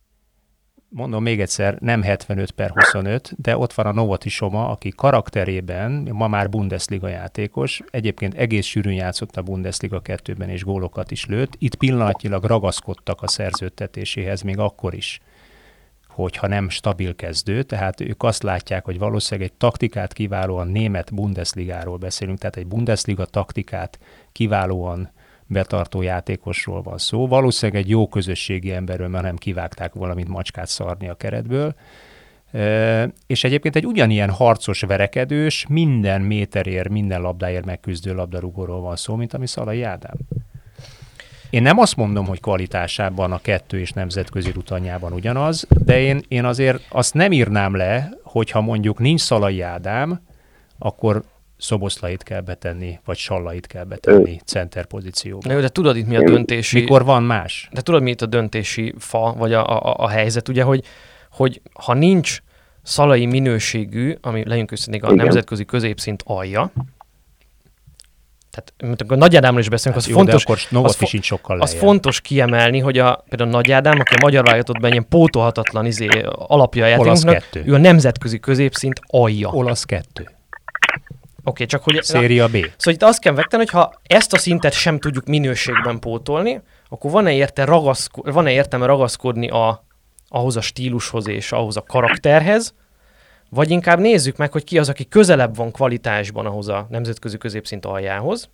mondom 0.91 1.23
még 1.23 1.41
egyszer, 1.41 1.77
nem 1.81 2.03
75 2.03 2.51
per 2.51 2.71
25, 2.71 3.33
de 3.37 3.57
ott 3.57 3.73
van 3.73 3.87
a 3.87 3.93
Novoti 3.93 4.29
Soma, 4.29 4.69
aki 4.69 4.89
karakterében 4.97 6.09
ma 6.13 6.29
már 6.29 6.49
Bundesliga 6.49 7.09
játékos, 7.09 7.83
egyébként 7.91 8.35
egész 8.35 8.67
sűrűn 8.67 8.95
játszott 8.95 9.37
a 9.37 9.43
Bundesliga 9.43 10.01
2-ben 10.05 10.49
és 10.49 10.65
gólokat 10.65 11.11
is 11.11 11.27
lőtt. 11.27 11.53
Itt 11.59 11.75
pillanatnyilag 11.75 12.45
ragaszkodtak 12.45 13.23
a 13.23 13.29
szerződtetéséhez 13.29 14.43
még 14.43 14.59
akkor 14.59 14.95
is, 14.95 15.21
hogyha 16.09 16.47
nem 16.47 16.69
stabil 16.69 17.15
kezdő, 17.15 17.63
tehát 17.63 18.01
ők 18.01 18.23
azt 18.23 18.43
látják, 18.43 18.85
hogy 18.85 18.99
valószínűleg 18.99 19.51
egy 19.51 19.57
taktikát 19.57 20.13
kiválóan 20.13 20.69
német 20.69 21.15
Bundesligáról 21.15 21.97
beszélünk, 21.97 22.39
tehát 22.39 22.57
egy 22.57 22.67
Bundesliga 22.67 23.25
taktikát 23.25 23.99
kiválóan 24.33 25.11
betartó 25.51 26.03
játékosról 26.03 26.83
van 26.83 26.99
szó. 26.99 27.27
Valószínűleg 27.27 27.83
egy 27.83 27.89
jó 27.89 28.09
közösségi 28.09 28.73
emberről, 28.73 29.09
mert 29.09 29.25
nem 29.25 29.37
kivágták 29.37 29.95
valamit 29.95 30.29
macskát 30.29 30.69
szarni 30.69 31.09
a 31.09 31.15
keretből. 31.15 31.75
És 33.27 33.45
egyébként 33.45 33.77
egy 33.77 33.87
ugyanilyen 33.87 34.31
harcos 34.31 34.81
verekedős, 34.81 35.67
minden 35.69 36.21
méterért, 36.21 36.89
minden 36.89 37.21
labdáért 37.21 37.65
megküzdő 37.65 38.15
labdarúgóról 38.15 38.81
van 38.81 38.97
szó, 38.97 39.15
mint 39.15 39.35
ami 39.35 39.47
Szalai 39.47 39.83
Ádám. 39.83 40.17
Én 41.51 41.63
nem 41.63 41.79
azt 41.79 41.97
mondom, 41.97 42.27
hogy 42.27 42.41
kvalitásában 42.41 43.33
a 43.33 43.39
kettő 43.39 43.79
és 43.79 43.93
nemzetközi 43.93 44.51
rutanyában 44.51 45.13
ugyanaz, 45.13 45.67
de 45.85 46.01
én, 46.01 46.21
én 46.29 46.45
azért 46.45 46.87
azt 46.89 47.15
nem 47.15 47.33
írnám 47.33 47.77
le, 47.77 48.11
hogyha 48.23 48.61
mondjuk 48.61 48.99
nincs 48.99 49.21
Szalai 49.21 49.61
Ádám, 49.61 50.21
akkor 50.79 51.25
Szoboszlait 51.61 52.23
kell 52.23 52.41
betenni, 52.41 52.99
vagy 53.05 53.17
Sallait 53.17 53.67
kell 53.67 53.85
betenni 53.85 54.41
center 54.45 54.87
pozícióba. 54.87 55.55
Na 55.55 55.61
de 55.61 55.69
tudod 55.69 55.97
itt 55.97 56.07
mi 56.07 56.17
a 56.17 56.23
döntési... 56.23 56.81
Mikor 56.81 57.05
van 57.05 57.23
más? 57.23 57.69
De 57.73 57.81
tudod 57.81 58.03
mi 58.03 58.11
itt 58.11 58.23
a 58.23 58.27
döntési 58.27 58.95
fa, 58.99 59.35
vagy 59.39 59.53
a, 59.53 59.87
a, 59.87 59.95
a 59.97 60.09
helyzet, 60.09 60.49
ugye, 60.49 60.63
hogy, 60.63 60.85
hogy 61.31 61.61
ha 61.73 61.95
nincs 61.95 62.39
szalai 62.83 63.27
minőségű, 63.27 64.17
ami 64.21 64.45
legyünk 64.47 64.73
őszintén 64.73 65.03
a 65.03 65.13
Igen. 65.13 65.25
nemzetközi 65.25 65.65
középszint 65.65 66.23
alja, 66.27 66.73
tehát 68.51 68.73
amikor 68.79 69.17
Nagy 69.17 69.37
Ádámról 69.37 69.61
is 69.61 69.69
beszélünk, 69.69 70.01
hát 70.01 70.09
az 70.09 70.17
jó, 70.17 70.17
fontos, 70.17 70.45
az, 70.85 70.95
fo- 70.95 71.23
sokkal 71.23 71.61
az 71.61 71.75
fontos 71.75 72.21
kiemelni, 72.21 72.79
hogy 72.79 72.99
a, 72.99 73.25
például 73.29 73.51
Nagy 73.51 73.71
Ádám, 73.71 73.99
aki 74.01 74.15
a 74.15 74.19
magyar 74.21 74.45
válogatottban 74.45 74.91
ilyen 74.91 75.07
pótolhatatlan 75.09 75.87
izé, 75.87 76.09
alapja 76.33 76.85
a 76.85 76.89
játékoknak, 76.89 77.45
ő 77.65 77.75
a 77.75 77.79
nemzetközi 77.79 78.41
középszint 78.41 79.01
alja. 79.07 79.49
Olasz 79.49 79.85
kettő 79.85 80.29
okay, 81.51 81.67
csak 81.67 81.83
hogy... 81.83 82.03
Széria 82.03 82.47
B. 82.47 82.57
Szóval 82.77 82.95
itt 82.95 83.03
azt 83.03 83.21
kell 83.21 83.35
vegteni, 83.35 83.63
hogy 83.63 83.73
ha 83.73 83.93
ezt 84.07 84.33
a 84.33 84.39
szintet 84.39 84.73
sem 84.73 84.99
tudjuk 84.99 85.27
minőségben 85.27 85.99
pótolni, 85.99 86.61
akkor 86.89 87.11
van-e, 87.11 87.33
érte 87.33 87.65
ragaszko- 87.65 88.33
van-e 88.33 88.51
értelme 88.51 88.87
ragaszkodni 88.87 89.49
a, 89.49 89.85
ahhoz 90.29 90.57
a 90.57 90.61
stílushoz 90.61 91.29
és 91.29 91.53
ahhoz 91.53 91.77
a 91.77 91.83
karakterhez, 91.83 92.75
vagy 93.51 93.71
inkább 93.71 93.99
nézzük 93.99 94.37
meg, 94.37 94.53
hogy 94.53 94.65
ki 94.65 94.79
az, 94.79 94.89
aki 94.89 95.09
közelebb 95.09 95.57
van 95.57 95.71
kvalitásban 95.71 96.47
ahhoz 96.47 96.69
a 96.69 96.87
nemzetközi 96.91 97.39
középszint 97.39 97.87
aljához, 97.87 98.51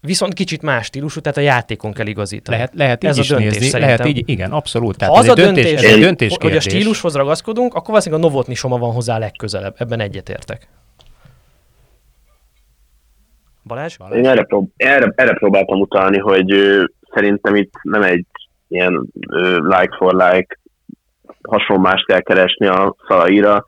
viszont 0.00 0.34
kicsit 0.34 0.62
más 0.62 0.86
stílusú, 0.86 1.20
tehát 1.20 1.38
a 1.38 1.40
játékon 1.40 1.92
kell 1.92 2.06
igazítani. 2.06 2.56
Lehet, 2.56 2.72
lehet 2.74 3.04
ez 3.04 3.18
így 3.18 3.24
a 3.24 3.28
döntés, 3.28 3.52
nézni, 3.52 3.68
szerintem. 3.68 3.96
lehet 3.96 4.16
így, 4.16 4.28
igen, 4.28 4.52
abszolút. 4.52 4.96
Tehát 4.96 5.14
ha 5.14 5.20
az 5.20 5.28
a 5.28 5.34
döntés, 5.34 5.64
döntés, 5.64 5.82
ez 5.82 5.94
egy 5.94 6.00
döntés 6.00 6.36
hogy 6.40 6.56
a 6.56 6.60
stílushoz 6.60 7.14
ragaszkodunk, 7.14 7.74
akkor 7.74 7.88
valószínűleg 7.88 8.24
a 8.24 8.28
Novotni 8.28 8.54
Soma 8.54 8.78
van 8.78 8.92
hozzá 8.92 9.18
legközelebb, 9.18 9.74
ebben 9.78 10.00
egyetértek. 10.00 10.68
Balázs? 13.64 13.96
Balázs? 13.96 14.16
Én 14.16 14.26
erre, 14.26 14.42
prób- 14.42 14.72
erre, 14.76 15.12
erre 15.14 15.32
próbáltam 15.32 15.80
utalni, 15.80 16.18
hogy 16.18 16.52
ö, 16.52 16.84
szerintem 17.14 17.54
itt 17.54 17.72
nem 17.82 18.02
egy 18.02 18.26
ilyen 18.68 19.06
ö, 19.28 19.56
like 19.56 19.96
for 19.96 20.14
like 20.14 20.58
hasonlást 21.42 22.06
kell 22.06 22.20
keresni 22.20 22.66
a 22.66 22.94
szalaira, 23.08 23.64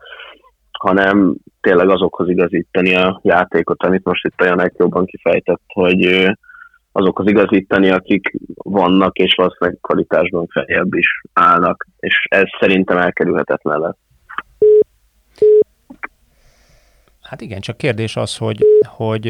hanem 0.79 1.35
tényleg 1.61 1.89
azokhoz 1.89 2.29
igazítani 2.29 2.95
a 2.95 3.19
játékot, 3.23 3.83
amit 3.83 4.03
most 4.03 4.25
itt 4.25 4.41
olyan 4.41 4.71
jobban 4.77 5.05
kifejtett, 5.05 5.61
hogy 5.67 6.05
ö, 6.05 6.31
azokhoz 6.91 7.27
igazítani, 7.27 7.89
akik 7.89 8.33
vannak, 8.55 9.17
és 9.17 9.33
valószínűleg 9.35 9.77
kvalitásban 9.81 10.47
feljebb 10.47 10.93
is 10.93 11.21
állnak, 11.33 11.87
és 11.99 12.25
ez 12.29 12.43
szerintem 12.59 12.97
elkerülhetetlen 12.97 13.79
lesz. 13.79 14.04
Hát 17.25 17.41
igen, 17.41 17.61
csak 17.61 17.77
kérdés 17.77 18.15
az, 18.15 18.37
hogy, 18.37 18.65
hogy 18.85 19.27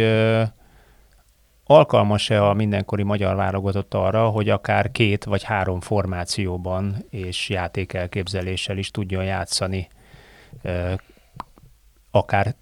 alkalmas-e 1.63 2.43
a 2.43 2.53
mindenkori 2.53 3.03
magyar 3.03 3.35
válogatott 3.35 3.93
arra, 3.93 4.29
hogy 4.29 4.49
akár 4.49 4.91
két 4.91 5.23
vagy 5.23 5.43
három 5.43 5.79
formációban 5.79 7.05
és 7.09 7.49
játékelképzeléssel 7.49 8.77
is 8.77 8.91
tudjon 8.91 9.23
játszani, 9.23 9.87
akár 12.11 12.55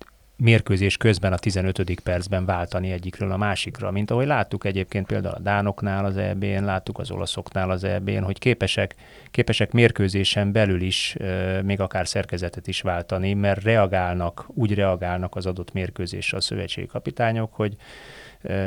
mérkőzés 0.44 0.98
közben 0.98 1.34
a 1.34 1.38
15. 1.38 2.02
percben 2.04 2.46
váltani 2.46 2.92
egyikről 2.92 3.32
a 3.32 3.38
másikra, 3.38 3.92
mint 3.92 4.12
ahogy 4.12 4.26
láttuk 4.26 4.66
egyébként 4.66 5.06
például 5.06 5.36
a 5.36 5.40
Dánoknál 5.40 6.06
az 6.06 6.18
EB-n, 6.18 6.64
láttuk 6.64 7.00
az 7.00 7.12
olaszoknál 7.12 7.70
az 7.70 7.84
EB-n, 7.84 8.24
hogy 8.24 8.40
képesek, 8.40 8.96
képesek 9.32 9.72
mérkőzésen 9.72 10.52
belül 10.52 10.82
is 10.82 11.16
még 11.64 11.80
akár 11.80 12.08
szerkezetet 12.08 12.68
is 12.68 12.82
váltani, 12.82 13.34
mert 13.34 13.64
reagálnak, 13.64 14.46
úgy 14.48 14.74
reagálnak 14.74 15.36
az 15.36 15.46
adott 15.46 15.74
mérkőzésre 15.74 16.38
a 16.38 16.42
szövetségi 16.42 16.88
kapitányok, 16.88 17.54
hogy 17.54 17.76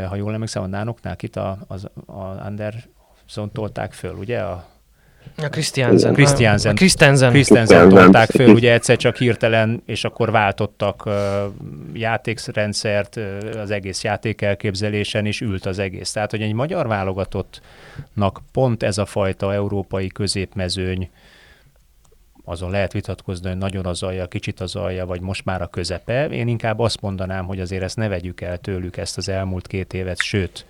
ha 0.09 0.17
jól 0.17 0.33
emlékszem, 0.33 0.63
a 0.63 0.67
Dánoknál 0.67 1.17
itt 1.21 1.37
a, 1.37 1.59
az, 1.67 1.89
a 2.07 2.21
Anderson 2.21 3.53
tolták 3.53 3.93
föl, 3.93 4.15
ugye? 4.15 4.41
A, 4.41 4.76
a 5.37 5.49
Christiansen. 5.49 6.13
Christiansen. 6.13 6.73
A 6.73 6.75
Christensen. 6.75 7.31
Christensen 7.31 7.89
tolták 7.89 8.31
föl, 8.31 8.49
ugye 8.49 8.73
egyszer 8.73 8.97
csak 8.97 9.17
hirtelen, 9.17 9.83
és 9.87 10.05
akkor 10.05 10.31
váltottak 10.31 11.07
uh, 11.07 11.15
játékrendszert, 11.93 13.17
uh, 13.17 13.61
az 13.61 13.71
egész 13.71 14.03
játékelképzelésen, 14.03 15.27
és 15.27 15.41
ült 15.41 15.67
az 15.67 15.79
egész. 15.79 16.13
Tehát, 16.13 16.31
hogy 16.31 16.43
egy 16.43 16.53
magyar 16.53 16.87
válogatottnak 16.87 18.41
pont 18.53 18.83
ez 18.83 18.99
a 18.99 19.05
fajta 19.05 19.55
európai 19.55 20.07
középmezőny, 20.07 21.11
azon 22.49 22.71
lehet 22.71 22.93
vitatkozni, 22.93 23.49
hogy 23.49 23.59
nagyon 23.59 23.87
az 23.87 24.03
alja, 24.03 24.27
kicsit 24.27 24.61
az 24.61 24.77
alja, 24.77 25.07
vagy 25.07 25.21
most 25.21 25.45
már 25.45 25.63
a 25.63 25.67
közepe. 25.67 26.29
Én 26.29 26.49
inkább 26.49 26.79
azt 26.79 27.01
mondanám, 27.01 27.45
hogy 27.45 27.61
azért 27.61 27.83
ezt 27.83 27.97
ne 27.97 28.09
vegyük 28.09 28.41
el 28.41 28.59
tőlük 28.59 28.97
ezt 28.97 29.17
az 29.17 29.29
elmúlt 29.29 29.67
két 29.67 29.93
évet, 29.93 30.21
sőt, 30.21 30.67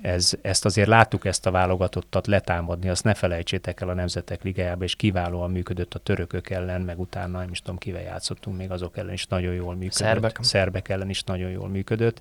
ez, 0.00 0.32
ezt 0.42 0.64
azért 0.64 0.88
láttuk 0.88 1.24
ezt 1.24 1.46
a 1.46 1.50
válogatottat 1.50 2.26
letámadni, 2.26 2.88
azt 2.88 3.04
ne 3.04 3.14
felejtsétek 3.14 3.80
el 3.80 3.88
a 3.88 3.94
Nemzetek 3.94 4.42
Ligájába, 4.42 4.84
és 4.84 4.96
kiválóan 4.96 5.50
működött 5.50 5.94
a 5.94 5.98
törökök 5.98 6.50
ellen, 6.50 6.80
meg 6.80 7.00
utána 7.00 7.38
nem 7.38 7.50
is 7.50 7.60
tudom, 7.60 7.78
kivel 7.78 8.02
játszottunk, 8.02 8.56
még 8.56 8.70
azok 8.70 8.96
ellen 8.96 9.12
is 9.12 9.26
nagyon 9.26 9.54
jól 9.54 9.74
működött. 9.74 9.92
Szerbek. 9.92 10.38
Szerbek 10.40 10.88
ellen 10.88 11.08
is 11.08 11.22
nagyon 11.22 11.50
jól 11.50 11.68
működött. 11.68 12.20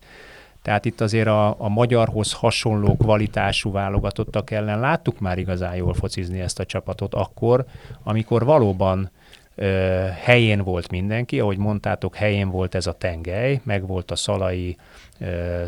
Tehát 0.61 0.85
itt 0.85 1.01
azért 1.01 1.27
a, 1.27 1.55
a 1.61 1.69
magyarhoz 1.69 2.33
hasonló 2.33 2.97
kvalitású 2.97 3.71
válogatottak 3.71 4.51
ellen 4.51 4.79
láttuk 4.79 5.19
már 5.19 5.37
igazán 5.37 5.75
jól 5.75 5.93
focizni 5.93 6.39
ezt 6.39 6.59
a 6.59 6.65
csapatot 6.65 7.13
akkor, 7.13 7.65
amikor 8.03 8.45
valóban 8.45 9.11
helyén 10.21 10.61
volt 10.63 10.89
mindenki, 10.91 11.39
ahogy 11.39 11.57
mondtátok, 11.57 12.15
helyén 12.15 12.49
volt 12.49 12.75
ez 12.75 12.87
a 12.87 12.91
tengely, 12.93 13.61
meg 13.63 13.87
volt 13.87 14.11
a 14.11 14.15
Szalai, 14.15 14.77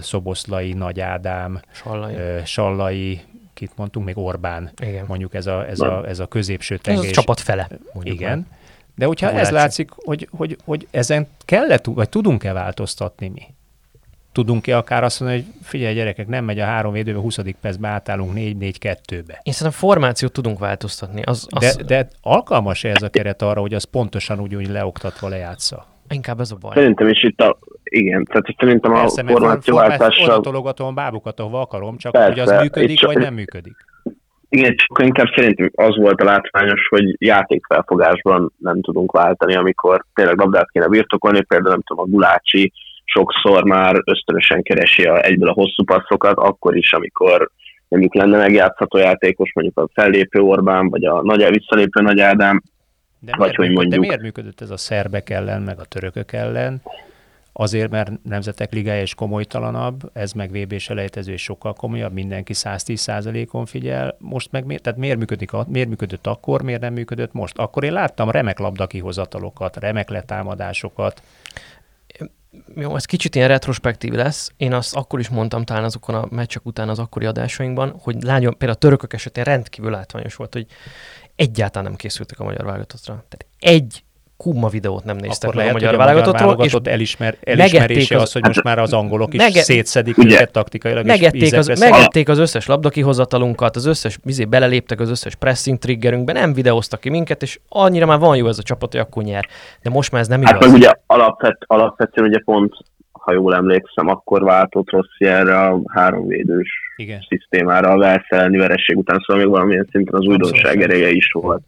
Szoboszlai, 0.01 0.73
Nagy 0.73 0.99
Ádám, 0.99 1.61
Sallai. 1.71 2.15
Sallai, 2.45 3.21
kit 3.53 3.71
mondtunk, 3.75 4.05
még 4.05 4.17
Orbán, 4.17 4.71
Igen. 4.81 5.05
mondjuk 5.07 5.33
ez 5.33 5.47
a, 5.47 5.67
ez 5.67 5.79
a, 5.79 6.07
ez 6.07 6.19
a 6.19 6.25
középső 6.25 6.75
Ez 6.75 6.81
tengés. 6.81 7.09
a 7.09 7.13
csapat 7.13 7.39
fele. 7.39 7.67
mondjuk 7.93 8.15
Igen. 8.15 8.37
már. 8.37 8.47
De 8.95 9.05
hogyha 9.05 9.31
ez 9.31 9.49
látszik. 9.49 9.89
hogy, 9.95 10.27
hogy, 10.31 10.57
hogy 10.65 10.87
ezen 10.91 11.27
kell 11.45 11.71
-e, 11.71 11.79
vagy 11.83 12.09
tudunk-e 12.09 12.53
változtatni 12.53 13.27
mi? 13.27 13.41
Tudunk-e 14.33 14.77
akár 14.77 15.03
azt 15.03 15.19
mondani, 15.19 15.41
hogy 15.41 15.51
figyelj 15.63 15.93
gyerekek, 15.95 16.27
nem 16.27 16.45
megy 16.45 16.59
a 16.59 16.65
három 16.65 16.93
védőbe, 16.93 17.19
20. 17.19 17.39
percben 17.61 17.91
átállunk 17.91 18.31
4-4-2-be. 18.35 19.39
Én 19.43 19.53
szerintem 19.53 19.71
formációt 19.71 20.31
tudunk 20.31 20.59
változtatni. 20.59 21.21
Az, 21.21 21.47
az 21.49 21.75
De, 21.75 21.83
de 21.83 22.07
alkalmas-e 22.21 22.89
ez 22.89 23.01
a 23.01 23.09
keret 23.09 23.41
arra, 23.41 23.61
hogy 23.61 23.73
az 23.73 23.83
pontosan 23.83 24.39
úgy, 24.39 24.55
úgy 24.55 24.69
leoktatva 24.69 25.27
lejátsza? 25.27 25.85
Inkább 26.09 26.39
ez 26.39 26.51
a 26.51 26.55
baj. 26.55 26.71
Szerintem 26.73 27.07
is 27.07 27.23
itt 27.23 27.41
a, 27.41 27.57
igen, 27.83 28.23
tehát 28.23 28.45
szerintem 28.57 28.91
a 28.91 28.99
Persze, 28.99 29.23
mert 29.23 29.37
formációváltással, 29.37 30.25
formációváltással... 30.25 30.87
a 30.87 30.91
bábukat, 30.91 31.39
ahova 31.39 31.61
akarom, 31.61 31.97
csak 31.97 32.11
Persze, 32.11 32.29
hogy 32.29 32.39
az 32.39 32.61
működik, 32.61 32.97
csak- 32.97 33.13
vagy 33.13 33.21
nem 33.21 33.33
működik. 33.33 33.75
igen, 34.49 34.75
csak 34.75 35.05
inkább 35.05 35.27
szerintem 35.35 35.71
az 35.75 35.97
volt 35.97 36.21
a 36.21 36.23
látványos, 36.23 36.87
hogy 36.89 37.15
játékfelfogásban 37.17 38.51
nem 38.57 38.81
tudunk 38.81 39.11
váltani, 39.11 39.55
amikor 39.55 40.05
tényleg 40.13 40.37
labdát 40.37 40.69
kéne 40.71 40.87
birtokolni, 40.87 41.41
például 41.41 41.71
nem 41.71 41.81
tudom, 41.81 42.05
a 42.05 42.09
Gulácsi 42.09 42.71
sokszor 43.03 43.63
már 43.63 44.01
ösztönösen 44.05 44.63
keresi 44.63 45.03
a, 45.03 45.25
egyből 45.25 45.49
a 45.49 45.53
hosszú 45.53 45.83
passzokat, 45.83 46.37
akkor 46.37 46.77
is, 46.77 46.93
amikor 46.93 47.51
mondjuk 47.87 48.15
lenne 48.15 48.37
megjátszható 48.37 48.97
játékos, 48.97 49.51
mondjuk 49.53 49.77
a 49.77 49.89
fellépő 49.93 50.39
Orbán, 50.39 50.89
vagy 50.89 51.03
a 51.03 51.21
nagy, 51.23 51.49
visszalépő 51.49 52.01
Nagy 52.01 52.19
Ádám, 52.19 52.61
De 53.19 53.31
Vagy 53.37 53.39
miért, 53.39 53.55
hogy 53.55 53.67
működ, 53.67 53.89
de 53.89 53.95
mondjuk- 53.97 54.05
miért 54.05 54.21
működött 54.21 54.61
ez 54.61 54.69
a 54.69 54.77
szerbek 54.77 55.29
ellen, 55.29 55.61
meg 55.61 55.79
a 55.79 55.85
törökök 55.85 56.31
ellen? 56.31 56.81
Azért, 57.55 57.89
mert 57.89 58.11
Nemzetek 58.23 58.73
Ligája 58.73 59.01
is 59.01 59.15
komolytalanabb, 59.15 60.01
ez 60.13 60.31
meg 60.31 60.51
VB 60.51 60.77
selejtező 60.77 61.31
és 61.31 61.41
sokkal 61.41 61.73
komolyabb, 61.73 62.13
mindenki 62.13 62.53
110%-on 62.55 63.65
figyel. 63.65 64.15
Most 64.19 64.51
meg 64.51 64.65
miért, 64.65 64.81
tehát 64.81 64.99
miért, 64.99 65.17
működik, 65.17 65.51
miért 65.67 65.87
működött 65.87 66.27
akkor, 66.27 66.61
miért 66.61 66.81
nem 66.81 66.93
működött 66.93 67.33
most? 67.33 67.57
Akkor 67.57 67.83
én 67.83 67.93
láttam 67.93 68.29
remek 68.29 68.59
labdakihozatalokat, 68.59 69.77
remek 69.77 70.09
letámadásokat. 70.09 71.21
Jó, 72.75 72.95
ez 72.95 73.05
kicsit 73.05 73.35
ilyen 73.35 73.47
retrospektív 73.47 74.13
lesz. 74.13 74.51
Én 74.57 74.73
azt 74.73 74.95
akkor 74.95 75.19
is 75.19 75.29
mondtam 75.29 75.63
talán 75.63 75.83
azokon 75.83 76.15
a 76.15 76.27
meccsek 76.29 76.65
után 76.65 76.89
az 76.89 76.99
akkori 76.99 77.25
adásainkban, 77.25 77.99
hogy 77.99 78.23
lányom, 78.23 78.51
például 78.51 78.77
a 78.77 78.81
törökök 78.81 79.13
esetén 79.13 79.43
rendkívül 79.43 79.91
látványos 79.91 80.35
volt, 80.35 80.53
hogy 80.53 80.67
egyáltalán 81.35 81.87
nem 81.87 81.97
készültek 81.97 82.39
a 82.39 82.43
magyar 82.43 82.65
válogatottra. 82.65 83.13
Tehát 83.13 83.45
egy 83.59 84.03
kumma 84.37 84.67
videót 84.67 85.03
nem 85.03 85.15
néztek 85.15 85.49
Akkor 85.49 85.55
meg 85.63 85.65
lehet, 85.65 85.69
a 85.71 85.73
magyar 85.73 85.89
hogy 85.89 85.99
a 86.01 86.05
válogatottról, 86.05 86.65
és 86.65 86.91
elismer, 86.93 87.37
elismerése 87.43 88.15
az- 88.15 88.21
az, 88.21 88.31
hogy 88.31 88.43
most 88.45 88.63
már 88.63 88.79
az 88.79 88.93
angolok 88.93 89.33
is 89.33 89.39
Mege- 89.39 89.63
szétszedik 89.63 90.17
Ugye. 90.17 90.33
őket 90.35 90.51
taktikailag, 90.51 91.05
megették 91.05 91.53
az, 91.53 91.67
vesznek. 91.67 91.89
megették 91.91 92.29
az 92.29 92.37
összes 92.37 92.65
labdakihozatalunkat, 92.65 93.75
az 93.75 93.85
összes, 93.85 94.17
izé, 94.25 94.45
beleléptek 94.45 94.99
az 94.99 95.09
összes 95.09 95.35
pressing 95.35 95.77
triggerünkbe, 95.77 96.33
nem 96.33 96.53
videóztak 96.53 96.99
ki 96.99 97.09
minket, 97.09 97.41
és 97.41 97.59
annyira 97.69 98.05
már 98.05 98.19
van 98.19 98.35
jó 98.37 98.47
ez 98.47 98.57
a 98.57 98.63
csapat, 98.63 98.91
hogy 98.91 99.01
akkor 99.01 99.23
nyer. 99.23 99.47
De 99.81 99.89
most 99.89 100.11
már 100.11 100.21
ez 100.21 100.27
nem 100.27 100.41
Hát 100.43 100.55
igaz. 100.55 100.65
meg 100.71 100.75
ugye 100.79 100.91
alapvet, 101.07 101.57
alapvetően 101.67 102.27
ugye 102.27 102.39
pont, 102.39 102.73
ha 103.11 103.33
jól 103.33 103.55
emlékszem, 103.55 104.07
akkor 104.07 104.43
váltott 104.43 104.89
Rossi 104.89 105.25
erre 105.25 105.59
a 105.59 105.81
háromvédős 105.93 106.69
Igen. 106.95 107.25
szisztémára 107.29 107.89
a 107.89 107.97
Velsz 107.97 108.25
elleni 108.29 108.57
vereség 108.57 108.97
után, 108.97 109.23
szóval 109.25 109.43
még 109.43 109.51
valamilyen 109.53 109.87
szinten 109.91 110.19
az 110.19 110.25
újdonság 110.27 110.81
ereje 110.81 111.09
is 111.09 111.31
volt. 111.31 111.61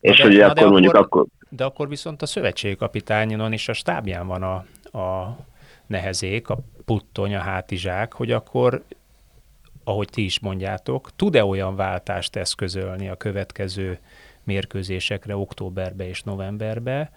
Na 0.00 0.10
És 0.10 0.16
de- 0.16 0.22
hogy 0.22 0.32
na 0.32 0.38
de 0.38 0.46
akkor 0.60 0.70
mondjuk 0.70 0.94
akkor- 0.94 1.06
akkor, 1.20 1.26
De 1.56 1.64
akkor 1.64 1.88
viszont 1.88 2.22
a 2.22 2.26
szövetségkapitányon 2.26 3.52
és 3.52 3.68
a 3.68 3.72
stábján 3.72 4.26
van 4.26 4.42
a, 4.42 4.54
a 4.98 5.36
nehezék, 5.86 6.48
a 6.48 6.58
puttony, 6.84 7.34
a 7.34 7.40
hátizsák, 7.40 8.12
hogy 8.12 8.30
akkor, 8.30 8.84
ahogy 9.84 10.08
ti 10.10 10.24
is 10.24 10.40
mondjátok, 10.40 11.10
tud-e 11.16 11.44
olyan 11.44 11.76
váltást 11.76 12.36
eszközölni 12.36 13.08
a 13.08 13.16
következő 13.16 13.98
mérkőzésekre 14.44 15.36
októberbe 15.36 16.08
és 16.08 16.22
novemberbe, 16.22 17.10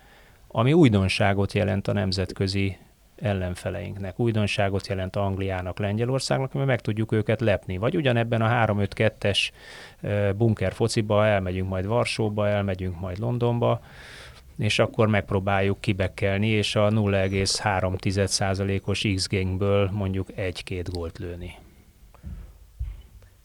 ami 0.48 0.74
újdonságot 0.74 1.54
jelent 1.54 1.88
a 1.88 1.94
nemzetközi 1.94 2.78
ellenfeleinknek. 3.16 4.20
Újdonságot 4.20 4.88
jelent 4.88 5.16
Angliának, 5.16 5.80
Lengyelországnak, 5.80 6.54
mert 6.54 6.68
meg 6.68 6.82
tudjuk 6.82 7.12
őket 7.12 7.42
lepni. 7.42 7.78
Vagy 7.78 7.96
ugyanebben 7.96 8.42
a 8.42 8.66
3-5-2-es 8.66 9.50
ö, 10.02 10.30
bunker 10.36 10.74
fociba 10.74 11.26
elmegyünk 11.26 11.70
majd 11.70 11.86
Varsóba, 11.86 12.48
elmegyünk 12.48 13.00
majd 13.00 13.20
Londonba, 13.20 13.82
és 14.58 14.80
akkor 14.80 15.08
megpróbáljuk 15.08 15.82
kibekkelni, 15.82 16.48
és 16.48 16.76
a 16.76 16.90
0,3%-os 16.90 19.08
X-gangből 19.16 19.90
mondjuk 19.94 20.28
egy-két 20.36 20.92
gólt 20.92 21.18
lőni. 21.18 21.56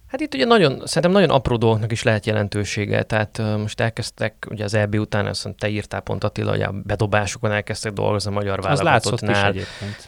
Hát 0.07 0.21
itt 0.21 0.35
ugye 0.35 0.45
nagyon, 0.45 0.83
szerintem 0.85 1.11
nagyon 1.11 1.31
apró 1.31 1.57
dolgoknak 1.57 1.93
is 1.93 2.03
lehet 2.03 2.27
jelentősége, 2.27 3.03
tehát 3.03 3.43
most 3.59 3.81
elkezdtek, 3.81 4.47
ugye 4.51 4.65
az 4.65 4.75
EB 4.75 4.95
után, 4.95 5.27
azt 5.27 5.55
te 5.59 5.69
írtál 5.69 6.01
pont 6.01 6.25
Attila, 6.25 6.51
hogy 6.51 6.63
a 6.63 6.75
bedobásokon 6.85 7.53
elkezdtek 7.53 7.93
dolgozni 7.93 8.31
a 8.31 8.35
magyar 8.35 8.61
válogatottnál. 8.61 9.55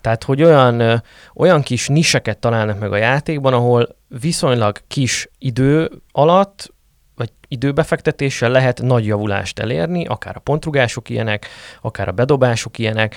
Tehát, 0.01 0.25
hogy 0.25 0.43
olyan, 0.43 1.03
olyan 1.35 1.63
kis 1.63 1.89
niseket 1.89 2.39
találnak 2.39 2.79
meg 2.79 2.93
a 2.93 2.97
játékban, 2.97 3.53
ahol 3.53 3.97
viszonylag 4.21 4.79
kis 4.89 5.29
idő 5.39 5.91
alatt, 6.13 6.75
vagy 7.15 7.31
időbefektetéssel 7.53 8.51
lehet 8.51 8.83
nagy 8.83 9.07
javulást 9.07 9.59
elérni, 9.59 10.07
akár 10.07 10.37
a 10.37 10.41
pontrugások 10.41 11.09
ilyenek, 11.09 11.47
akár 11.81 12.09
a 12.09 12.13
bedobások 12.13 12.79
ilyenek. 12.79 13.17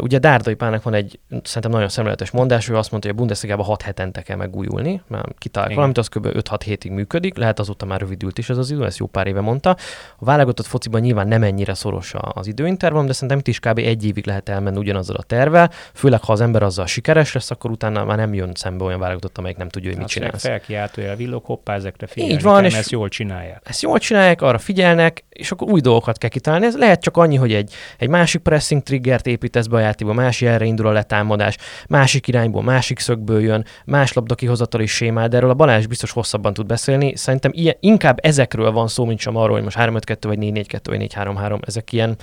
Ugye 0.00 0.18
Dárdai 0.18 0.54
Pálnak 0.54 0.82
van 0.82 0.94
egy 0.94 1.18
szerintem 1.42 1.70
nagyon 1.70 1.88
szemléletes 1.88 2.30
mondás, 2.30 2.66
hogy 2.66 2.76
azt 2.76 2.90
mondta, 2.90 3.08
hogy 3.08 3.16
a 3.16 3.20
Bundesliga-ban 3.20 3.64
6 3.66 3.82
hetente 3.82 4.22
kell 4.22 4.36
megújulni, 4.36 5.02
mert 5.08 5.38
kitalálják 5.38 5.78
Igen. 5.78 5.92
valamit, 5.92 5.98
az 5.98 6.08
kb. 6.08 6.54
5-6 6.56 6.60
hétig 6.64 6.90
működik, 6.90 7.36
lehet 7.36 7.58
azóta 7.58 7.86
már 7.86 8.00
rövidült 8.00 8.38
is 8.38 8.48
ez 8.50 8.56
az 8.58 8.70
idő, 8.70 8.84
ezt 8.84 8.98
jó 8.98 9.06
pár 9.06 9.26
éve 9.26 9.40
mondta. 9.40 9.70
A 10.18 10.24
válogatott 10.24 10.66
fociban 10.66 11.00
nyilván 11.00 11.28
nem 11.28 11.42
ennyire 11.42 11.74
szoros 11.74 12.14
a- 12.14 12.32
az 12.34 12.46
időintervallum, 12.46 13.06
de 13.06 13.12
szerintem 13.12 13.38
itt 13.38 13.48
is 13.48 13.58
kb. 13.60 13.78
egy 13.78 14.04
évig 14.06 14.26
lehet 14.26 14.48
elmenni 14.48 14.78
ugyanazzal 14.78 15.16
a 15.16 15.22
tervvel, 15.22 15.70
főleg 15.94 16.22
ha 16.22 16.32
az 16.32 16.40
ember 16.40 16.62
azzal 16.62 16.86
sikeres 16.86 17.32
lesz, 17.32 17.50
akkor 17.50 17.70
utána 17.70 18.04
már 18.04 18.16
nem 18.16 18.34
jön 18.34 18.50
szembe 18.54 18.84
olyan 18.84 19.00
válogatott, 19.00 19.38
amelyik 19.38 19.56
nem 19.56 19.68
tudja, 19.68 19.88
hogy 19.88 19.98
mit 19.98 20.06
Azt 20.06 20.18
mondják, 20.18 20.40
csinálsz. 20.40 20.58
Felkiáltójel 20.60 21.16
villog, 21.16 21.44
hoppá, 21.44 21.74
ezekre 21.74 22.06
figyelni 22.06 22.34
Így 22.34 22.42
van, 22.42 22.54
kell, 22.60 22.64
és- 22.70 22.76
ezt 22.76 22.90
jól 22.90 23.08
csinálják. 23.08 23.60
Ezt 23.68 23.82
jól 23.82 23.98
csinálják, 23.98 24.42
arra 24.42 24.58
figyelnek, 24.58 25.24
és 25.28 25.50
akkor 25.50 25.70
új 25.70 25.80
dolgokat 25.80 26.18
kell 26.18 26.30
kitalálni. 26.30 26.66
Ez 26.66 26.76
lehet 26.76 27.00
csak 27.00 27.16
annyi, 27.16 27.36
hogy 27.36 27.52
egy, 27.52 27.74
egy 27.98 28.08
másik 28.08 28.40
pressing 28.40 28.82
triggert 28.82 29.26
építesz 29.26 29.66
be 29.66 29.76
a 29.76 29.80
játékba, 29.80 30.12
másik 30.12 30.48
erre 30.48 30.64
indul 30.64 30.86
a 30.86 30.92
letámadás, 30.92 31.56
másik 31.88 32.28
irányból, 32.28 32.62
másik 32.62 32.98
szögből 32.98 33.40
jön, 33.40 33.64
más 33.84 34.12
labda 34.12 34.34
kihozatali 34.34 34.86
sémád, 34.86 35.34
erről 35.34 35.50
a 35.50 35.54
Balázs 35.54 35.86
biztos 35.86 36.10
hosszabban 36.10 36.54
tud 36.54 36.66
beszélni. 36.66 37.16
Szerintem 37.16 37.50
ilyen, 37.54 37.76
inkább 37.80 38.18
ezekről 38.22 38.72
van 38.72 38.88
szó, 38.88 39.04
mint 39.04 39.20
sem 39.20 39.36
arról, 39.36 39.54
hogy 39.54 39.62
most 39.62 39.76
3-5-2 39.80 40.16
vagy 40.20 40.38
4-4-2 40.40 40.80
vagy 40.82 41.06
4-3-3. 41.14 41.66
Ezek 41.66 41.92
ilyen, 41.92 42.16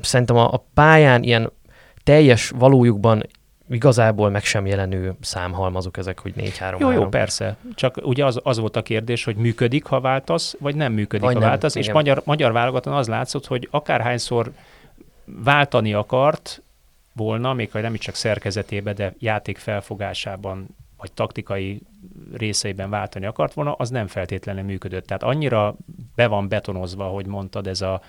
szerintem 0.00 0.36
a, 0.36 0.52
a 0.52 0.66
pályán 0.74 1.22
ilyen 1.22 1.52
teljes 2.04 2.52
valójukban 2.58 3.22
igazából 3.74 4.30
meg 4.30 4.44
sem 4.44 4.66
jelenő 4.66 5.14
számhalmazok 5.20 5.96
ezek, 5.96 6.18
hogy 6.18 6.32
4-3-3. 6.36 6.78
Jó, 6.78 6.90
jó, 6.90 7.08
persze. 7.08 7.56
Csak 7.74 7.96
ugye 8.02 8.24
az, 8.24 8.40
az 8.42 8.58
volt 8.58 8.76
a 8.76 8.82
kérdés, 8.82 9.24
hogy 9.24 9.36
működik, 9.36 9.84
ha 9.84 10.00
váltasz, 10.00 10.56
vagy 10.58 10.74
nem 10.74 10.92
működik, 10.92 11.24
Vagy 11.24 11.34
ha 11.34 11.40
nem, 11.40 11.48
váltasz. 11.48 11.74
És 11.74 11.82
igen. 11.82 11.94
magyar, 11.94 12.22
magyar 12.24 12.52
válogatóan 12.52 12.96
az 12.96 13.08
látszott, 13.08 13.46
hogy 13.46 13.68
akárhányszor 13.70 14.52
váltani 15.24 15.92
akart 15.92 16.62
volna, 17.12 17.52
még 17.52 17.70
ha 17.70 17.80
nem 17.80 17.94
is 17.94 18.00
csak 18.00 18.14
szerkezetében, 18.14 18.94
de 18.94 19.14
játék 19.18 19.58
felfogásában, 19.58 20.66
vagy 20.98 21.12
taktikai 21.12 21.82
részeiben 22.32 22.90
váltani 22.90 23.26
akart 23.26 23.52
volna, 23.52 23.72
az 23.72 23.90
nem 23.90 24.06
feltétlenül 24.06 24.62
működött. 24.62 25.06
Tehát 25.06 25.22
annyira 25.22 25.74
be 26.14 26.26
van 26.26 26.48
betonozva, 26.48 27.04
hogy 27.04 27.26
mondtad, 27.26 27.66
ez 27.66 27.80
a, 27.80 28.02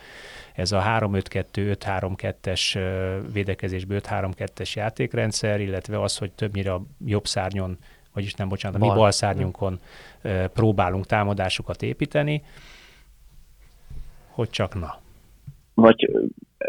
ez 0.53 0.71
a 0.71 0.81
3-5-2, 0.99 1.43
5-3-2-es 1.53 2.75
ö, 2.75 3.17
védekezésből 3.33 3.99
5-3-2-es 4.03 4.73
játékrendszer, 4.73 5.61
illetve 5.61 6.01
az, 6.01 6.17
hogy 6.17 6.31
többnyire 6.31 6.73
a 6.73 6.81
jobb 7.05 7.25
szárnyon, 7.25 7.77
vagyis 8.13 8.33
nem, 8.33 8.49
bocsánat, 8.49 8.77
a 8.77 8.79
mi 8.79 8.87
Bal. 8.87 8.97
bal 8.97 9.11
szárnyunkon 9.11 9.79
próbálunk 10.53 11.05
támadásokat 11.05 11.81
építeni, 11.81 12.43
hogy 14.29 14.49
csak 14.49 14.79
na. 14.79 14.95
vagy 15.73 16.11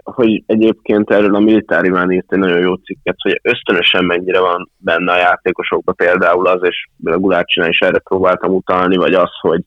hogy 0.05 0.43
egyébként 0.47 1.11
erről 1.11 1.35
a 1.35 1.41
Militáriván 1.41 2.11
írt 2.11 2.33
egy 2.33 2.39
nagyon 2.39 2.59
jó 2.59 2.75
cikket, 2.75 3.17
hogy 3.19 3.41
ösztönösen 3.43 4.05
mennyire 4.05 4.41
van 4.41 4.71
benne 4.77 5.13
a 5.13 5.17
játékosokban 5.17 5.95
például 5.95 6.47
az, 6.47 6.61
és 6.63 6.89
a 7.05 7.19
Gulácsinál 7.19 7.69
is 7.69 7.79
erre 7.79 7.99
próbáltam 7.99 8.53
utalni, 8.55 8.97
vagy 8.97 9.15
az, 9.15 9.31
hogy 9.41 9.65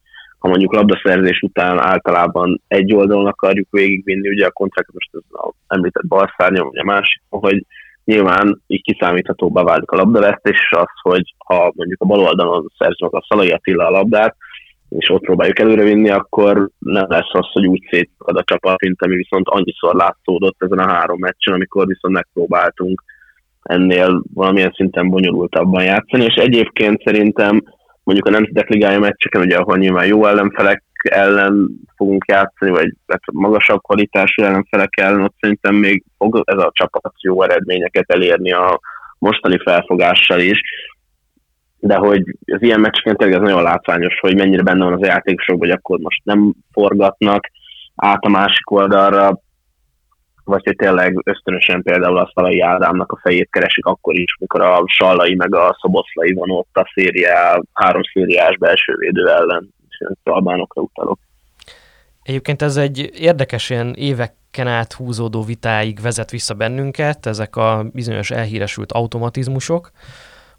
ha 0.47 0.53
mondjuk 0.53 0.73
labdaszerzés 0.73 1.41
után 1.41 1.79
általában 1.79 2.61
egy 2.67 2.93
oldalon 2.93 3.25
akarjuk 3.25 3.67
végigvinni, 3.71 4.29
ugye 4.29 4.45
a 4.45 4.51
kontraktot 4.51 4.95
most 4.95 5.09
az 5.31 5.53
említett 5.67 6.07
balszárnyom, 6.07 6.67
vagy 6.67 6.79
a 6.79 6.83
másik, 6.83 7.21
hogy 7.29 7.65
nyilván 8.05 8.61
így 8.67 8.81
kiszámíthatóbbá 8.81 9.63
válik 9.63 9.91
a 9.91 9.95
labdavesztés, 9.95 10.59
és 10.59 10.77
az, 10.77 10.91
hogy 11.01 11.35
ha 11.37 11.71
mondjuk 11.75 12.01
a 12.01 12.05
bal 12.05 12.19
oldalon 12.19 12.71
szerzünk 12.77 13.13
a 13.13 13.25
Szalai 13.27 13.49
Attila 13.49 13.87
a 13.87 13.89
labdát, 13.89 14.35
és 14.89 15.09
ott 15.09 15.21
próbáljuk 15.21 15.59
előrevinni, 15.59 16.09
akkor 16.09 16.69
nem 16.79 17.05
lesz 17.07 17.31
az, 17.31 17.47
hogy 17.51 17.67
úgy 17.67 17.87
szétkad 17.91 18.37
a 18.37 18.43
csapat, 18.43 18.81
mint 18.81 19.01
ami 19.01 19.15
viszont 19.15 19.47
annyiszor 19.47 19.95
látszódott 19.95 20.63
ezen 20.63 20.79
a 20.79 20.91
három 20.91 21.19
meccsen, 21.19 21.53
amikor 21.53 21.87
viszont 21.87 22.13
megpróbáltunk 22.13 23.03
ennél 23.63 24.23
valamilyen 24.33 24.73
szinten 24.75 25.09
bonyolultabban 25.09 25.83
játszani, 25.83 26.23
és 26.23 26.35
egyébként 26.35 27.01
szerintem 27.03 27.61
mondjuk 28.07 28.27
a 28.27 28.29
Nemzetek 28.29 28.69
Ligája 28.69 28.99
meccseken, 28.99 29.41
ugye, 29.41 29.57
ahol 29.57 29.77
nyilván 29.77 30.05
jó 30.05 30.25
ellenfelek 30.25 30.83
ellen 31.03 31.69
fogunk 31.95 32.25
játszani, 32.27 32.71
vagy 32.71 32.93
hát 33.07 33.21
magasabb 33.31 33.81
kvalitású 33.81 34.43
ellenfelek 34.43 34.97
ellen, 34.97 35.23
ott 35.23 35.35
szerintem 35.39 35.75
még 35.75 36.03
fog 36.17 36.41
ez 36.45 36.57
a 36.57 36.71
csapat 36.73 37.13
jó 37.21 37.43
eredményeket 37.43 38.11
elérni 38.11 38.51
a 38.51 38.79
mostani 39.19 39.57
felfogással 39.63 40.39
is. 40.39 40.59
De 41.79 41.95
hogy 41.95 42.23
az 42.45 42.61
ilyen 42.61 42.79
meccseken 42.79 43.15
tényleg 43.15 43.37
ez 43.37 43.43
nagyon 43.43 43.63
látványos, 43.63 44.19
hogy 44.19 44.35
mennyire 44.35 44.63
benne 44.63 44.83
van 44.83 44.93
az 44.93 45.07
játékosok, 45.07 45.59
hogy 45.59 45.69
akkor 45.69 45.99
most 45.99 46.21
nem 46.23 46.53
forgatnak 46.71 47.49
át 47.95 48.23
a 48.23 48.29
másik 48.29 48.71
oldalra, 48.71 49.39
vagy 50.47 50.61
hogy 50.63 50.75
tényleg 50.75 51.21
ösztönösen 51.23 51.83
például 51.83 52.17
a 52.17 52.31
Szalai 52.33 52.59
Ádámnak 52.59 53.11
a 53.11 53.19
fejét 53.21 53.49
keresik 53.51 53.85
akkor 53.85 54.15
is, 54.15 54.37
mikor 54.39 54.61
a 54.61 54.83
Sallai 54.85 55.35
meg 55.35 55.55
a 55.55 55.77
Szoboszlai 55.81 56.33
van 56.33 56.49
ott 56.51 56.77
a 56.77 56.91
szériá, 56.93 57.59
három 57.73 58.01
szériás 58.13 58.57
belső 58.57 58.95
védő 58.97 59.27
ellen, 59.27 59.73
és 59.89 59.97
albánokra 60.23 60.81
utalok. 60.81 61.19
Egyébként 62.23 62.61
ez 62.61 62.77
egy 62.77 63.09
érdekes 63.19 63.69
ilyen 63.69 63.93
éveken 63.93 64.67
át 64.67 64.93
húzódó 64.93 65.43
vitáig 65.43 66.01
vezet 66.01 66.31
vissza 66.31 66.53
bennünket, 66.53 67.25
ezek 67.25 67.55
a 67.55 67.85
bizonyos 67.93 68.31
elhíresült 68.31 68.91
automatizmusok, 68.91 69.91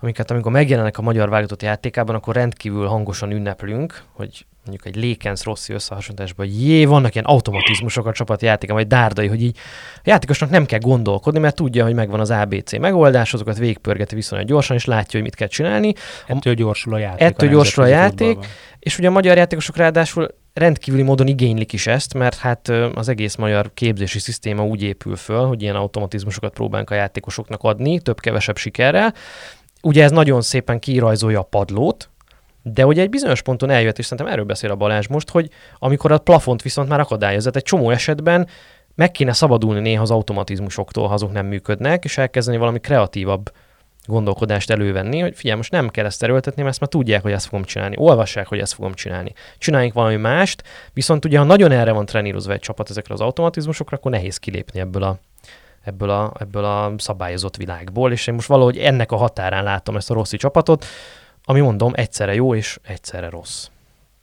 amiket 0.01 0.31
amikor 0.31 0.53
megjelennek 0.53 0.99
a 0.99 1.03
magyar 1.03 1.29
válogatott 1.29 1.63
játékában, 1.63 2.15
akkor 2.15 2.35
rendkívül 2.35 2.87
hangosan 2.87 3.31
ünneplünk, 3.31 4.03
hogy 4.13 4.47
mondjuk 4.69 4.95
egy 4.95 5.03
Lékensz 5.03 5.45
Rossi 5.45 5.73
összehasonlításban, 5.73 6.47
hogy 6.47 6.63
jé, 6.63 6.85
vannak 6.85 7.15
ilyen 7.15 7.27
automatizmusok 7.27 8.07
a 8.07 8.13
csapatjátéka, 8.13 8.75
vagy 8.75 8.87
dárdai, 8.87 9.27
hogy 9.27 9.43
így 9.43 9.57
a 9.95 10.01
játékosnak 10.05 10.51
nem 10.51 10.67
kell 10.67 10.79
gondolkodni, 10.79 11.39
mert 11.39 11.55
tudja, 11.55 11.85
hogy 11.85 11.95
megvan 11.95 12.21
az 12.21 12.31
ABC 12.31 12.79
megoldás, 12.79 13.35
azokat 13.35 13.59
végigpörgeti 13.59 14.15
viszonylag 14.15 14.49
gyorsan, 14.49 14.77
és 14.77 14.85
látja, 14.85 15.11
hogy 15.13 15.23
mit 15.23 15.35
kell 15.35 15.49
csinálni. 15.49 15.93
Ettől 16.27 16.55
gyorsul 16.55 16.95
a 16.95 16.99
játék. 16.99 17.21
Ettől 17.21 17.49
gyorsul 17.49 17.83
a 17.83 17.87
játék, 17.87 18.39
és 18.79 18.99
ugye 18.99 19.09
a 19.09 19.11
magyar 19.11 19.37
játékosok 19.37 19.77
ráadásul 19.77 20.29
rendkívüli 20.53 21.03
módon 21.03 21.27
igénylik 21.27 21.73
is 21.73 21.87
ezt, 21.87 22.15
mert 22.15 22.37
hát 22.37 22.69
az 22.95 23.09
egész 23.09 23.35
magyar 23.35 23.71
képzési 23.75 24.19
szisztéma 24.19 24.65
úgy 24.65 24.83
épül 24.83 25.17
föl, 25.17 25.47
hogy 25.47 25.63
ilyen 25.63 25.77
automatizmusokat 25.77 26.53
próbálunk 26.53 26.91
a 26.91 26.95
játékosoknak 26.95 27.63
adni, 27.63 28.01
több-kevesebb 28.01 28.57
sikerrel. 28.57 29.15
Ugye 29.83 30.03
ez 30.03 30.11
nagyon 30.11 30.41
szépen 30.41 30.79
kirajzolja 30.79 31.41
a 31.41 31.43
padlót, 31.43 32.11
de 32.73 32.87
ugye 32.87 33.03
egy 33.03 33.11
bizonyos 33.11 33.43
ponton 33.43 33.71
eljött, 33.71 33.99
és 33.99 34.05
szerintem 34.05 34.33
erről 34.33 34.45
beszél 34.45 34.71
a 34.71 34.77
Balázs 34.77 35.07
most, 35.07 35.31
hogy 35.31 35.51
amikor 35.79 36.13
a 36.13 36.19
plafont 36.19 36.63
viszont 36.63 36.89
már 36.89 37.01
akadályozott, 37.01 37.57
egy 37.57 37.63
csomó 37.63 37.91
esetben 37.91 38.49
meg 38.95 39.11
kéne 39.11 39.33
szabadulni 39.33 39.81
néha 39.81 40.03
az 40.03 40.11
automatizmusoktól, 40.11 41.07
ha 41.07 41.15
azok 41.15 41.33
nem 41.33 41.47
működnek, 41.47 42.05
és 42.05 42.19
elkezdeni 42.19 42.57
valami 42.57 42.81
kreatívabb 42.81 43.53
gondolkodást 44.05 44.71
elővenni, 44.71 45.21
hogy 45.21 45.37
figyelj, 45.37 45.57
most 45.57 45.71
nem 45.71 45.89
kell 45.89 46.05
ezt 46.05 46.23
erőltetni, 46.23 46.63
mert 46.63 46.73
ezt 46.73 46.81
már 46.81 46.91
tudják, 46.91 47.23
hogy 47.23 47.33
ezt 47.33 47.47
fogom 47.47 47.65
csinálni. 47.65 47.97
Olvassák, 47.99 48.47
hogy 48.47 48.59
ezt 48.59 48.75
fogom 48.75 48.95
csinálni. 48.95 49.33
Csináljunk 49.59 49.95
valami 49.95 50.17
mást, 50.17 50.63
viszont 50.93 51.25
ugye, 51.25 51.39
ha 51.39 51.45
nagyon 51.45 51.71
erre 51.71 51.93
van 51.93 52.07
trenírozva 52.07 52.53
egy 52.53 52.61
csapat 52.61 52.91
ezekre 52.91 53.15
az 53.15 53.21
automatizmusokra, 53.21 53.97
akkor 53.97 54.11
nehéz 54.11 54.37
kilépni 54.37 54.81
ebből 54.81 55.03
a, 55.03 55.19
ebből 55.83 56.11
a, 56.11 56.33
ebből 56.39 56.65
a 56.65 56.93
szabályozott 56.97 57.57
világból, 57.57 58.13
és 58.13 58.27
én 58.27 58.35
most 58.35 58.49
valahogy 58.49 58.79
ennek 58.79 59.13
a 59.13 59.17
határán 59.17 59.65
látom 59.65 59.97
ezt 59.97 60.11
a 60.11 60.15
rossz 60.15 60.35
csapatot, 60.35 60.85
ami 61.49 61.61
mondom, 61.61 61.93
egyszerre 61.95 62.35
jó 62.35 62.55
és 62.55 62.79
egyszerre 62.83 63.29
rossz. 63.29 63.69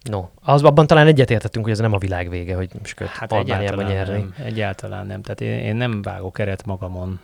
No, 0.09 0.27
az 0.41 0.63
abban 0.63 0.87
talán 0.87 1.07
egyetértettünk, 1.07 1.65
hogy 1.65 1.73
ez 1.73 1.79
nem 1.79 1.93
a 1.93 1.97
világ 1.97 2.29
vége, 2.29 2.55
hogy 2.55 2.69
köt 2.95 3.07
hát 3.07 3.33
egyáltalán 3.33 3.91
nyerni. 3.91 4.17
Nem, 4.17 4.33
egyáltalán 4.45 5.05
nem. 5.05 5.21
Tehát 5.21 5.41
én, 5.41 5.59
én 5.59 5.75
nem 5.75 6.01
vágok 6.01 6.39
eret 6.39 6.65
magamon 6.65 7.19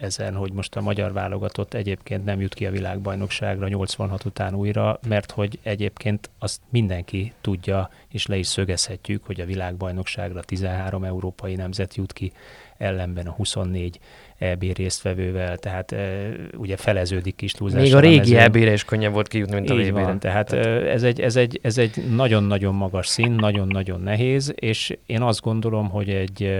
ezen, 0.00 0.34
hogy 0.34 0.52
most 0.52 0.76
a 0.76 0.80
magyar 0.80 1.12
válogatott 1.12 1.74
egyébként 1.74 2.24
nem 2.24 2.40
jut 2.40 2.54
ki 2.54 2.66
a 2.66 2.70
világbajnokságra 2.70 3.68
86 3.68 4.24
után 4.24 4.54
újra, 4.54 4.98
mert 5.08 5.30
hogy 5.30 5.58
egyébként 5.62 6.30
azt 6.38 6.60
mindenki 6.68 7.32
tudja, 7.40 7.90
és 8.08 8.26
le 8.26 8.36
is 8.36 8.46
szögezhetjük, 8.46 9.24
hogy 9.24 9.40
a 9.40 9.46
világbajnokságra 9.46 10.40
13 10.40 11.04
európai 11.04 11.54
nemzet 11.54 11.94
jut 11.94 12.12
ki, 12.12 12.32
ellenben 12.78 13.26
a 13.26 13.30
24 13.30 13.98
EB 14.38 14.62
résztvevővel, 14.62 15.56
tehát 15.56 15.92
e, 15.92 16.30
ugye 16.56 16.76
feleződik 16.76 17.34
kis 17.34 17.52
túlzás. 17.52 17.82
Még 17.82 17.94
a 17.94 18.00
régi 18.00 18.36
EB-re 18.36 18.72
is 18.72 18.84
könnyebb 18.84 19.12
volt 19.12 19.28
kijutni, 19.28 19.54
mint 19.54 19.70
a 19.70 19.74
Így 19.74 19.92
van, 19.92 20.18
tehát, 20.18 20.46
tehát 20.46 20.86
ez, 20.86 21.02
egy, 21.02 21.20
ez, 21.20 21.36
egy, 21.36 21.58
ez 21.62 21.78
egy 21.78 22.14
nagyon-nagyon 22.14 22.74
magas 22.74 23.06
szín, 23.06 23.32
nagyon-nagyon 23.32 24.00
nehéz, 24.00 24.52
és 24.54 24.96
én 25.06 25.22
azt 25.22 25.40
gondolom, 25.40 25.88
hogy 25.88 26.08
egy 26.08 26.58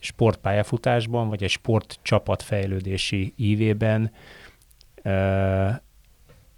sportpályafutásban, 0.00 1.28
vagy 1.28 1.42
egy 1.42 1.50
sportcsapat 1.50 2.42
fejlődési 2.42 3.32
ívében 3.36 4.12
e, 5.02 5.82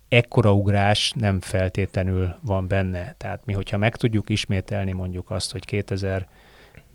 ekkora 0.09 0.53
ugrás 0.53 1.13
nem 1.17 1.41
feltétlenül 1.41 2.35
van 2.41 2.69
benne. 2.69 3.15
Tehát 3.19 3.45
mi, 3.45 3.53
hogyha 3.53 3.77
meg 3.77 3.97
tudjuk 3.97 4.31
ismételni 4.31 4.93
mondjuk 4.93 5.31
azt, 5.31 5.53
hogy 5.53 5.65
2000 5.65 6.29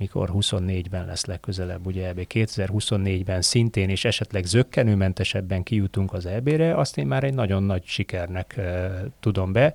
mikor 0.04 0.30
24-ben 0.34 1.06
lesz 1.06 1.26
legközelebb, 1.26 1.86
ugye 1.86 2.08
EB 2.08 2.26
2024-ben 2.30 3.42
szintén 3.42 3.90
és 3.90 4.06
esetleg 4.06 4.46
zöggenőmentesebben 4.46 5.64
kijutunk 5.64 6.14
az 6.14 6.26
EB-re, 6.26 6.78
azt 6.78 6.98
én 6.98 7.08
már 7.08 7.24
egy 7.24 7.34
nagyon 7.34 7.64
nagy 7.64 7.86
sikernek 7.86 8.58
e, 8.58 8.92
tudom 9.20 9.52
be, 9.52 9.74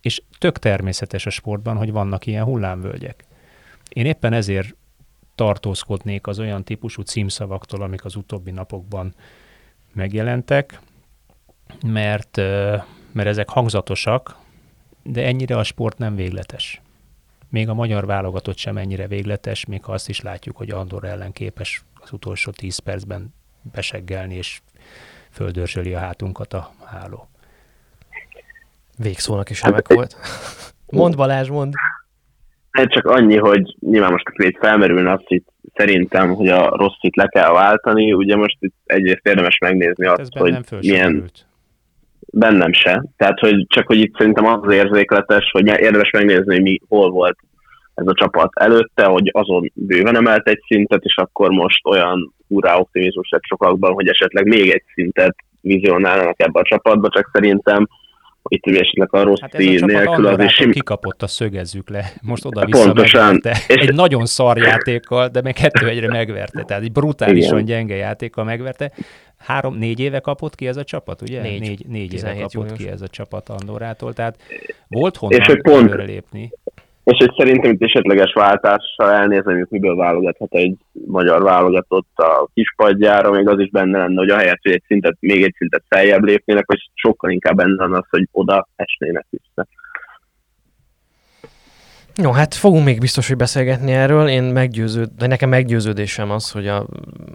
és 0.00 0.22
tök 0.38 0.58
természetes 0.58 1.26
a 1.26 1.30
sportban, 1.30 1.76
hogy 1.76 1.92
vannak 1.92 2.26
ilyen 2.26 2.44
hullámvölgyek. 2.44 3.24
Én 3.88 4.06
éppen 4.06 4.32
ezért 4.32 4.74
tartózkodnék 5.34 6.26
az 6.26 6.38
olyan 6.38 6.64
típusú 6.64 7.02
címszavaktól, 7.02 7.82
amik 7.82 8.04
az 8.04 8.16
utóbbi 8.16 8.50
napokban 8.50 9.14
megjelentek, 9.92 10.80
mert, 11.86 12.36
mert 13.12 13.28
ezek 13.28 13.48
hangzatosak, 13.48 14.36
de 15.02 15.24
ennyire 15.24 15.56
a 15.56 15.64
sport 15.64 15.98
nem 15.98 16.14
végletes 16.14 16.80
még 17.56 17.68
a 17.68 17.74
magyar 17.74 18.06
válogatott 18.06 18.56
sem 18.56 18.76
ennyire 18.76 19.06
végletes, 19.06 19.66
még 19.66 19.84
ha 19.84 19.92
azt 19.92 20.08
is 20.08 20.20
látjuk, 20.20 20.56
hogy 20.56 20.70
Andor 20.70 21.04
ellen 21.04 21.32
képes 21.32 21.84
az 21.94 22.12
utolsó 22.12 22.50
10 22.50 22.78
percben 22.78 23.34
beseggelni, 23.74 24.34
és 24.34 24.60
földörzsöli 25.30 25.94
a 25.94 25.98
hátunkat 25.98 26.52
a 26.52 26.70
háló. 26.84 27.28
Végszónak 28.98 29.50
is 29.50 29.62
remek 29.62 29.88
volt. 29.88 30.16
Mond 31.00 31.16
Balázs, 31.16 31.48
mond. 31.48 31.74
Hát 32.70 32.90
csak 32.90 33.04
annyi, 33.04 33.36
hogy 33.36 33.76
nyilván 33.80 34.10
most 34.10 34.24
itt 34.32 34.58
felmerülne 34.58 35.12
azt 35.12 35.24
itt 35.28 35.48
szerintem, 35.74 36.34
hogy 36.34 36.48
a 36.48 36.76
rosszit 36.76 37.16
le 37.16 37.26
kell 37.26 37.52
váltani. 37.52 38.12
Ugye 38.12 38.36
most 38.36 38.56
itt 38.60 38.74
egyrészt 38.84 39.26
érdemes 39.26 39.58
megnézni 39.58 40.06
azt, 40.06 40.36
hogy 40.36 40.58
milyen... 40.80 41.30
Bennem 42.32 42.72
se. 42.72 43.04
Tehát, 43.16 43.38
hogy 43.38 43.66
csak 43.68 43.86
hogy 43.86 43.98
itt 43.98 44.16
szerintem 44.16 44.46
az 44.46 44.72
érzékletes, 44.72 45.50
hogy 45.50 45.66
érdemes 45.66 46.10
megnézni, 46.10 46.54
hogy 46.54 46.62
mi, 46.62 46.80
hol 46.88 47.10
volt 47.10 47.36
ez 47.94 48.06
a 48.06 48.14
csapat 48.14 48.50
előtte, 48.54 49.04
hogy 49.04 49.30
azon 49.32 49.72
bőven 49.74 50.16
emelt 50.16 50.48
egy 50.48 50.62
szintet, 50.66 51.02
és 51.02 51.16
akkor 51.16 51.50
most 51.50 51.86
olyan 51.86 52.34
úrá 52.48 52.76
optimizmus 52.76 53.28
lett 53.30 53.44
sokakban, 53.44 53.92
hogy 53.92 54.08
esetleg 54.08 54.46
még 54.46 54.70
egy 54.70 54.82
szintet 54.94 55.36
vizionálnak 55.60 56.42
ebbe 56.42 56.60
a 56.60 56.64
csapatba, 56.64 57.08
csak 57.08 57.30
szerintem 57.32 57.88
itt 58.48 58.66
ugye 58.66 58.80
esetleg 58.80 59.14
a 59.14 59.22
rossz 59.22 59.40
hát 59.40 59.58
nélkül 59.58 60.26
az 60.26 60.40
is... 60.40 60.56
kikapott 60.70 61.22
a 61.22 61.26
szögezzük 61.26 61.90
le, 61.90 62.12
most 62.22 62.44
oda-vissza 62.44 62.84
Pontosan. 62.84 63.24
megverte. 63.24 63.74
És 63.74 63.80
egy 63.80 63.94
nagyon 63.94 64.26
szar 64.26 64.58
játékkal, 64.58 65.28
de 65.28 65.40
még 65.40 65.54
kettő 65.54 65.88
egyre 65.88 66.08
megverte, 66.08 66.62
tehát 66.62 66.82
egy 66.82 66.92
brutálisan 66.92 67.58
Igen. 67.58 67.64
gyenge 67.64 67.94
játékkal 67.94 68.44
megverte. 68.44 68.92
Három-négy 69.36 70.00
éve 70.00 70.20
kapott 70.20 70.54
ki 70.54 70.66
ez 70.66 70.76
a 70.76 70.84
csapat, 70.84 71.22
ugye? 71.22 71.40
Négy, 71.40 71.60
négy, 71.60 71.86
négy 71.86 72.14
éve 72.14 72.32
kapott 72.34 72.52
június. 72.52 72.78
ki 72.78 72.88
ez 72.88 73.02
a 73.02 73.08
csapat 73.08 73.48
Andorától, 73.48 74.12
tehát 74.12 74.36
volt 74.88 75.16
honnan 75.16 75.40
és 75.40 75.56
pont, 75.62 75.94
lépni. 75.94 76.52
És 77.06 77.16
hogy 77.18 77.34
szerintem 77.36 77.70
itt 77.70 77.82
esetleges 77.82 78.32
váltással 78.32 79.10
elnézem, 79.10 79.66
miből 79.70 79.96
válogathat 79.96 80.54
egy 80.54 80.76
magyar 81.06 81.42
válogatott 81.42 82.16
a 82.16 82.48
kispadjára, 82.54 83.30
még 83.30 83.48
az 83.48 83.58
is 83.58 83.70
benne 83.70 83.98
lenne, 83.98 84.18
hogy 84.18 84.30
ahelyett, 84.30 84.62
hogy 84.62 84.72
egy 84.72 84.82
szintet, 84.86 85.16
még 85.20 85.42
egy 85.42 85.54
szintet 85.56 85.82
feljebb 85.88 86.22
lépnének, 86.22 86.66
vagy 86.66 86.90
sokkal 86.94 87.30
inkább 87.30 87.56
benne 87.56 87.74
lenne 87.74 87.96
az, 87.96 88.06
hogy 88.10 88.28
oda 88.32 88.68
esnének 88.76 89.26
vissza. 89.30 89.66
Jó, 92.22 92.30
hát 92.30 92.54
fogunk 92.54 92.84
még 92.84 93.00
biztos, 93.00 93.28
hogy 93.28 93.36
beszélgetni 93.36 93.92
erről. 93.92 94.28
Én 94.28 94.42
meggyőződ, 94.42 95.10
de 95.18 95.26
nekem 95.26 95.48
meggyőződésem 95.48 96.30
az, 96.30 96.50
hogy 96.50 96.68
a 96.68 96.86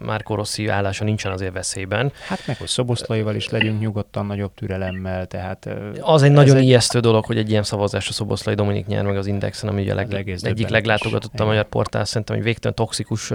Márko 0.05 0.35
Rossi 0.35 0.67
állása 0.67 1.03
nincsen 1.03 1.31
azért 1.31 1.53
veszélyben. 1.53 2.11
Hát 2.27 2.39
meg, 2.45 2.57
hogy 2.57 2.67
Szoboszlaival 2.67 3.35
is 3.35 3.49
legyünk 3.49 3.79
nyugodtan 3.79 4.25
nagyobb 4.25 4.53
türelemmel, 4.53 5.25
tehát... 5.25 5.69
Az 5.99 6.23
egy 6.23 6.31
nagyon 6.31 6.57
egy... 6.57 6.63
ijesztő 6.63 6.99
dolog, 6.99 7.25
hogy 7.25 7.37
egy 7.37 7.49
ilyen 7.49 7.63
szavazás 7.63 8.09
a 8.09 8.11
Szoboszlai 8.11 8.55
Dominik 8.55 8.85
nyer 8.85 9.03
meg 9.03 9.17
az 9.17 9.27
Indexen, 9.27 9.69
ami 9.69 9.81
ugye 9.81 9.91
a 9.91 9.95
leg, 9.95 10.37
egyik 10.41 10.67
leglátogatottabb 10.67 11.47
a 11.47 11.49
magyar 11.49 11.65
portál, 11.65 12.05
szerintem 12.05 12.35
egy 12.35 12.43
végtelen 12.43 12.75
toxikus 12.75 13.33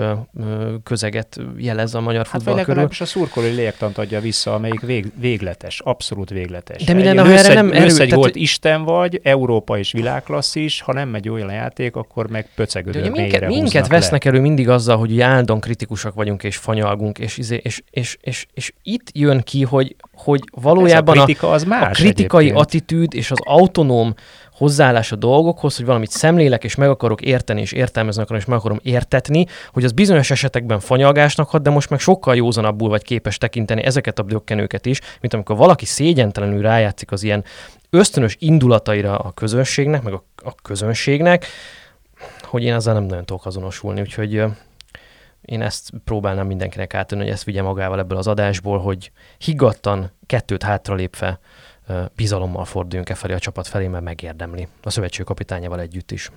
közeget 0.83 1.41
jelez 1.57 1.95
a 1.95 2.01
magyar 2.01 2.27
hát 2.27 2.43
futball 2.43 2.65
körül. 2.65 2.89
a 2.99 3.05
szurkolói 3.05 3.51
lélektant 3.51 3.99
adja 3.99 4.21
vissza, 4.21 4.55
amelyik 4.55 4.81
vég, 4.81 5.13
végletes, 5.21 5.81
abszolút 5.81 6.31
végletes. 6.31 6.85
De 6.85 6.93
mi 6.93 7.05
lenne, 7.05 7.23
ha 7.23 7.33
erre 7.33 7.55
nem 7.55 7.73
erő, 7.73 8.01
egy 8.01 8.09
tehát, 8.09 8.37
Isten 8.37 8.83
vagy, 8.83 9.21
Európa 9.23 9.79
és 9.79 9.93
világklasszis, 9.93 10.81
ha 10.81 10.93
nem 10.93 11.09
megy 11.09 11.29
olyan 11.37 11.53
játék, 11.53 11.97
akkor 11.97 12.31
meg 12.31 12.49
pöcegödör 12.55 13.03
De 13.03 13.11
minket, 13.11 13.49
minket 13.49 13.89
vesznek 13.89 14.25
le. 14.25 14.31
elő 14.31 14.41
mindig 14.41 14.69
azzal, 14.69 14.97
hogy 14.97 15.21
állandóan 15.21 15.61
kritikusak 15.61 16.15
vagyunk 16.15 16.43
és 16.43 16.57
fanyalgunk, 16.57 17.19
és, 17.19 17.39
és, 17.39 17.51
és, 17.51 17.83
és, 17.91 18.17
és, 18.21 18.47
és 18.55 18.73
itt 18.83 19.11
jön 19.13 19.41
ki, 19.41 19.63
hogy, 19.63 19.97
hogy 20.15 20.41
valójában 20.51 21.19
a, 21.19 21.23
kritika 21.25 21.51
az 21.51 21.65
más 21.65 21.83
a 21.83 21.91
kritikai 21.91 22.41
egyébként. 22.45 22.67
attitűd 22.67 23.15
és 23.15 23.31
az 23.31 23.39
autonóm 23.45 24.15
hozzáállás 24.57 25.13
a 25.13 25.17
dolgokhoz, 25.17 25.77
hogy 25.77 25.87
valamit 25.87 26.11
szemlélek, 26.11 26.65
és 26.65 26.75
meg 26.75 26.89
akarok 26.89 27.21
érteni, 27.21 27.61
és 27.61 27.73
értelmezni 27.73 28.23
akarom, 28.23 28.41
és 28.41 28.47
meg 28.47 28.59
akarom 28.59 28.79
értetni, 28.83 29.47
hogy 29.73 29.85
az 29.85 29.93
bizonyos 29.93 30.31
esetekben 30.31 30.81
fanyalgásnak 30.81 31.49
hat, 31.49 31.63
de 31.63 31.71
most 31.71 31.91
meg 31.91 31.99
sokkal 31.99 32.37
józanabbul 32.37 32.89
vagy 32.89 33.03
képes 33.03 33.39
tekinteni 33.39 33.83
ezeket 33.83 34.19
a 34.19 34.23
dökkenőket 34.23 34.87
is, 34.87 35.01
mint 35.21 35.35
amikor 35.35 35.57
valaki 35.57 35.85
szégyentelenül 35.85 36.63
rájátszik 36.63 37.13
az 37.13 37.23
ilyen 37.23 37.45
ösztönös 37.91 38.37
indulataira 38.39 39.19
a 39.19 39.33
közönségnek, 39.33 40.03
meg 40.03 40.13
a, 40.13 40.25
a 40.37 40.55
közönségnek, 40.63 41.47
hogy 42.43 42.63
én 42.63 42.75
ezzel 42.75 42.95
nem 42.95 43.05
nagyon 43.05 43.25
tudok 43.25 43.47
azonosulni, 43.47 44.01
úgyhogy 44.01 44.45
én 45.43 45.63
ezt 45.63 45.91
próbálnám 46.05 46.47
mindenkinek 46.47 46.95
átadni, 46.95 47.25
hogy 47.25 47.33
ezt 47.33 47.45
vigye 47.45 47.63
magával 47.63 47.99
ebből 47.99 48.19
az 48.19 48.27
adásból, 48.27 48.79
hogy 48.79 49.11
higgadtan 49.39 50.13
kettőt 50.27 50.63
hátralépve 50.63 51.39
bizalommal 52.15 52.65
forduljunk 52.65 53.09
e 53.09 53.15
felé 53.15 53.35
a 53.35 53.39
csapat 53.39 53.67
felé, 53.67 53.87
mert 53.87 54.05
megérdemli 54.05 54.69
a 54.83 54.91
szövetség 54.91 55.25
kapitányával 55.25 55.81
együtt 55.81 56.11
is. 56.11 56.31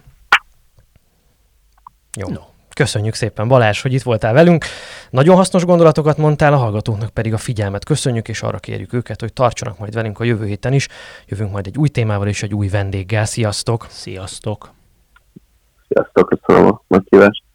Jó. 2.18 2.30
No. 2.30 2.42
Köszönjük 2.74 3.14
szépen, 3.14 3.48
Balázs, 3.48 3.82
hogy 3.82 3.94
itt 3.94 4.02
voltál 4.02 4.34
velünk. 4.34 4.66
Nagyon 5.10 5.36
hasznos 5.36 5.66
gondolatokat 5.66 6.18
mondtál, 6.18 6.54
a 6.54 6.58
hallgatóknak 6.58 7.10
pedig 7.10 7.34
a 7.34 7.38
figyelmet 7.38 7.86
köszönjük, 7.86 8.28
és 8.28 8.42
arra 8.42 8.58
kérjük 8.58 8.94
őket, 8.94 9.20
hogy 9.20 9.34
tartsanak 9.34 9.78
majd 9.80 9.94
velünk 9.94 10.20
a 10.20 10.24
jövő 10.24 10.46
héten 10.46 10.74
is. 10.74 10.88
Jövünk 11.28 11.52
majd 11.52 11.68
egy 11.68 11.78
új 11.78 11.90
témával 11.90 12.28
és 12.28 12.44
egy 12.44 12.54
új 12.54 12.68
vendéggel. 12.68 13.26
Sziasztok! 13.26 13.86
Sziasztok! 13.90 14.72
Sziasztok, 15.88 16.30
köszönöm 16.30 16.68
a 16.68 16.82
meghívást! 16.88 17.49